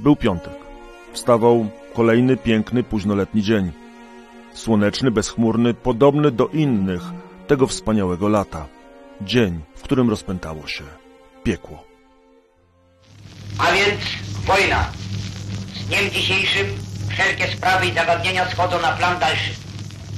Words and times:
Był 0.00 0.16
piątek. 0.16 0.52
Wstawał 1.12 1.70
kolejny 1.94 2.36
piękny, 2.36 2.82
późnoletni 2.82 3.42
dzień. 3.42 3.72
Słoneczny, 4.54 5.10
bezchmurny, 5.10 5.74
podobny 5.74 6.30
do 6.30 6.46
innych 6.46 7.02
tego 7.46 7.66
wspaniałego 7.66 8.28
lata. 8.28 8.66
Dzień, 9.20 9.60
w 9.76 9.82
którym 9.82 10.10
rozpętało 10.10 10.66
się 10.66 10.84
piekło. 11.42 11.84
A 13.58 13.72
więc 13.72 14.00
wojna. 14.46 14.92
Z 15.74 15.86
dniem 15.86 16.10
dzisiejszym 16.10 16.66
wszelkie 17.10 17.46
sprawy 17.46 17.86
i 17.86 17.94
zagadnienia 17.94 18.50
schodzą 18.50 18.80
na 18.80 18.92
plan 18.92 19.18
dalszy. 19.18 19.50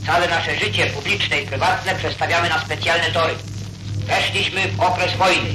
Całe 0.06 0.28
nasze 0.28 0.56
życie 0.56 0.86
publiczne 0.86 1.42
i 1.42 1.46
prywatne 1.46 1.94
przestawiamy 1.94 2.48
na 2.48 2.58
specjalne 2.58 3.06
tory. 3.12 3.34
Weszliśmy 4.06 4.60
w 4.68 4.80
okres 4.80 5.16
wojny. 5.16 5.54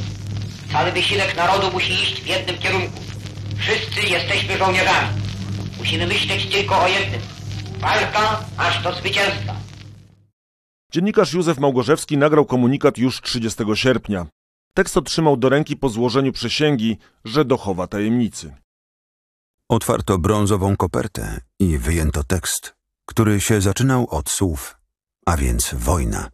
Cały 0.71 0.91
wysiłek 0.91 1.35
narodu 1.35 1.71
musi 1.71 1.93
iść 1.93 2.21
w 2.21 2.27
jednym 2.27 2.57
kierunku. 2.57 3.06
Wszyscy 3.59 4.07
jesteśmy 4.07 4.57
żołnierzami. 4.57 5.07
Musimy 5.77 6.07
myśleć 6.07 6.45
tylko 6.45 6.81
o 6.81 6.87
jednym. 6.87 7.21
Walka 7.79 8.45
aż 8.57 8.83
do 8.83 8.93
zwycięstwa. 8.93 9.55
Dziennikarz 10.91 11.33
Józef 11.33 11.59
Małgorzewski 11.59 12.17
nagrał 12.17 12.45
komunikat 12.45 12.97
już 12.97 13.21
30 13.21 13.63
sierpnia. 13.73 14.25
Tekst 14.73 14.97
otrzymał 14.97 15.37
do 15.37 15.49
ręki 15.49 15.77
po 15.77 15.89
złożeniu 15.89 16.31
przysięgi, 16.31 16.97
że 17.25 17.45
dochowa 17.45 17.87
tajemnicy. 17.87 18.53
Otwarto 19.69 20.17
brązową 20.17 20.75
kopertę 20.77 21.41
i 21.59 21.77
wyjęto 21.77 22.23
tekst, 22.23 22.75
który 23.05 23.41
się 23.41 23.61
zaczynał 23.61 24.07
od 24.09 24.29
słów, 24.29 24.77
a 25.25 25.37
więc 25.37 25.73
wojna. 25.73 26.29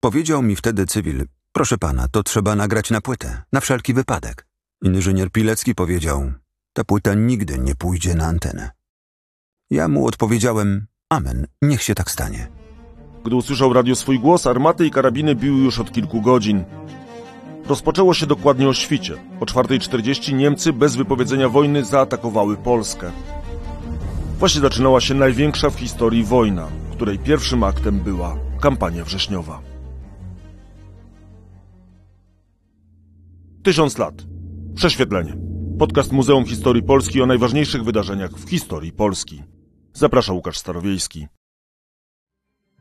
Powiedział 0.00 0.42
mi 0.42 0.56
wtedy 0.56 0.86
cywil, 0.86 1.24
proszę 1.52 1.78
pana, 1.78 2.08
to 2.08 2.22
trzeba 2.22 2.54
nagrać 2.54 2.90
na 2.90 3.00
płytę, 3.00 3.42
na 3.52 3.60
wszelki 3.60 3.94
wypadek. 3.94 4.46
Inżynier 4.82 5.30
Pilecki 5.30 5.74
powiedział, 5.74 6.32
ta 6.76 6.84
płyta 6.84 7.14
nigdy 7.14 7.58
nie 7.58 7.74
pójdzie 7.74 8.14
na 8.14 8.26
antenę. 8.26 8.70
Ja 9.70 9.88
mu 9.88 10.06
odpowiedziałem, 10.06 10.86
amen, 11.10 11.46
niech 11.62 11.82
się 11.82 11.94
tak 11.94 12.10
stanie. 12.10 12.48
Gdy 13.24 13.34
usłyszał 13.34 13.72
radio 13.72 13.96
swój 13.96 14.20
głos, 14.20 14.46
armaty 14.46 14.86
i 14.86 14.90
karabiny 14.90 15.34
biły 15.34 15.58
już 15.58 15.78
od 15.78 15.92
kilku 15.92 16.20
godzin. 16.22 16.64
Rozpoczęło 17.66 18.14
się 18.14 18.26
dokładnie 18.26 18.68
o 18.68 18.74
świcie. 18.74 19.14
O 19.40 19.44
4.40 19.44 20.34
Niemcy 20.34 20.72
bez 20.72 20.96
wypowiedzenia 20.96 21.48
wojny 21.48 21.84
zaatakowały 21.84 22.56
Polskę. 22.56 23.12
Właśnie 24.38 24.60
zaczynała 24.60 25.00
się 25.00 25.14
największa 25.14 25.70
w 25.70 25.78
historii 25.78 26.24
wojna, 26.24 26.68
której 26.92 27.18
pierwszym 27.18 27.62
aktem 27.64 28.00
była 28.00 28.36
kampania 28.60 29.04
wrześniowa. 29.04 29.60
Tysiąc 33.62 33.98
lat. 33.98 34.14
Prześwietlenie. 34.74 35.55
Podcast 35.78 36.12
Muzeum 36.12 36.44
Historii 36.46 36.82
Polski 36.82 37.22
o 37.22 37.26
najważniejszych 37.26 37.84
wydarzeniach 37.84 38.30
w 38.30 38.48
historii 38.50 38.92
Polski. 38.92 39.42
Zaprasza 39.92 40.32
Łukasz 40.32 40.58
Starowiejski. 40.58 41.26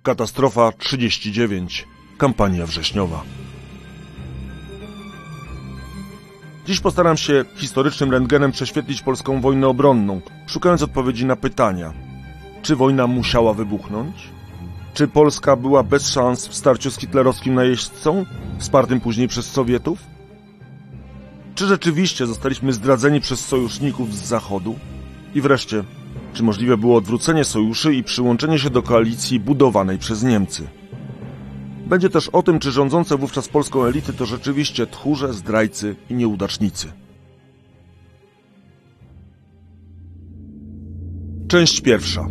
Katastrofa 0.04 0.72
39. 0.72 1.88
Kampania 2.18 2.66
wrześniowa. 2.66 3.23
Dziś 6.66 6.80
postaram 6.80 7.18
się 7.18 7.46
historycznym 7.56 8.12
rentgenem 8.12 8.52
prześwietlić 8.52 9.02
polską 9.02 9.42
wojnę 9.42 9.68
obronną, 9.68 10.22
szukając 10.48 10.82
odpowiedzi 10.82 11.26
na 11.26 11.36
pytania. 11.36 11.94
Czy 12.62 12.76
wojna 12.76 13.08
musiała 13.08 13.54
wybuchnąć? 13.54 14.30
Czy 14.94 15.08
Polska 15.08 15.56
była 15.56 15.84
bez 15.84 16.10
szans 16.10 16.48
w 16.48 16.56
starciu 16.56 16.92
z 16.92 16.98
hitlerowskim 16.98 17.54
najeźdźcą, 17.54 18.26
wspartym 18.58 19.02
później 19.02 19.28
przez 19.28 19.52
Sowietów? 19.52 20.14
Czy 21.56 21.67
rzeczywiście 21.67 22.28
zostaliśmy 22.28 22.73
zdradzeni 22.73 23.22
przez 23.22 23.45
sojuszników 23.45 24.16
z 24.16 24.28
Zachodu? 24.28 24.75
I 25.36 25.42
wreszcie, 25.42 25.84
czy 26.34 26.44
możliwe 26.44 26.78
było 26.78 26.98
odwrócenie 26.98 27.44
sojuszy 27.44 27.94
i 27.94 28.03
przyłączenie 28.03 28.59
się 28.59 28.70
do 28.70 28.81
koalicji 28.81 29.39
budowanej 29.39 29.98
przez 29.98 30.23
Niemcy? 30.23 30.67
Będzie 31.88 32.10
też 32.10 32.30
o 32.30 32.43
tym, 32.43 32.60
czy 32.60 32.71
rządzące 32.71 33.17
wówczas 33.17 33.48
polską 33.48 33.83
elity 33.83 34.14
to 34.14 34.26
rzeczywiście 34.26 34.88
tchórze, 34.88 35.33
zdrajcy 35.33 35.95
i 36.10 36.14
nieudacznicy. 36.14 36.92
Część 41.48 41.82
pierwsza. 41.82 42.27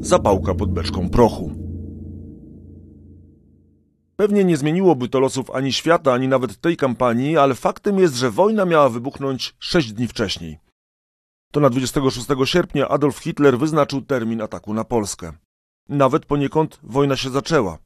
Zapałka 0.00 0.54
pod 0.54 0.72
beczką 0.72 1.10
prochu. 1.10 1.63
Pewnie 4.16 4.44
nie 4.44 4.56
zmieniłoby 4.56 5.08
to 5.08 5.20
losów 5.20 5.50
ani 5.50 5.72
świata, 5.72 6.12
ani 6.12 6.28
nawet 6.28 6.60
tej 6.60 6.76
kampanii, 6.76 7.36
ale 7.36 7.54
faktem 7.54 7.98
jest, 7.98 8.14
że 8.14 8.30
wojna 8.30 8.64
miała 8.64 8.88
wybuchnąć 8.88 9.54
sześć 9.58 9.92
dni 9.92 10.08
wcześniej. 10.08 10.58
To 11.52 11.60
na 11.60 11.70
26 11.70 12.28
sierpnia 12.44 12.88
Adolf 12.88 13.18
Hitler 13.18 13.58
wyznaczył 13.58 14.02
termin 14.02 14.42
ataku 14.42 14.74
na 14.74 14.84
Polskę. 14.84 15.32
Nawet 15.88 16.26
poniekąd 16.26 16.80
wojna 16.82 17.16
się 17.16 17.30
zaczęła. 17.30 17.78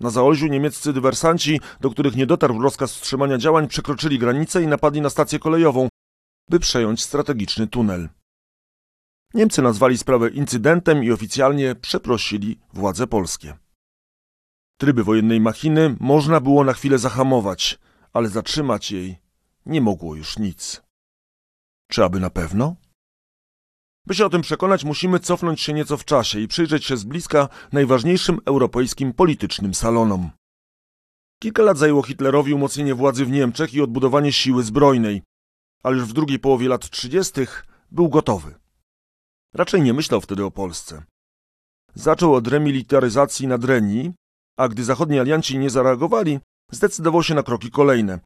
Na 0.00 0.10
Zaolziu 0.10 0.46
niemieccy 0.46 0.92
dywersanci, 0.92 1.60
do 1.80 1.90
których 1.90 2.16
nie 2.16 2.26
dotarł 2.26 2.62
rozkaz 2.62 2.94
wstrzymania 2.94 3.38
działań, 3.38 3.68
przekroczyli 3.68 4.18
granicę 4.18 4.62
i 4.62 4.66
napadli 4.66 5.00
na 5.00 5.10
stację 5.10 5.38
kolejową, 5.38 5.88
by 6.50 6.60
przejąć 6.60 7.02
strategiczny 7.02 7.66
tunel. 7.66 8.08
Niemcy 9.34 9.62
nazwali 9.62 9.98
sprawę 9.98 10.30
incydentem 10.30 11.04
i 11.04 11.10
oficjalnie 11.10 11.74
przeprosili 11.74 12.58
władze 12.72 13.06
polskie. 13.06 13.63
Tryby 14.78 15.04
wojennej 15.04 15.40
machiny 15.40 15.96
można 16.00 16.40
było 16.40 16.64
na 16.64 16.72
chwilę 16.72 16.98
zahamować, 16.98 17.78
ale 18.12 18.28
zatrzymać 18.28 18.90
jej 18.90 19.18
nie 19.66 19.80
mogło 19.80 20.14
już 20.16 20.38
nic. 20.38 20.82
Czy 21.90 22.04
aby 22.04 22.20
na 22.20 22.30
pewno? 22.30 22.76
By 24.06 24.14
się 24.14 24.26
o 24.26 24.30
tym 24.30 24.42
przekonać, 24.42 24.84
musimy 24.84 25.20
cofnąć 25.20 25.60
się 25.60 25.72
nieco 25.72 25.96
w 25.96 26.04
czasie 26.04 26.40
i 26.40 26.48
przyjrzeć 26.48 26.84
się 26.84 26.96
z 26.96 27.04
bliska 27.04 27.48
najważniejszym 27.72 28.40
europejskim 28.44 29.12
politycznym 29.12 29.74
salonom. 29.74 30.30
Kilka 31.42 31.62
lat 31.62 31.78
zajęło 31.78 32.02
Hitlerowi 32.02 32.54
umocnienie 32.54 32.94
władzy 32.94 33.24
w 33.24 33.30
Niemczech 33.30 33.74
i 33.74 33.80
odbudowanie 33.80 34.32
siły 34.32 34.62
zbrojnej, 34.62 35.22
ale 35.82 35.96
już 35.96 36.04
w 36.04 36.12
drugiej 36.12 36.38
połowie 36.38 36.68
lat 36.68 36.90
30. 36.90 37.40
był 37.90 38.08
gotowy. 38.08 38.54
Raczej 39.54 39.82
nie 39.82 39.92
myślał 39.92 40.20
wtedy 40.20 40.44
o 40.44 40.50
Polsce. 40.50 41.02
Zaczął 41.94 42.34
od 42.34 42.48
remilitaryzacji 42.48 43.46
na 43.46 43.58
Dreni, 43.58 44.12
a 44.56 44.68
gdy 44.68 44.84
zachodni 44.84 45.18
alianci 45.18 45.58
nie 45.58 45.70
zareagowali, 45.70 46.40
zdecydował 46.72 47.22
się 47.22 47.34
na 47.34 47.42
kroki 47.42 47.70
kolejne. 47.70 48.18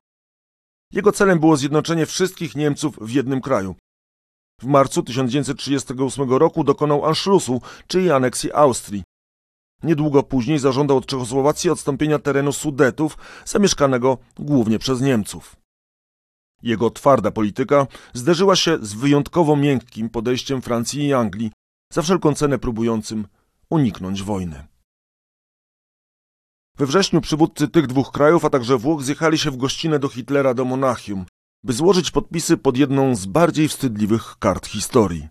Jego 0.93 1.13
celem 1.13 1.39
było 1.39 1.57
zjednoczenie 1.57 2.07
wszystkich 2.07 2.57
Niemców 2.57 2.99
w 3.01 3.11
jednym 3.11 3.41
kraju. 3.41 3.75
W 4.61 4.65
marcu 4.65 5.03
1938 5.03 6.31
roku 6.31 6.65
dokonał 6.65 7.07
Anschlussu, 7.07 7.61
czyli 7.87 8.11
aneksji 8.11 8.53
Austrii. 8.53 9.03
Niedługo 9.83 10.23
później 10.23 10.59
zażądał 10.59 10.97
od 10.97 11.07
Czechosłowacji 11.07 11.71
odstąpienia 11.71 12.19
terenu 12.19 12.53
Sudetów, 12.53 13.19
zamieszkanego 13.45 14.19
głównie 14.39 14.79
przez 14.79 15.01
Niemców. 15.01 15.57
Jego 16.63 16.91
twarda 16.91 17.31
polityka 17.31 17.87
zderzyła 18.15 18.57
się 18.57 18.79
z 18.83 18.95
wyjątkowo 18.95 19.57
miękkim 19.57 20.11
podejściem 20.11 20.63
Francji 20.63 21.07
i 21.07 21.15
Anglii, 21.15 21.53
za 21.93 22.03
wszelką 22.03 22.35
cenę 22.35 22.59
próbującym 22.59 23.27
uniknąć 23.71 24.23
wojny. 24.23 24.67
We 26.79 26.87
wrześniu 26.87 27.21
przywódcy 27.21 27.69
tych 27.69 27.87
dwóch 27.87 28.13
krajów, 28.13 28.45
a 28.45 28.51
także 28.51 28.79
Włoch 28.79 29.03
zjechali 29.03 29.39
się 29.39 29.51
w 29.51 29.57
gościnę 29.57 29.99
do 29.99 30.09
Hitlera 30.09 30.55
do 30.55 30.65
Monachium, 30.65 31.25
by 31.65 31.73
złożyć 31.73 32.11
podpisy 32.11 32.57
pod 32.57 32.77
jedną 32.77 33.17
z 33.17 33.27
bardziej 33.27 33.69
wstydliwych 33.69 34.37
kart 34.39 34.67
historii. 34.67 35.29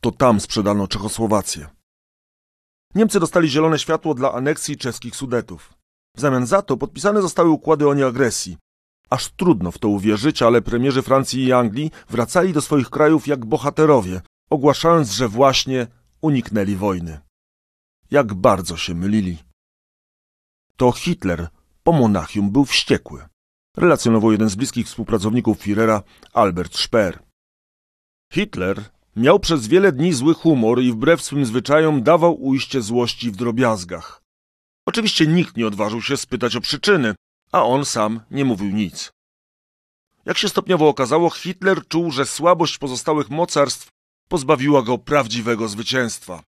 To 0.00 0.10
tam 0.10 0.40
sprzedano 0.40 0.88
Czechosłowację. 0.88 1.68
Niemcy 2.94 3.20
dostali 3.20 3.48
zielone 3.48 3.78
światło 3.78 4.14
dla 4.14 4.32
aneksji 4.32 4.76
czeskich 4.76 5.16
Sudetów. 5.16 5.74
W 6.16 6.20
zamian 6.20 6.46
za 6.46 6.62
to 6.62 6.76
podpisane 6.76 7.22
zostały 7.22 7.50
układy 7.50 7.88
o 7.88 7.94
nieagresji. 7.94 8.56
Aż 9.10 9.28
trudno 9.28 9.70
w 9.70 9.78
to 9.78 9.88
uwierzyć, 9.88 10.42
ale 10.42 10.62
premierzy 10.62 11.02
Francji 11.02 11.44
i 11.44 11.52
Anglii 11.52 11.90
wracali 12.08 12.52
do 12.52 12.60
swoich 12.60 12.90
krajów 12.90 13.26
jak 13.26 13.46
bohaterowie, 13.46 14.20
ogłaszając, 14.50 15.10
że 15.10 15.28
właśnie 15.28 15.86
uniknęli 16.20 16.76
wojny. 16.76 17.20
Jak 18.10 18.34
bardzo 18.34 18.76
się 18.76 18.94
mylili. 18.94 19.47
To 20.78 20.92
Hitler 20.92 21.48
po 21.82 21.92
Monachium 21.92 22.50
był 22.50 22.64
wściekły 22.64 23.28
relacjonował 23.76 24.32
jeden 24.32 24.48
z 24.48 24.54
bliskich 24.54 24.86
współpracowników 24.86 25.58
Führera, 25.58 26.02
Albert 26.32 26.76
Speer. 26.76 27.18
Hitler 28.32 28.84
miał 29.16 29.40
przez 29.40 29.66
wiele 29.66 29.92
dni 29.92 30.12
zły 30.12 30.34
humor 30.34 30.82
i 30.82 30.92
wbrew 30.92 31.22
swym 31.22 31.46
zwyczajom 31.46 32.02
dawał 32.02 32.42
ujście 32.42 32.82
złości 32.82 33.30
w 33.30 33.36
drobiazgach. 33.36 34.22
Oczywiście 34.86 35.26
nikt 35.26 35.56
nie 35.56 35.66
odważył 35.66 36.02
się 36.02 36.16
spytać 36.16 36.56
o 36.56 36.60
przyczyny, 36.60 37.14
a 37.52 37.62
on 37.62 37.84
sam 37.84 38.20
nie 38.30 38.44
mówił 38.44 38.70
nic. 38.70 39.10
Jak 40.24 40.38
się 40.38 40.48
stopniowo 40.48 40.88
okazało, 40.88 41.30
Hitler 41.30 41.88
czuł, 41.88 42.10
że 42.10 42.26
słabość 42.26 42.78
pozostałych 42.78 43.30
mocarstw 43.30 43.88
pozbawiła 44.28 44.82
go 44.82 44.98
prawdziwego 44.98 45.68
zwycięstwa. 45.68 46.42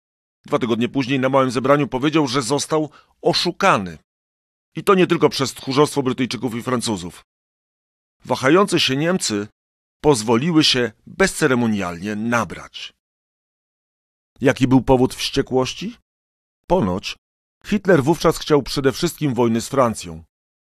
Dwa 0.46 0.60
tygodnie 0.60 0.90
później 0.90 1.20
na 1.20 1.30
małym 1.30 1.52
zebraniu 1.52 1.88
powiedział, 1.88 2.28
że 2.28 2.42
został 2.42 2.90
oszukany. 3.22 3.98
I 4.78 4.84
to 4.84 4.96
nie 4.96 5.08
tylko 5.08 5.30
przez 5.30 5.54
tchórzostwo 5.54 6.04
Brytyjczyków 6.04 6.56
i 6.56 6.64
Francuzów. 6.64 7.24
Wahające 8.26 8.80
się 8.80 8.96
Niemcy 8.96 9.48
pozwoliły 10.02 10.64
się 10.64 10.92
bezceremonialnie 11.08 12.16
nabrać. 12.16 12.94
Jaki 14.42 14.68
był 14.68 14.82
powód 14.82 15.16
wściekłości? 15.16 15.98
Ponoć 16.68 17.16
Hitler 17.66 18.04
wówczas 18.04 18.38
chciał 18.38 18.64
przede 18.64 18.92
wszystkim 18.92 19.34
wojny 19.34 19.62
z 19.62 19.68
Francją. 19.68 20.24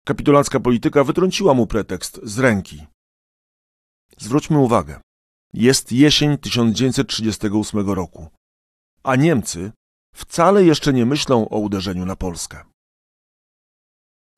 Kapitulancka 0.06 0.60
polityka 0.60 1.04
wytrąciła 1.04 1.54
mu 1.54 1.66
pretekst 1.66 2.20
z 2.22 2.38
ręki. 2.38 2.86
Zwróćmy 4.18 4.58
uwagę. 4.58 5.00
Jest 5.52 5.92
jesień 5.92 6.38
1938 6.38 7.90
roku, 7.90 8.28
a 9.02 9.16
Niemcy 9.16 9.72
wcale 10.14 10.64
jeszcze 10.64 10.92
nie 10.92 11.06
myślą 11.06 11.48
o 11.48 11.58
uderzeniu 11.58 12.04
na 12.06 12.16
Polskę. 12.16 12.64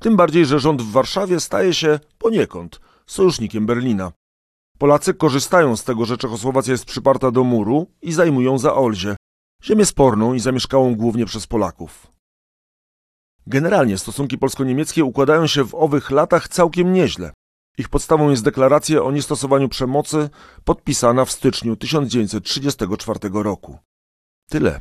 Tym 0.00 0.16
bardziej, 0.16 0.46
że 0.46 0.60
rząd 0.60 0.82
w 0.82 0.90
Warszawie 0.90 1.40
staje 1.40 1.74
się 1.74 2.00
poniekąd 2.18 2.80
sojusznikiem 3.06 3.66
Berlina. 3.66 4.12
Polacy 4.78 5.14
korzystają 5.14 5.76
z 5.76 5.84
tego, 5.84 6.04
że 6.04 6.16
Czechosłowacja 6.16 6.72
jest 6.72 6.84
przyparta 6.84 7.30
do 7.30 7.44
muru 7.44 7.86
i 8.02 8.12
zajmują 8.12 8.58
Zaolzie, 8.58 9.16
ziemię 9.64 9.86
sporną 9.86 10.34
i 10.34 10.40
zamieszkałą 10.40 10.94
głównie 10.94 11.26
przez 11.26 11.46
Polaków. 11.46 12.12
Generalnie 13.46 13.98
stosunki 13.98 14.38
polsko-niemieckie 14.38 15.04
układają 15.04 15.46
się 15.46 15.64
w 15.64 15.74
owych 15.74 16.10
latach 16.10 16.48
całkiem 16.48 16.92
nieźle. 16.92 17.32
Ich 17.78 17.88
podstawą 17.88 18.30
jest 18.30 18.44
deklaracja 18.44 19.02
o 19.02 19.12
niestosowaniu 19.12 19.68
przemocy 19.68 20.30
podpisana 20.64 21.24
w 21.24 21.32
styczniu 21.32 21.76
1934 21.76 23.20
roku. 23.32 23.78
Tyle, 24.50 24.80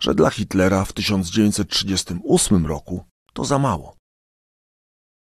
że 0.00 0.14
dla 0.14 0.30
Hitlera 0.30 0.84
w 0.84 0.92
1938 0.92 2.66
roku 2.66 3.04
to 3.32 3.44
za 3.44 3.58
mało. 3.58 3.95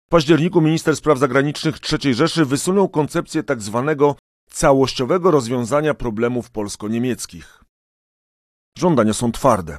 W 0.07 0.11
październiku 0.11 0.61
minister 0.61 0.97
spraw 0.97 1.19
zagranicznych 1.19 1.77
III 1.93 2.15
Rzeszy 2.15 2.45
wysunął 2.45 2.89
koncepcję 2.89 3.45
tzw. 3.45 3.95
Tak 3.99 4.25
całościowego 4.51 5.31
rozwiązania 5.31 5.95
problemów 5.95 6.51
polsko-niemieckich. 6.51 7.65
Żądania 8.79 9.13
są 9.13 9.33
twarde. 9.33 9.79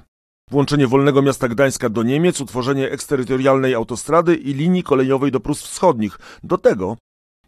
Włączenie 0.52 0.88
wolnego 0.88 1.22
miasta 1.22 1.48
Gdańska 1.48 1.90
do 1.90 2.04
Niemiec, 2.04 2.42
utworzenie 2.42 2.92
eksterytorialnej 2.92 3.74
autostrady 3.74 4.36
i 4.36 4.54
linii 4.54 4.84
kolejowej 4.84 5.32
do 5.32 5.40
Prus 5.40 5.62
Wschodnich. 5.62 6.20
Do 6.44 6.58
tego 6.58 6.98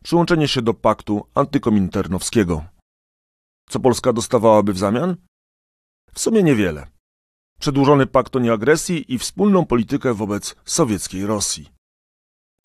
przyłączenie 0.03 0.47
się 0.47 0.61
do 0.61 0.73
paktu 0.73 1.27
antykominternowskiego. 1.35 2.63
Co 3.69 3.79
Polska 3.79 4.13
dostawałaby 4.13 4.73
w 4.73 4.77
zamian? 4.77 5.15
W 6.13 6.19
sumie 6.19 6.43
niewiele. 6.43 6.87
Przedłużony 7.59 8.05
pakt 8.05 8.35
o 8.35 8.39
nieagresji 8.39 9.13
i 9.13 9.17
wspólną 9.17 9.65
politykę 9.65 10.13
wobec 10.13 10.55
sowieckiej 10.65 11.25
Rosji. 11.25 11.76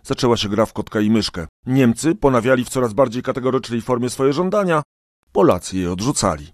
Zaczęła 0.03 0.37
się 0.37 0.49
gra 0.49 0.67
w 0.67 0.73
kotka 0.73 1.01
i 1.01 1.11
myszkę. 1.11 1.47
Niemcy 1.67 2.15
ponawiali 2.15 2.65
w 2.65 2.69
coraz 2.69 2.93
bardziej 2.93 3.23
kategorycznej 3.23 3.81
formie 3.81 4.11
swoje 4.11 4.33
żądania, 4.33 4.83
Polacy 5.33 5.79
je 5.79 5.93
odrzucali. 5.93 6.47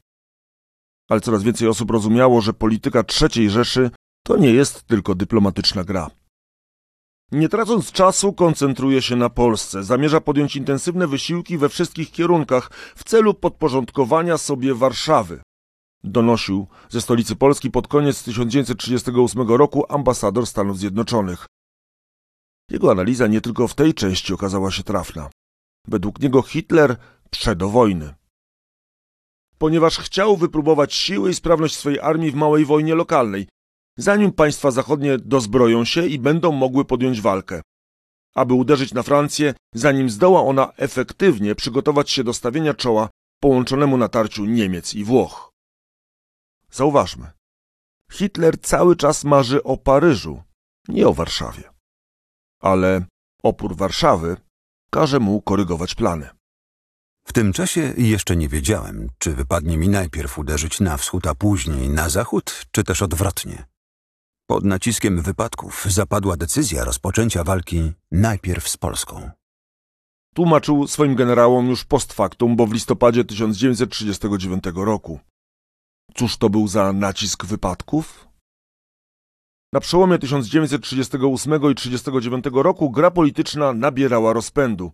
Ale 1.09 1.21
coraz 1.21 1.43
więcej 1.43 1.69
osób 1.69 1.91
rozumiało, 1.91 2.41
że 2.41 2.53
polityka 2.53 3.05
III 3.21 3.51
Rzeszy 3.51 3.91
to 4.23 4.37
nie 4.37 4.51
jest 4.51 4.83
tylko 4.83 5.15
dyplomatyczna 5.15 5.85
gra. 5.85 6.11
Nie 7.33 7.49
tracąc 7.49 7.93
czasu, 7.93 8.33
koncentruje 8.33 9.03
się 9.03 9.17
na 9.17 9.31
Polsce. 9.31 9.85
Zamierza 9.85 10.21
podjąć 10.21 10.57
intensywne 10.57 11.07
wysiłki 11.07 11.59
we 11.59 11.69
wszystkich 11.69 12.11
kierunkach 12.11 12.71
w 12.97 13.05
celu 13.05 13.35
podporządkowania 13.35 14.39
sobie 14.39 14.75
Warszawy. 14.75 15.41
Donosił 16.05 16.67
ze 16.89 17.01
stolicy 17.01 17.37
Polski 17.37 17.71
pod 17.71 17.89
koniec 17.89 18.23
1938 18.23 19.49
roku 19.49 19.85
ambasador 19.89 20.47
Stanów 20.47 20.79
Zjednoczonych. 20.79 21.47
Jego 22.71 22.91
analiza 22.91 23.27
nie 23.27 23.41
tylko 23.41 23.69
w 23.69 23.75
tej 23.75 23.95
części 23.95 24.35
okazała 24.35 24.71
się 24.71 24.83
trafna. 24.83 25.31
Według 25.87 26.21
niego 26.21 26.43
Hitler 26.43 26.97
do 27.57 27.69
wojny. 27.69 28.15
Ponieważ 29.59 29.99
chciał 29.99 30.37
wypróbować 30.37 30.95
siły 30.95 31.31
i 31.31 31.35
sprawność 31.35 31.77
swojej 31.77 32.01
armii 32.01 32.31
w 32.31 32.35
małej 32.35 32.65
wojnie 32.65 32.95
lokalnej, 32.95 33.49
zanim 33.97 34.33
państwa 34.33 34.71
zachodnie 34.71 35.19
dozbroją 35.19 35.85
się 35.85 36.07
i 36.07 36.19
będą 36.19 36.53
mogły 36.53 36.85
podjąć 36.85 37.21
walkę. 37.21 37.63
Aby 38.35 38.55
uderzyć 38.55 38.95
na 38.95 39.03
Francję, 39.03 39.55
zanim 39.75 40.11
zdoła 40.11 40.43
ona 40.43 40.73
efektywnie 40.77 41.55
przygotować 41.55 42.11
się 42.11 42.25
do 42.25 42.33
stawienia 42.35 42.75
czoła 42.75 43.09
połączonemu 43.43 43.97
natarciu 43.97 44.45
Niemiec 44.45 44.95
i 44.95 45.05
Włoch. 45.05 45.51
Zauważmy, 46.71 47.31
Hitler 48.13 48.61
cały 48.61 48.97
czas 48.97 49.25
marzy 49.25 49.63
o 49.63 49.77
Paryżu, 49.77 50.43
nie 50.89 51.09
o 51.09 51.15
Warszawie 51.15 51.78
ale 52.61 53.05
opór 53.43 53.77
Warszawy 53.77 54.37
każe 54.91 55.21
mu 55.21 55.43
korygować 55.43 55.95
plany. 55.95 56.29
W 57.27 57.33
tym 57.33 57.53
czasie 57.53 57.95
jeszcze 57.97 58.37
nie 58.37 58.49
wiedziałem, 58.49 59.09
czy 59.19 59.35
wypadnie 59.35 59.79
mi 59.79 59.89
najpierw 59.89 60.39
uderzyć 60.39 60.81
na 60.81 60.97
wschód, 60.97 61.27
a 61.27 61.35
później 61.35 61.89
na 61.89 62.09
zachód, 62.09 62.67
czy 62.71 62.85
też 62.85 63.03
odwrotnie. 63.03 63.67
Pod 64.47 64.65
naciskiem 64.65 65.23
wypadków 65.23 65.85
zapadła 65.89 66.37
decyzja 66.37 66.85
rozpoczęcia 66.85 67.45
walki 67.45 67.93
najpierw 68.11 68.69
z 68.69 68.77
Polską. 68.77 69.31
Tłumaczył 70.35 70.87
swoim 70.87 71.15
generałom 71.15 71.69
już 71.69 71.85
post 71.85 72.13
factum, 72.13 72.57
bo 72.57 72.67
w 72.67 72.73
listopadzie 72.73 73.25
1939 73.25 74.65
roku. 74.75 75.21
Cóż 76.15 76.37
to 76.37 76.51
był 76.51 76.69
za 76.69 76.93
nacisk 76.93 77.45
wypadków? 77.47 78.28
Na 79.73 79.81
przełomie 79.81 80.19
1938 80.19 81.55
i 81.55 81.75
1939 81.75 82.45
roku 82.65 82.91
gra 82.91 83.11
polityczna 83.11 83.73
nabierała 83.73 84.33
rozpędu. 84.33 84.93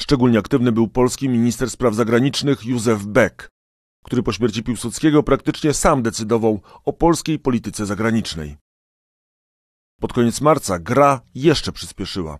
Szczególnie 0.00 0.38
aktywny 0.38 0.72
był 0.72 0.88
polski 0.88 1.28
minister 1.28 1.70
spraw 1.70 1.94
zagranicznych 1.94 2.64
Józef 2.64 3.04
Beck, 3.04 3.48
który 4.04 4.22
po 4.22 4.32
śmierci 4.32 4.62
Piłsudskiego 4.62 5.22
praktycznie 5.22 5.74
sam 5.74 6.02
decydował 6.02 6.60
o 6.84 6.92
polskiej 6.92 7.38
polityce 7.38 7.86
zagranicznej. 7.86 8.56
Pod 10.00 10.12
koniec 10.12 10.40
marca 10.40 10.78
gra 10.78 11.20
jeszcze 11.34 11.72
przyspieszyła. 11.72 12.38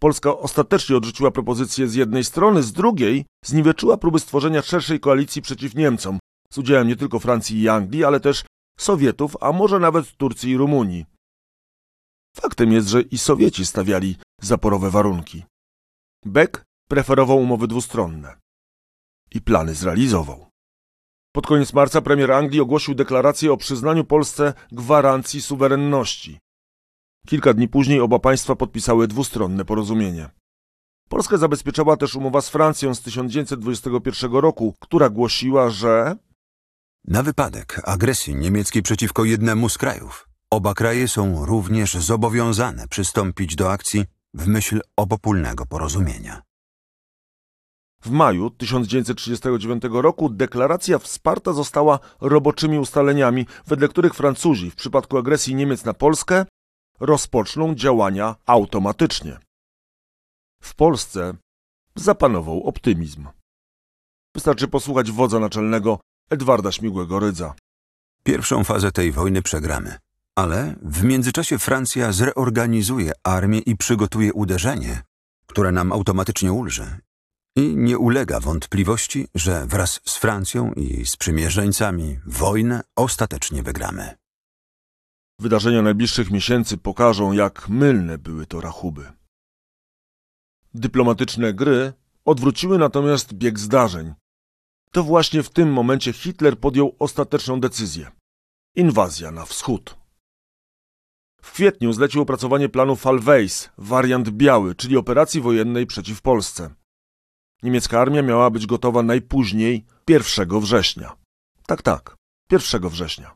Polska 0.00 0.38
ostatecznie 0.38 0.96
odrzuciła 0.96 1.30
propozycję 1.30 1.88
z 1.88 1.94
jednej 1.94 2.24
strony, 2.24 2.62
z 2.62 2.72
drugiej 2.72 3.26
zniweczyła 3.44 3.96
próby 3.96 4.18
stworzenia 4.18 4.62
szerszej 4.62 5.00
koalicji 5.00 5.42
przeciw 5.42 5.74
Niemcom, 5.74 6.18
z 6.50 6.58
udziałem 6.58 6.88
nie 6.88 6.96
tylko 6.96 7.18
Francji 7.18 7.60
i 7.60 7.68
Anglii, 7.68 8.04
ale 8.04 8.20
też 8.20 8.44
Sowietów, 8.78 9.36
a 9.40 9.52
może 9.52 9.78
nawet 9.78 10.16
Turcji 10.16 10.50
i 10.50 10.56
Rumunii. 10.56 11.06
Faktem 12.36 12.72
jest, 12.72 12.88
że 12.88 13.00
i 13.02 13.18
Sowieci 13.18 13.66
stawiali 13.66 14.16
zaporowe 14.40 14.90
warunki. 14.90 15.44
Beck 16.24 16.64
preferował 16.88 17.38
umowy 17.38 17.68
dwustronne 17.68 18.36
i 19.34 19.40
plany 19.40 19.74
zrealizował. 19.74 20.46
Pod 21.32 21.46
koniec 21.46 21.72
marca 21.72 22.00
premier 22.00 22.32
Anglii 22.32 22.60
ogłosił 22.60 22.94
deklarację 22.94 23.52
o 23.52 23.56
przyznaniu 23.56 24.04
Polsce 24.04 24.54
gwarancji 24.72 25.42
suwerenności. 25.42 26.38
Kilka 27.26 27.54
dni 27.54 27.68
później 27.68 28.00
oba 28.00 28.18
państwa 28.18 28.56
podpisały 28.56 29.08
dwustronne 29.08 29.64
porozumienie. 29.64 30.30
Polskę 31.08 31.38
zabezpieczała 31.38 31.96
też 31.96 32.16
umowa 32.16 32.40
z 32.40 32.48
Francją 32.48 32.94
z 32.94 33.00
1921 33.00 34.32
roku, 34.32 34.74
która 34.80 35.10
głosiła, 35.10 35.70
że 35.70 36.16
na 37.08 37.22
wypadek 37.22 37.80
agresji 37.84 38.34
niemieckiej 38.34 38.82
przeciwko 38.82 39.24
jednemu 39.24 39.68
z 39.68 39.78
krajów, 39.78 40.28
oba 40.50 40.74
kraje 40.74 41.08
są 41.08 41.44
również 41.44 41.94
zobowiązane 41.94 42.88
przystąpić 42.88 43.56
do 43.56 43.72
akcji 43.72 44.04
w 44.34 44.46
myśl 44.46 44.80
obopólnego 44.96 45.66
porozumienia. 45.66 46.42
W 48.02 48.10
maju 48.10 48.50
1939 48.50 49.82
roku 49.90 50.28
deklaracja 50.28 50.98
wsparta 50.98 51.52
została 51.52 51.98
roboczymi 52.20 52.78
ustaleniami, 52.78 53.46
wedle 53.66 53.88
których 53.88 54.14
Francuzi 54.14 54.70
w 54.70 54.74
przypadku 54.74 55.18
agresji 55.18 55.54
Niemiec 55.54 55.84
na 55.84 55.94
Polskę 55.94 56.46
rozpoczną 57.00 57.74
działania 57.74 58.36
automatycznie. 58.46 59.38
W 60.62 60.74
Polsce 60.74 61.34
zapanował 61.94 62.62
optymizm. 62.62 63.28
Wystarczy 64.34 64.68
posłuchać 64.68 65.10
wodza 65.10 65.38
naczelnego 65.38 65.98
Edwarda 66.30 66.72
Śmigłego 66.72 67.18
Rydza. 67.18 67.54
Pierwszą 68.22 68.64
fazę 68.64 68.92
tej 68.92 69.12
wojny 69.12 69.42
przegramy, 69.42 69.98
ale 70.34 70.76
w 70.82 71.02
międzyczasie 71.04 71.58
Francja 71.58 72.12
zreorganizuje 72.12 73.12
armię 73.22 73.58
i 73.58 73.76
przygotuje 73.76 74.32
uderzenie, 74.32 75.02
które 75.46 75.72
nam 75.72 75.92
automatycznie 75.92 76.52
ulży. 76.52 76.98
I 77.56 77.76
nie 77.76 77.98
ulega 77.98 78.40
wątpliwości, 78.40 79.28
że 79.34 79.66
wraz 79.66 80.00
z 80.04 80.16
Francją 80.16 80.72
i 80.72 81.06
sprzymierzeńcami 81.06 82.18
wojnę 82.26 82.82
ostatecznie 82.96 83.62
wygramy. 83.62 84.14
Wydarzenia 85.38 85.82
najbliższych 85.82 86.30
miesięcy 86.30 86.76
pokażą, 86.76 87.32
jak 87.32 87.68
mylne 87.68 88.18
były 88.18 88.46
to 88.46 88.60
rachuby. 88.60 89.12
Dyplomatyczne 90.74 91.54
gry 91.54 91.92
odwróciły 92.24 92.78
natomiast 92.78 93.32
bieg 93.32 93.58
zdarzeń, 93.58 94.14
to 94.94 95.02
właśnie 95.02 95.42
w 95.42 95.50
tym 95.50 95.72
momencie 95.72 96.12
Hitler 96.12 96.58
podjął 96.58 96.96
ostateczną 96.98 97.60
decyzję. 97.60 98.10
Inwazja 98.76 99.30
na 99.30 99.44
wschód. 99.44 99.96
W 101.42 101.52
kwietniu 101.52 101.92
zlecił 101.92 102.22
opracowanie 102.22 102.68
planu 102.68 102.96
Falweis, 102.96 103.70
wariant 103.78 104.30
biały, 104.30 104.74
czyli 104.74 104.96
operacji 104.96 105.40
wojennej 105.40 105.86
przeciw 105.86 106.22
Polsce. 106.22 106.74
Niemiecka 107.62 108.00
armia 108.00 108.22
miała 108.22 108.50
być 108.50 108.66
gotowa 108.66 109.02
najpóźniej 109.02 109.84
1 110.08 110.60
września. 110.60 111.16
Tak, 111.66 111.82
tak, 111.82 112.16
1 112.50 112.88
września. 112.88 113.34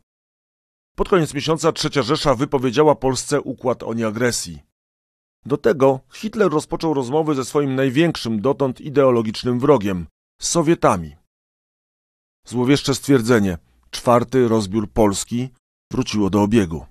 Pod 0.96 1.08
koniec 1.08 1.34
miesiąca 1.34 1.72
Trzecia 1.72 2.02
Rzesza 2.02 2.34
wypowiedziała 2.34 2.94
Polsce 2.94 3.40
układ 3.40 3.82
o 3.82 3.94
nieagresji. 3.94 4.62
Do 5.46 5.56
tego 5.56 6.00
Hitler 6.12 6.50
rozpoczął 6.50 6.94
rozmowy 6.94 7.34
ze 7.34 7.44
swoim 7.44 7.74
największym 7.74 8.40
dotąd 8.40 8.80
ideologicznym 8.80 9.60
wrogiem 9.60 10.06
Sowietami. 10.40 11.16
Złowieszcze 12.48 12.94
stwierdzenie 12.94 13.58
czwarty 13.90 14.48
rozbiór 14.48 14.90
Polski 14.90 15.48
wróciło 15.92 16.30
do 16.30 16.42
obiegu. 16.42 16.86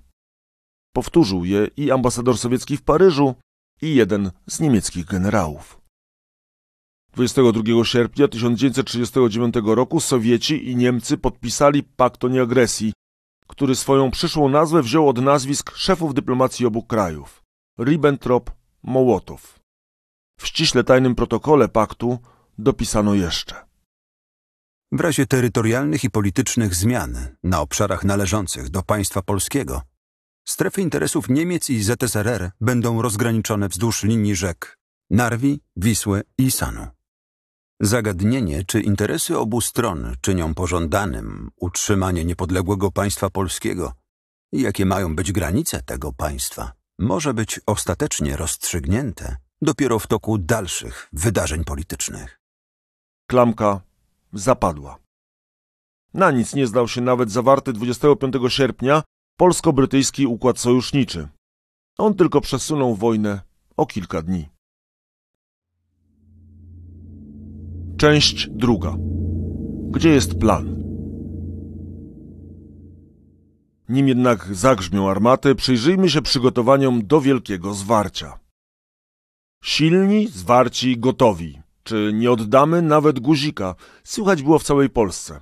Powtórzył 0.92 1.44
je 1.44 1.68
i 1.76 1.90
ambasador 1.90 2.38
sowiecki 2.38 2.76
w 2.76 2.82
Paryżu, 2.82 3.34
i 3.82 3.94
jeden 3.94 4.30
z 4.46 4.60
niemieckich 4.60 5.04
generałów. 5.04 5.80
22 7.12 7.84
sierpnia 7.84 8.28
1939 8.28 9.54
roku 9.64 10.00
Sowieci 10.00 10.70
i 10.70 10.76
Niemcy 10.76 11.18
podpisali 11.18 11.82
pakt 11.82 12.24
o 12.24 12.28
nieagresji, 12.28 12.92
który 13.46 13.76
swoją 13.76 14.10
przyszłą 14.10 14.48
nazwę 14.48 14.82
wziął 14.82 15.08
od 15.08 15.18
nazwisk 15.18 15.76
szefów 15.76 16.14
dyplomacji 16.14 16.66
obu 16.66 16.82
krajów 16.82 17.42
Ribbentrop-Mołotow. 17.78 19.58
W 20.40 20.46
ściśle 20.46 20.84
tajnym 20.84 21.14
protokole 21.14 21.68
paktu 21.68 22.18
dopisano 22.58 23.14
jeszcze. 23.14 23.67
W 24.92 25.00
razie 25.00 25.26
terytorialnych 25.26 26.04
i 26.04 26.10
politycznych 26.10 26.74
zmian 26.74 27.18
na 27.42 27.60
obszarach 27.60 28.04
należących 28.04 28.70
do 28.70 28.82
państwa 28.82 29.22
polskiego, 29.22 29.82
strefy 30.48 30.82
interesów 30.82 31.28
Niemiec 31.28 31.70
i 31.70 31.82
ZSRR 31.82 32.50
będą 32.60 33.02
rozgraniczone 33.02 33.68
wzdłuż 33.68 34.02
linii 34.02 34.36
rzek 34.36 34.78
Narwi, 35.10 35.60
Wisły 35.76 36.22
i 36.38 36.50
Sanu. 36.50 36.86
Zagadnienie, 37.80 38.64
czy 38.64 38.80
interesy 38.80 39.38
obu 39.38 39.60
stron 39.60 40.14
czynią 40.20 40.54
pożądanym 40.54 41.50
utrzymanie 41.56 42.24
niepodległego 42.24 42.90
państwa 42.92 43.30
polskiego 43.30 43.92
i 44.52 44.62
jakie 44.62 44.86
mają 44.86 45.16
być 45.16 45.32
granice 45.32 45.82
tego 45.82 46.12
państwa, 46.12 46.72
może 46.98 47.34
być 47.34 47.60
ostatecznie 47.66 48.36
rozstrzygnięte 48.36 49.36
dopiero 49.62 49.98
w 49.98 50.06
toku 50.06 50.38
dalszych 50.38 51.08
wydarzeń 51.12 51.64
politycznych. 51.64 52.40
Klamka 53.26 53.87
zapadła. 54.32 54.98
Na 56.14 56.30
nic 56.30 56.54
nie 56.54 56.66
zdał 56.66 56.88
się 56.88 57.00
nawet 57.00 57.30
zawarty 57.30 57.72
25 57.72 58.34
sierpnia 58.48 59.02
polsko-brytyjski 59.36 60.26
układ 60.26 60.58
sojuszniczy. 60.58 61.28
On 61.98 62.14
tylko 62.14 62.40
przesunął 62.40 62.94
wojnę 62.94 63.40
o 63.76 63.86
kilka 63.86 64.22
dni. 64.22 64.48
Część 67.96 68.48
druga. 68.50 68.96
Gdzie 69.90 70.08
jest 70.08 70.38
plan? 70.38 70.78
Nim 73.88 74.08
jednak 74.08 74.54
zagrzmią 74.54 75.10
armaty, 75.10 75.54
przyjrzyjmy 75.54 76.10
się 76.10 76.22
przygotowaniom 76.22 77.06
do 77.06 77.20
wielkiego 77.20 77.74
zwarcia. 77.74 78.38
Silni, 79.64 80.26
zwarci, 80.26 80.98
gotowi. 80.98 81.60
Czy 81.88 82.10
nie 82.14 82.30
oddamy 82.30 82.82
nawet 82.82 83.20
guzika? 83.20 83.74
Słychać 84.04 84.42
było 84.42 84.58
w 84.58 84.64
całej 84.64 84.90
Polsce. 84.90 85.40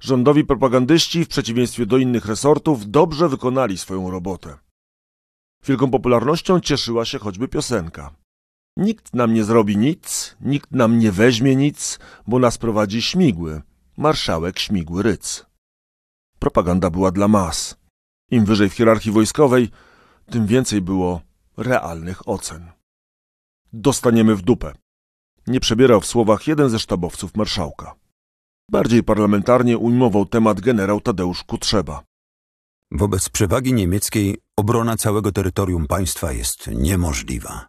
Rządowi 0.00 0.44
propagandyści, 0.44 1.24
w 1.24 1.28
przeciwieństwie 1.28 1.86
do 1.86 1.98
innych 1.98 2.26
resortów, 2.26 2.90
dobrze 2.90 3.28
wykonali 3.28 3.78
swoją 3.78 4.10
robotę. 4.10 4.58
Wielką 5.64 5.90
popularnością 5.90 6.60
cieszyła 6.60 7.04
się 7.04 7.18
choćby 7.18 7.48
piosenka. 7.48 8.14
Nikt 8.76 9.14
nam 9.14 9.34
nie 9.34 9.44
zrobi 9.44 9.76
nic, 9.76 10.36
nikt 10.40 10.70
nam 10.70 10.98
nie 10.98 11.12
weźmie 11.12 11.56
nic, 11.56 11.98
bo 12.26 12.38
nas 12.38 12.58
prowadzi 12.58 13.02
śmigły, 13.02 13.62
marszałek 13.96 14.58
śmigły 14.58 15.02
ryc. 15.02 15.46
Propaganda 16.38 16.90
była 16.90 17.10
dla 17.10 17.28
mas. 17.28 17.76
Im 18.30 18.44
wyżej 18.44 18.68
w 18.70 18.74
hierarchii 18.74 19.12
wojskowej, 19.12 19.68
tym 20.30 20.46
więcej 20.46 20.80
było 20.80 21.20
realnych 21.56 22.28
ocen. 22.28 22.72
Dostaniemy 23.72 24.36
w 24.36 24.42
dupę. 24.42 24.81
Nie 25.46 25.60
przebierał 25.60 26.00
w 26.00 26.06
słowach 26.06 26.46
jeden 26.46 26.70
ze 26.70 26.78
sztabowców 26.78 27.36
marszałka. 27.36 27.94
Bardziej 28.70 29.02
parlamentarnie 29.02 29.78
ujmował 29.78 30.26
temat 30.26 30.60
generał 30.60 31.00
Tadeusz 31.00 31.44
Kutrzeba. 31.44 32.04
Wobec 32.90 33.28
przewagi 33.28 33.72
niemieckiej 33.72 34.38
obrona 34.56 34.96
całego 34.96 35.32
terytorium 35.32 35.86
państwa 35.86 36.32
jest 36.32 36.66
niemożliwa. 36.66 37.68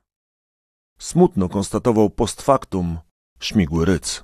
Smutno 1.00 1.50
konstatował 1.50 2.10
post 2.10 2.42
factum 2.42 3.00
śmigły 3.39 3.86
ryc. 3.86 4.24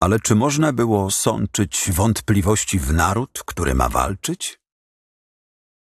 Ale 0.00 0.20
czy 0.20 0.34
można 0.34 0.72
było 0.72 1.10
sączyć 1.10 1.90
wątpliwości 1.92 2.78
w 2.78 2.92
naród, 2.92 3.42
który 3.46 3.74
ma 3.74 3.88
walczyć? 3.88 4.60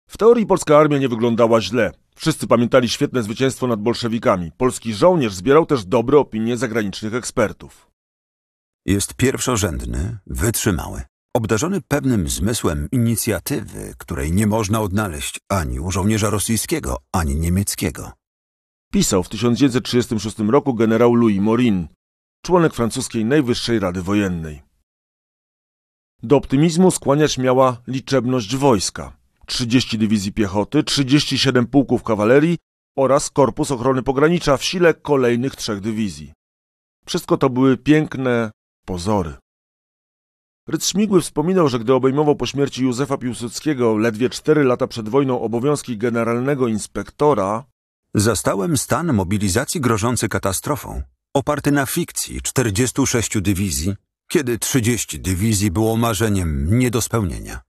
W 0.08 0.16
teorii 0.16 0.46
polska 0.46 0.78
armia 0.78 0.98
nie 0.98 1.08
wyglądała 1.08 1.60
źle. 1.60 1.92
Wszyscy 2.16 2.46
pamiętali 2.46 2.88
świetne 2.88 3.22
zwycięstwo 3.22 3.66
nad 3.66 3.80
bolszewikami. 3.80 4.52
Polski 4.56 4.94
żołnierz 4.94 5.34
zbierał 5.34 5.66
też 5.66 5.84
dobre 5.84 6.18
opinie 6.18 6.56
zagranicznych 6.56 7.14
ekspertów. 7.14 7.90
Jest 8.86 9.14
pierwszorzędny, 9.14 10.18
wytrzymały, 10.26 11.02
obdarzony 11.36 11.80
pewnym 11.80 12.28
zmysłem 12.28 12.88
inicjatywy, 12.92 13.94
której 13.98 14.32
nie 14.32 14.46
można 14.46 14.80
odnaleźć 14.80 15.40
ani 15.48 15.80
u 15.80 15.90
żołnierza 15.90 16.30
rosyjskiego, 16.30 16.96
ani 17.12 17.36
niemieckiego. 17.36 18.12
Pisał 18.92 19.22
w 19.22 19.28
1936 19.28 20.38
roku 20.38 20.74
generał 20.74 21.14
Louis 21.14 21.40
Morin, 21.40 21.88
członek 22.44 22.74
francuskiej 22.74 23.24
Najwyższej 23.24 23.78
Rady 23.78 24.02
Wojennej. 24.02 24.62
Do 26.22 26.36
optymizmu 26.36 26.90
skłaniać 26.90 27.38
miała 27.38 27.82
liczebność 27.86 28.56
wojska. 28.56 29.16
30 29.46 29.98
dywizji 29.98 30.32
piechoty, 30.32 30.82
37 30.82 31.66
pułków 31.66 32.02
kawalerii 32.02 32.58
oraz 32.96 33.30
Korpus 33.30 33.70
Ochrony 33.70 34.02
Pogranicza 34.02 34.56
w 34.56 34.64
sile 34.64 34.94
kolejnych 34.94 35.56
trzech 35.56 35.80
dywizji. 35.80 36.32
Wszystko 37.06 37.36
to 37.36 37.50
były 37.50 37.76
piękne 37.76 38.50
pozory. 38.86 39.34
Rydz 40.68 40.88
Śmigły 40.88 41.20
wspominał, 41.20 41.68
że 41.68 41.78
gdy 41.78 41.94
obejmował 41.94 42.36
po 42.36 42.46
śmierci 42.46 42.82
Józefa 42.82 43.18
Piłsudskiego 43.18 43.96
ledwie 43.96 44.30
cztery 44.30 44.64
lata 44.64 44.86
przed 44.86 45.08
wojną 45.08 45.40
obowiązki 45.40 45.98
generalnego 45.98 46.68
inspektora, 46.68 47.64
Zastałem 48.16 48.76
stan 48.76 49.12
mobilizacji 49.12 49.80
grożący 49.80 50.28
katastrofą, 50.28 51.02
oparty 51.34 51.72
na 51.72 51.86
fikcji 51.86 52.42
46 52.42 53.40
dywizji, 53.40 53.94
kiedy 54.30 54.58
30 54.58 55.20
dywizji 55.20 55.70
było 55.70 55.96
marzeniem 55.96 56.78
nie 56.78 56.90
do 56.90 57.00
spełnienia. 57.00 57.60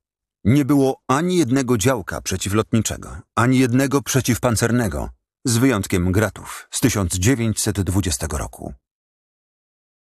Nie 0.45 0.65
było 0.65 1.01
ani 1.07 1.37
jednego 1.37 1.77
działka 1.77 2.21
przeciwlotniczego, 2.21 3.17
ani 3.35 3.59
jednego 3.59 4.01
przeciwpancernego, 4.01 5.09
z 5.45 5.57
wyjątkiem 5.57 6.11
Gratów 6.11 6.67
z 6.71 6.79
1920 6.79 8.27
roku. 8.31 8.73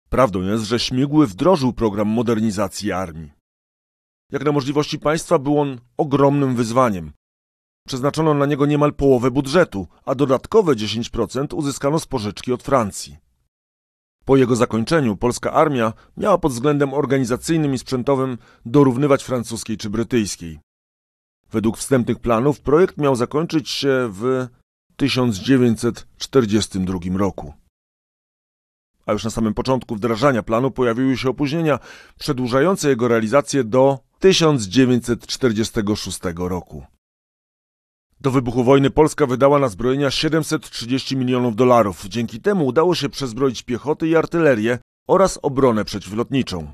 Prawdą 0.09 0.41
jest, 0.41 0.63
że 0.63 0.79
Śmigły 0.79 1.27
wdrożył 1.27 1.73
program 1.73 2.07
modernizacji 2.07 2.91
armii. 2.91 3.31
Jak 4.31 4.45
na 4.45 4.51
możliwości 4.51 4.99
państwa 4.99 5.39
był 5.39 5.59
on 5.59 5.79
ogromnym 5.97 6.55
wyzwaniem. 6.55 7.11
Przeznaczono 7.87 8.33
na 8.33 8.45
niego 8.45 8.65
niemal 8.65 8.93
połowę 8.93 9.31
budżetu, 9.31 9.87
a 10.05 10.15
dodatkowe 10.15 10.73
10% 10.73 11.55
uzyskano 11.55 11.99
z 11.99 12.05
pożyczki 12.05 12.53
od 12.53 12.63
Francji. 12.63 13.17
Po 14.25 14.37
jego 14.37 14.55
zakończeniu 14.55 15.17
polska 15.17 15.51
armia 15.51 15.93
miała 16.17 16.37
pod 16.37 16.51
względem 16.51 16.93
organizacyjnym 16.93 17.73
i 17.73 17.77
sprzętowym 17.77 18.37
dorównywać 18.65 19.23
francuskiej 19.23 19.77
czy 19.77 19.89
brytyjskiej. 19.89 20.59
Według 21.51 21.77
wstępnych 21.77 22.19
planów 22.19 22.61
projekt 22.61 22.97
miał 22.97 23.15
zakończyć 23.15 23.69
się 23.69 24.09
w 24.11 24.47
1942 24.95 27.17
roku. 27.17 27.53
A 29.05 29.13
już 29.13 29.23
na 29.23 29.29
samym 29.29 29.53
początku 29.53 29.95
wdrażania 29.95 30.43
planu 30.43 30.71
pojawiły 30.71 31.17
się 31.17 31.29
opóźnienia 31.29 31.79
przedłużające 32.19 32.89
jego 32.89 33.07
realizację 33.07 33.63
do 33.63 33.99
1946 34.19 36.19
roku. 36.35 36.85
Do 38.21 38.31
wybuchu 38.31 38.63
wojny 38.63 38.89
Polska 38.89 39.25
wydała 39.25 39.59
na 39.59 39.69
zbrojenia 39.69 40.11
730 40.11 41.17
milionów 41.17 41.55
dolarów. 41.55 42.05
Dzięki 42.05 42.41
temu 42.41 42.65
udało 42.65 42.95
się 42.95 43.09
przezbroić 43.09 43.63
piechoty 43.63 44.07
i 44.07 44.15
artylerię 44.15 44.79
oraz 45.07 45.39
obronę 45.41 45.85
przeciwlotniczą. 45.85 46.73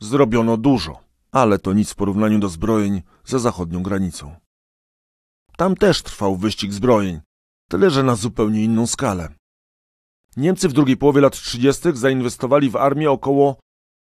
Zrobiono 0.00 0.56
dużo, 0.56 1.00
ale 1.32 1.58
to 1.58 1.72
nic 1.72 1.90
w 1.92 1.94
porównaniu 1.94 2.38
do 2.38 2.48
zbrojeń 2.48 3.02
za 3.24 3.38
zachodnią 3.38 3.82
granicą. 3.82 4.34
Tam 5.56 5.76
też 5.76 6.02
trwał 6.02 6.36
wyścig 6.36 6.72
zbrojeń, 6.72 7.20
tyle 7.68 7.90
że 7.90 8.02
na 8.02 8.14
zupełnie 8.14 8.64
inną 8.64 8.86
skalę. 8.86 9.28
Niemcy 10.36 10.68
w 10.68 10.72
drugiej 10.72 10.96
połowie 10.96 11.20
lat 11.20 11.40
30. 11.40 11.82
zainwestowali 11.94 12.70
w 12.70 12.76
armię 12.76 13.10
około 13.10 13.56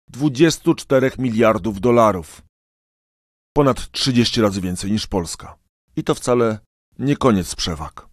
24 0.08 1.12
miliardów 1.18 1.80
dolarów. 1.80 2.42
Ponad 3.54 3.92
30 3.92 4.42
razy 4.42 4.62
więcej 4.62 4.92
niż 4.92 5.08
Polska. 5.08 5.67
I 5.98 6.04
to 6.04 6.16
wcale 6.16 6.60
nie 7.00 7.18
koniec 7.18 7.56
przewag. 7.56 8.08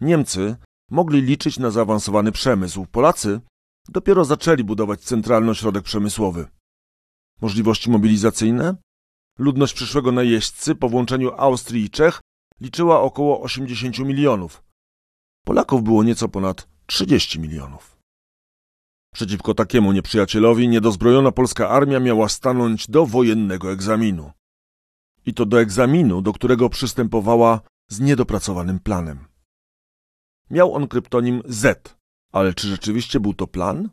Niemcy 0.00 0.56
mogli 0.90 1.22
liczyć 1.22 1.58
na 1.58 1.70
zaawansowany 1.70 2.32
przemysł. 2.32 2.86
Polacy 2.86 3.40
dopiero 3.88 4.24
zaczęli 4.24 4.64
budować 4.64 5.00
centralny 5.00 5.50
ośrodek 5.50 5.84
przemysłowy. 5.84 6.46
Możliwości 7.40 7.90
mobilizacyjne? 7.90 8.76
Ludność 9.38 9.74
przyszłego 9.74 10.12
najeźdźcy 10.12 10.74
po 10.74 10.88
włączeniu 10.88 11.32
Austrii 11.36 11.84
i 11.84 11.90
Czech 11.90 12.20
liczyła 12.60 13.00
około 13.00 13.40
80 13.42 13.98
milionów. 13.98 14.62
Polaków 15.44 15.82
było 15.82 16.02
nieco 16.04 16.28
ponad 16.28 16.68
30 16.86 17.40
milionów. 17.40 17.96
Przeciwko 19.14 19.54
takiemu 19.54 19.92
nieprzyjacielowi 19.92 20.68
niedozbrojona 20.68 21.32
polska 21.32 21.68
armia 21.68 22.00
miała 22.00 22.28
stanąć 22.28 22.90
do 22.90 23.06
wojennego 23.06 23.72
egzaminu. 23.72 24.32
I 25.26 25.34
to 25.34 25.46
do 25.46 25.60
egzaminu, 25.60 26.22
do 26.22 26.32
którego 26.32 26.68
przystępowała 26.68 27.60
z 27.88 28.00
niedopracowanym 28.00 28.80
planem. 28.80 29.24
Miał 30.50 30.74
on 30.74 30.88
kryptonim 30.88 31.42
Z, 31.44 31.96
ale 32.32 32.54
czy 32.54 32.68
rzeczywiście 32.68 33.20
był 33.20 33.34
to 33.34 33.46
plan? 33.46 33.90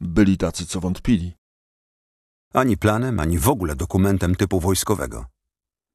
Byli 0.00 0.36
tacy, 0.36 0.66
co 0.66 0.80
wątpili. 0.80 1.32
Ani 2.54 2.76
planem, 2.76 3.20
ani 3.20 3.38
w 3.38 3.48
ogóle 3.48 3.76
dokumentem 3.76 4.34
typu 4.34 4.60
wojskowego. 4.60 5.26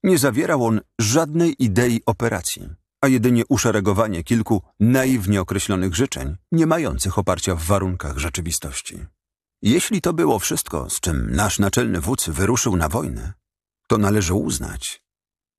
Nie 0.03 0.17
zawierał 0.17 0.65
on 0.65 0.81
żadnej 0.99 1.63
idei 1.63 2.01
operacji, 2.05 2.69
a 3.01 3.07
jedynie 3.07 3.43
uszeregowanie 3.49 4.23
kilku 4.23 4.61
naiwnie 4.79 5.41
określonych 5.41 5.95
życzeń, 5.95 6.35
nie 6.51 6.65
mających 6.65 7.17
oparcia 7.17 7.55
w 7.55 7.63
warunkach 7.63 8.17
rzeczywistości. 8.17 9.05
Jeśli 9.61 10.01
to 10.01 10.13
było 10.13 10.39
wszystko, 10.39 10.89
z 10.89 10.99
czym 10.99 11.35
nasz 11.35 11.59
naczelny 11.59 12.01
wódz 12.01 12.29
wyruszył 12.29 12.75
na 12.75 12.89
wojnę, 12.89 13.33
to 13.87 13.97
należy 13.97 14.33
uznać, 14.33 15.03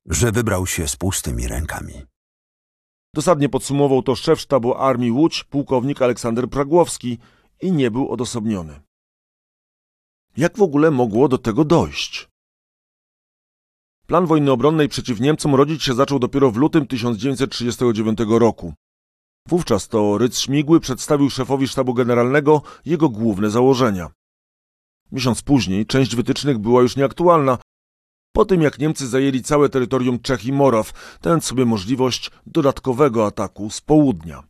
że 0.05 0.31
wybrał 0.31 0.67
się 0.67 0.87
z 0.87 0.95
pustymi 0.95 1.47
rękami. 1.47 1.93
Dosadnie 3.13 3.49
podsumował 3.49 4.03
to 4.03 4.15
szef 4.15 4.41
sztabu 4.41 4.75
Armii 4.75 5.11
Łódź, 5.11 5.43
pułkownik 5.43 6.01
Aleksander 6.01 6.49
Pragłowski 6.49 7.17
i 7.61 7.71
nie 7.71 7.91
był 7.91 8.11
odosobniony. 8.11 8.81
Jak 10.37 10.57
w 10.57 10.61
ogóle 10.61 10.91
mogło 10.91 11.27
do 11.27 11.37
tego 11.37 11.65
dojść? 11.65 12.29
Plan 14.07 14.25
wojny 14.25 14.51
obronnej 14.51 14.89
przeciw 14.89 15.19
Niemcom 15.19 15.55
rodzić 15.55 15.83
się 15.83 15.93
zaczął 15.93 16.19
dopiero 16.19 16.51
w 16.51 16.57
lutym 16.57 16.87
1939 16.87 18.19
roku. 18.29 18.73
Wówczas 19.47 19.87
to 19.87 20.17
Rydz 20.17 20.39
Śmigły 20.39 20.79
przedstawił 20.79 21.29
szefowi 21.29 21.67
sztabu 21.67 21.93
generalnego 21.93 22.61
jego 22.85 23.09
główne 23.09 23.49
założenia. 23.49 24.11
Miesiąc 25.11 25.41
później 25.41 25.85
część 25.85 26.15
wytycznych 26.15 26.57
była 26.57 26.81
już 26.81 26.95
nieaktualna, 26.95 27.57
po 28.37 28.45
tym 28.45 28.61
jak 28.61 28.79
Niemcy 28.79 29.07
zajęli 29.07 29.43
całe 29.43 29.69
terytorium 29.69 30.19
Czech 30.19 30.45
i 30.45 30.53
Moraw, 30.53 31.17
dając 31.21 31.45
sobie 31.45 31.65
możliwość 31.65 32.31
dodatkowego 32.45 33.25
ataku 33.25 33.69
z 33.69 33.81
południa. 33.81 34.43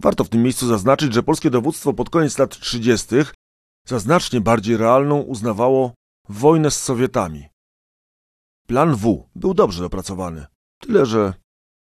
Warto 0.00 0.24
w 0.24 0.28
tym 0.28 0.42
miejscu 0.42 0.66
zaznaczyć, 0.66 1.14
że 1.14 1.22
polskie 1.22 1.50
dowództwo 1.50 1.92
pod 1.92 2.10
koniec 2.10 2.38
lat 2.38 2.58
30. 2.58 3.06
za 3.88 3.98
znacznie 3.98 4.40
bardziej 4.40 4.76
realną 4.76 5.20
uznawało 5.20 5.94
wojnę 6.28 6.70
z 6.70 6.82
Sowietami. 6.82 7.48
Plan 8.66 8.94
W 8.94 9.28
był 9.34 9.54
dobrze 9.54 9.82
dopracowany, 9.82 10.46
tyle 10.80 11.06
że 11.06 11.34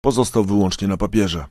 pozostał 0.01 0.43
wyłącznie 0.43 0.87
na 0.87 0.97
papierze. 0.97 1.45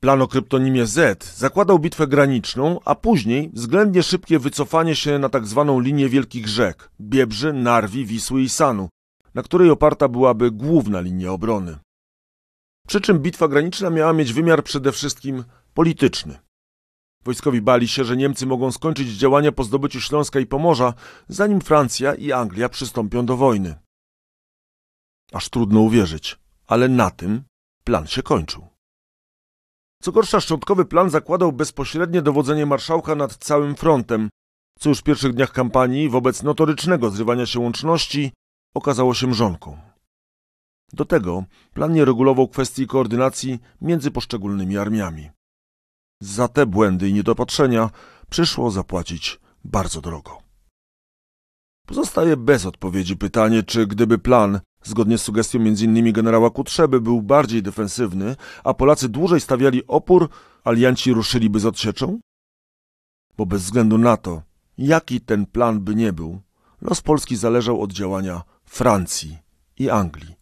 Plan 0.00 0.22
o 0.22 0.28
kryptonimie 0.28 0.86
Z 0.86 1.24
zakładał 1.36 1.78
bitwę 1.78 2.06
graniczną, 2.06 2.80
a 2.84 2.94
później 2.94 3.50
względnie 3.52 4.02
szybkie 4.02 4.38
wycofanie 4.38 4.96
się 4.96 5.18
na 5.18 5.28
tak 5.28 5.46
zwaną 5.46 5.80
linię 5.80 6.08
wielkich 6.08 6.48
rzek 6.48 6.90
Biebrzy, 7.00 7.52
Narwi, 7.52 8.06
Wisły 8.06 8.42
i 8.42 8.48
Sanu, 8.48 8.88
na 9.34 9.42
której 9.42 9.70
oparta 9.70 10.08
byłaby 10.08 10.50
główna 10.50 11.00
linia 11.00 11.32
obrony. 11.32 11.78
Przy 12.88 13.00
czym 13.00 13.18
bitwa 13.18 13.48
graniczna 13.48 13.90
miała 13.90 14.12
mieć 14.12 14.32
wymiar 14.32 14.64
przede 14.64 14.92
wszystkim 14.92 15.44
polityczny. 15.74 16.38
Wojskowi 17.24 17.62
bali 17.62 17.88
się, 17.88 18.04
że 18.04 18.16
Niemcy 18.16 18.46
mogą 18.46 18.72
skończyć 18.72 19.08
działania 19.08 19.52
po 19.52 19.64
zdobyciu 19.64 20.00
Śląska 20.00 20.40
i 20.40 20.46
Pomorza, 20.46 20.94
zanim 21.28 21.60
Francja 21.60 22.14
i 22.14 22.32
Anglia 22.32 22.68
przystąpią 22.68 23.26
do 23.26 23.36
wojny. 23.36 23.74
Aż 25.32 25.48
trudno 25.48 25.80
uwierzyć, 25.80 26.38
ale 26.66 26.88
na 26.88 27.10
tym 27.10 27.42
plan 27.84 28.06
się 28.06 28.22
kończył. 28.22 28.69
Co 30.02 30.12
gorsza, 30.12 30.40
szczątkowy 30.40 30.84
plan 30.84 31.10
zakładał 31.10 31.52
bezpośrednie 31.52 32.22
dowodzenie 32.22 32.66
marszałka 32.66 33.14
nad 33.14 33.36
całym 33.36 33.76
frontem, 33.76 34.30
co 34.78 34.88
już 34.88 34.98
w 34.98 35.02
pierwszych 35.02 35.34
dniach 35.34 35.52
kampanii 35.52 36.08
wobec 36.08 36.42
notorycznego 36.42 37.10
zrywania 37.10 37.46
się 37.46 37.60
łączności 37.60 38.32
okazało 38.74 39.14
się 39.14 39.26
mrzonką. 39.26 39.78
Do 40.92 41.04
tego 41.04 41.44
plan 41.74 41.92
nie 41.92 42.04
regulował 42.04 42.48
kwestii 42.48 42.86
koordynacji 42.86 43.58
między 43.80 44.10
poszczególnymi 44.10 44.78
armiami. 44.78 45.30
Za 46.20 46.48
te 46.48 46.66
błędy 46.66 47.08
i 47.08 47.12
niedopatrzenia 47.12 47.90
przyszło 48.30 48.70
zapłacić 48.70 49.40
bardzo 49.64 50.00
drogo. 50.00 50.38
Pozostaje 51.86 52.36
bez 52.36 52.66
odpowiedzi 52.66 53.16
pytanie, 53.16 53.62
czy 53.62 53.86
gdyby 53.86 54.18
plan, 54.18 54.60
zgodnie 54.82 55.18
z 55.18 55.22
sugestią 55.22 55.58
m.in. 55.58 56.12
generała 56.12 56.50
Kutrzeby, 56.50 57.00
był 57.00 57.22
bardziej 57.22 57.62
defensywny, 57.62 58.36
a 58.64 58.74
Polacy 58.74 59.08
dłużej 59.08 59.40
stawiali 59.40 59.86
opór, 59.86 60.28
alianci 60.64 61.12
ruszyliby 61.12 61.60
z 61.60 61.66
odsieczą? 61.66 62.20
Bo 63.36 63.46
bez 63.46 63.62
względu 63.62 63.98
na 63.98 64.16
to, 64.16 64.42
jaki 64.78 65.20
ten 65.20 65.46
plan 65.46 65.80
by 65.80 65.94
nie 65.94 66.12
był, 66.12 66.40
los 66.80 67.00
Polski 67.00 67.36
zależał 67.36 67.82
od 67.82 67.92
działania 67.92 68.42
Francji 68.64 69.38
i 69.78 69.90
Anglii. 69.90 70.34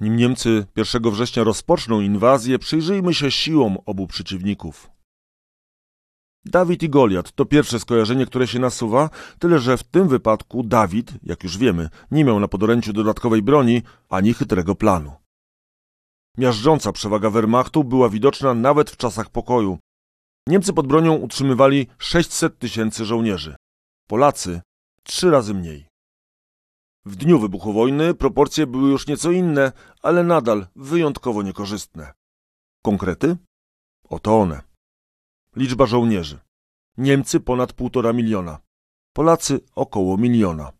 Nim 0.00 0.16
Niemcy 0.16 0.66
1 0.76 1.10
września 1.10 1.44
rozpoczną 1.44 2.00
inwazję, 2.00 2.58
przyjrzyjmy 2.58 3.14
się 3.14 3.30
siłom 3.30 3.78
obu 3.86 4.06
przeciwników. 4.06 4.93
Dawid 6.46 6.82
i 6.82 6.90
Goliat 6.90 7.32
to 7.32 7.44
pierwsze 7.44 7.80
skojarzenie, 7.80 8.26
które 8.26 8.46
się 8.46 8.58
nasuwa, 8.58 9.10
tyle 9.38 9.58
że 9.58 9.76
w 9.76 9.82
tym 9.82 10.08
wypadku 10.08 10.62
Dawid, 10.62 11.12
jak 11.22 11.44
już 11.44 11.58
wiemy, 11.58 11.88
nie 12.10 12.24
miał 12.24 12.40
na 12.40 12.48
podoręciu 12.48 12.92
dodatkowej 12.92 13.42
broni 13.42 13.82
ani 14.08 14.34
chytrego 14.34 14.74
planu. 14.74 15.12
Miażdżąca 16.38 16.92
przewaga 16.92 17.30
Wehrmachtu 17.30 17.84
była 17.84 18.08
widoczna 18.08 18.54
nawet 18.54 18.90
w 18.90 18.96
czasach 18.96 19.30
pokoju. 19.30 19.78
Niemcy 20.48 20.72
pod 20.72 20.86
bronią 20.86 21.14
utrzymywali 21.14 21.86
600 21.98 22.58
tysięcy 22.58 23.04
żołnierzy. 23.04 23.56
Polacy 24.08 24.60
trzy 25.02 25.30
razy 25.30 25.54
mniej. 25.54 25.86
W 27.06 27.16
dniu 27.16 27.38
wybuchu 27.38 27.72
wojny 27.72 28.14
proporcje 28.14 28.66
były 28.66 28.90
już 28.90 29.06
nieco 29.06 29.30
inne, 29.30 29.72
ale 30.02 30.24
nadal 30.24 30.66
wyjątkowo 30.76 31.42
niekorzystne. 31.42 32.12
Konkrety? 32.82 33.36
Oto 34.08 34.40
one. 34.40 34.73
Liczba 35.56 35.86
żołnierzy. 35.86 36.38
Niemcy 36.96 37.40
ponad 37.40 37.72
półtora 37.72 38.12
miliona. 38.12 38.58
Polacy 39.12 39.60
około 39.74 40.16
miliona. 40.16 40.72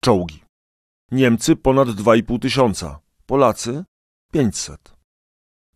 Czołgi. 0.00 0.40
Niemcy 1.10 1.56
ponad 1.56 1.90
dwa 1.90 2.16
i 2.16 2.22
pół 2.22 2.38
tysiąca. 2.38 3.00
Polacy 3.26 3.84
pięćset. 4.32 4.94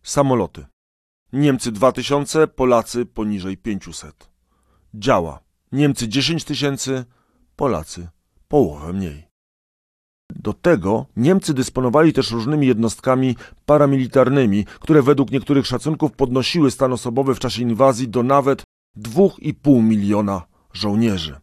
Samoloty. 0.03 0.65
Niemcy 1.33 1.71
dwa 1.71 1.91
tysiące, 1.91 2.47
Polacy 2.47 3.05
poniżej 3.05 3.57
pięciuset. 3.57 4.29
Działa. 4.93 5.43
Niemcy 5.71 6.07
dziesięć 6.07 6.43
tysięcy, 6.43 7.05
Polacy 7.55 8.07
połowę 8.47 8.93
mniej. 8.93 9.27
Do 10.31 10.53
tego 10.53 11.05
Niemcy 11.15 11.53
dysponowali 11.53 12.13
też 12.13 12.31
różnymi 12.31 12.67
jednostkami 12.67 13.35
paramilitarnymi, 13.65 14.65
które 14.65 15.01
według 15.01 15.31
niektórych 15.31 15.67
szacunków 15.67 16.11
podnosiły 16.11 16.71
stan 16.71 16.93
osobowy 16.93 17.35
w 17.35 17.39
czasie 17.39 17.61
inwazji 17.61 18.07
do 18.07 18.23
nawet 18.23 18.63
2,5 18.97 19.83
miliona 19.83 20.41
żołnierzy. 20.73 21.39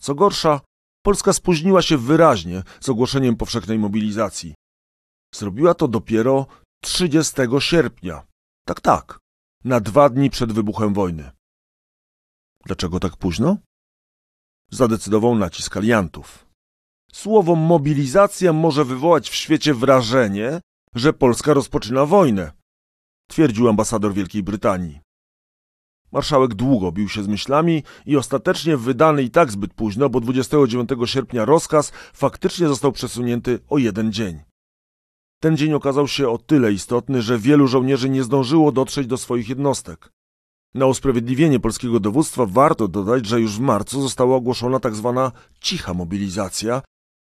Co 0.00 0.14
gorsza, 0.14 0.60
Polska 1.02 1.32
spóźniła 1.32 1.82
się 1.82 1.98
wyraźnie 1.98 2.62
z 2.80 2.88
ogłoszeniem 2.88 3.36
powszechnej 3.36 3.78
mobilizacji. 3.78 4.54
Zrobiła 5.34 5.74
to 5.74 5.88
dopiero 5.88 6.46
30 6.82 7.32
sierpnia. 7.58 8.26
Tak, 8.66 8.80
tak, 8.80 9.18
na 9.64 9.80
dwa 9.80 10.08
dni 10.08 10.30
przed 10.30 10.52
wybuchem 10.52 10.94
wojny. 10.94 11.30
Dlaczego 12.66 13.00
tak 13.00 13.16
późno? 13.16 13.56
Zadecydował 14.70 15.34
nacisk 15.34 15.76
aliantów. 15.76 16.51
Słowo 17.14 17.54
mobilizacja 17.54 18.52
może 18.52 18.84
wywołać 18.84 19.30
w 19.30 19.34
świecie 19.34 19.74
wrażenie, 19.74 20.60
że 20.94 21.12
Polska 21.12 21.54
rozpoczyna 21.54 22.06
wojnę, 22.06 22.52
twierdził 23.30 23.68
ambasador 23.68 24.14
Wielkiej 24.14 24.42
Brytanii. 24.42 25.00
Marszałek 26.12 26.54
długo 26.54 26.92
bił 26.92 27.08
się 27.08 27.22
z 27.22 27.28
myślami 27.28 27.82
i 28.06 28.16
ostatecznie 28.16 28.76
wydany 28.76 29.22
i 29.22 29.30
tak 29.30 29.52
zbyt 29.52 29.74
późno, 29.74 30.08
bo 30.08 30.20
29 30.20 30.90
sierpnia 31.04 31.44
rozkaz 31.44 31.92
faktycznie 32.12 32.68
został 32.68 32.92
przesunięty 32.92 33.58
o 33.68 33.78
jeden 33.78 34.12
dzień. 34.12 34.40
Ten 35.40 35.56
dzień 35.56 35.72
okazał 35.72 36.08
się 36.08 36.28
o 36.28 36.38
tyle 36.38 36.72
istotny, 36.72 37.22
że 37.22 37.38
wielu 37.38 37.68
żołnierzy 37.68 38.10
nie 38.10 38.22
zdążyło 38.22 38.72
dotrzeć 38.72 39.06
do 39.06 39.16
swoich 39.16 39.48
jednostek. 39.48 40.12
Na 40.74 40.86
usprawiedliwienie 40.86 41.60
polskiego 41.60 42.00
dowództwa 42.00 42.46
warto 42.46 42.88
dodać, 42.88 43.26
że 43.26 43.40
już 43.40 43.56
w 43.56 43.60
marcu 43.60 44.02
została 44.02 44.36
ogłoszona. 44.36 44.80
Tak 44.80 44.94
cicha 45.60 45.94
mobilizacja, 45.94 46.82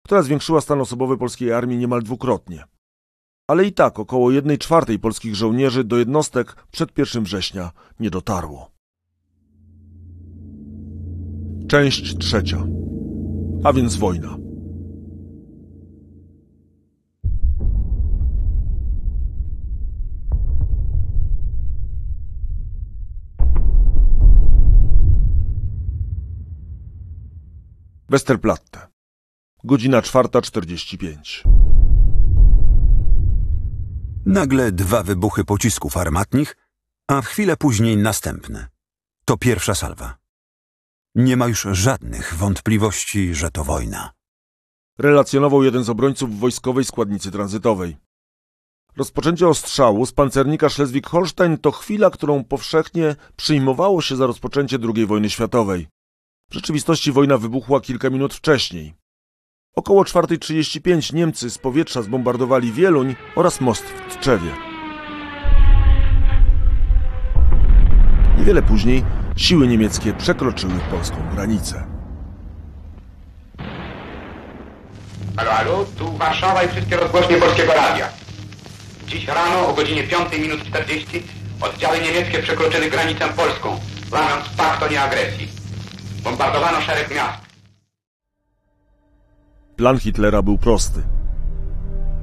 która 0.09 0.23
zwiększyła 0.23 0.61
stan 0.61 0.81
osobowy 0.81 1.19
polskiej 1.19 1.53
armii 1.53 1.79
niemal 1.79 2.03
dwukrotnie. 2.03 2.65
ale 3.49 3.65
i 3.65 3.73
tak 3.73 3.99
około 3.99 4.31
1 4.31 4.59
czwartej 4.59 4.99
polskich 4.99 5.35
żołnierzy 5.35 5.85
do 5.85 5.99
jednostek 5.99 6.57
przed 6.71 6.99
1 6.99 7.25
września 7.25 7.71
nie 8.01 8.11
dotarło. 8.11 8.71
Część 11.69 12.19
trzecia. 12.19 12.67
A 13.65 13.73
więc 13.73 13.97
wojna. 13.97 14.37
Westerplatte. 28.09 28.98
Godzina 29.71 30.01
4.45. 30.01 31.49
Nagle 34.27 34.73
dwa 34.73 35.03
wybuchy 35.03 35.45
pocisków 35.45 35.97
armatnich, 35.97 36.57
a 37.09 37.23
w 37.23 37.27
chwilę 37.27 37.57
później 37.57 37.97
następne. 37.97 38.69
To 39.25 39.37
pierwsza 39.37 39.75
salwa. 39.75 40.17
Nie 41.15 41.37
ma 41.37 41.47
już 41.47 41.67
żadnych 41.73 42.35
wątpliwości, 42.35 43.35
że 43.35 43.51
to 43.51 43.65
wojna. 43.65 44.13
Relacjonował 44.99 45.65
jeden 45.65 45.85
z 45.85 45.89
obrońców 45.89 46.39
wojskowej 46.41 46.85
składnicy 46.85 47.31
tranzytowej. 47.31 47.97
Rozpoczęcie 48.97 49.49
ostrzału 49.49 50.07
z 50.07 50.13
pancernika 50.13 50.67
Schleswig-Holstein 50.67 51.59
to 51.59 51.71
chwila, 51.71 52.11
którą 52.11 52.45
powszechnie 52.45 53.17
przyjmowało 53.37 54.03
się 54.03 54.17
za 54.17 54.27
rozpoczęcie 54.27 54.79
II 54.95 55.07
wojny 55.07 55.31
światowej. 55.31 55.89
W 56.51 56.55
rzeczywistości 56.55 57.13
wojna 57.13 57.39
wybuchła 57.39 57.81
kilka 57.81 58.11
minut 58.11 58.35
wcześniej. 58.35 59.08
Około 59.79 60.03
4.35 60.03 61.15
Niemcy 61.15 61.51
z 61.51 61.59
powietrza 61.59 62.03
zbombardowali 62.03 62.73
Wieluń 62.73 63.17
oraz 63.37 63.61
most 63.61 63.85
w 64.09 64.17
Tczewie. 64.17 64.51
Niewiele 68.39 68.63
później 68.63 69.05
siły 69.37 69.69
niemieckie 69.69 70.13
przekroczyły 70.13 70.73
polską 70.91 71.17
granicę. 71.35 71.87
Halo, 75.37 75.51
halo, 75.51 75.85
tu 75.99 76.13
Warszawa 76.13 76.63
i 76.63 76.69
wszystkie 76.69 76.97
rozgłośnie 76.97 77.37
Polskiego 77.37 77.73
Radia. 77.73 78.09
Dziś 79.07 79.27
rano 79.27 79.69
o 79.69 79.75
godzinie 79.75 80.03
5 80.03 80.39
minut 80.39 80.65
40 80.65 81.23
oddziały 81.61 81.99
niemieckie 82.01 82.39
przekroczyły 82.39 82.91
granicę 82.91 83.29
polską, 83.29 83.81
łamiąc 84.13 84.49
pakt 84.57 84.83
o 84.83 84.89
nieagresji. 84.89 85.49
Bombardowano 86.25 86.81
szereg 86.81 87.15
miast. 87.15 87.48
Plan 89.79 89.99
Hitlera 89.99 90.43
był 90.43 90.59
prosty. 90.59 91.03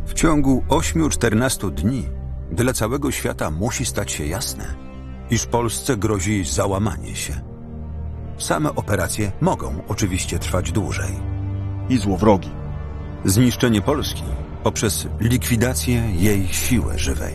W 0.06 0.14
ciągu 0.14 0.64
8-14 0.70 1.72
dni 1.72 2.04
dla 2.52 2.74
całego 2.74 3.12
świata 3.12 3.52
musi 3.52 3.86
stać 3.86 4.12
się 4.12 4.26
jasne, 4.26 4.76
iż 5.30 5.46
Polsce 5.46 5.98
grozi 5.98 6.46
załamanie 6.46 7.16
się. 7.16 7.42
Same 8.38 8.76
operacje 8.76 9.32
mogą 9.42 9.82
oczywiście 9.88 10.40
trwać 10.40 10.72
dłużej. 10.72 11.12
I 11.90 11.98
złowrogi. 11.98 12.50
Zniszczenie 13.26 13.82
Polski 13.82 14.24
poprzez 14.64 15.08
likwidację 15.20 16.12
jej 16.16 16.48
siły 16.48 17.00
żywej. 17.00 17.34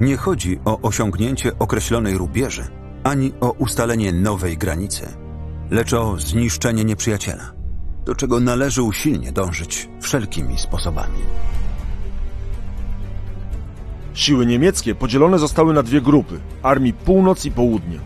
Nie 0.00 0.16
chodzi 0.16 0.60
o 0.64 0.80
osiągnięcie 0.80 1.58
określonej 1.58 2.18
rubieży, 2.18 2.64
ani 3.04 3.32
o 3.40 3.50
ustalenie 3.50 4.12
nowej 4.12 4.58
granicy, 4.58 5.06
lecz 5.70 5.92
o 5.92 6.16
zniszczenie 6.18 6.84
nieprzyjaciela, 6.84 7.55
do 8.06 8.14
czego 8.14 8.40
należy 8.40 8.82
usilnie 8.82 9.32
dążyć 9.32 9.88
wszelkimi 10.00 10.58
sposobami. 10.58 11.18
Siły 14.14 14.46
niemieckie 14.46 14.94
podzielone 14.94 15.38
zostały 15.38 15.74
na 15.74 15.82
dwie 15.82 16.00
grupy 16.00 16.40
armii 16.62 16.92
północ 16.92 17.44
i 17.44 17.50
południe. 17.50 17.98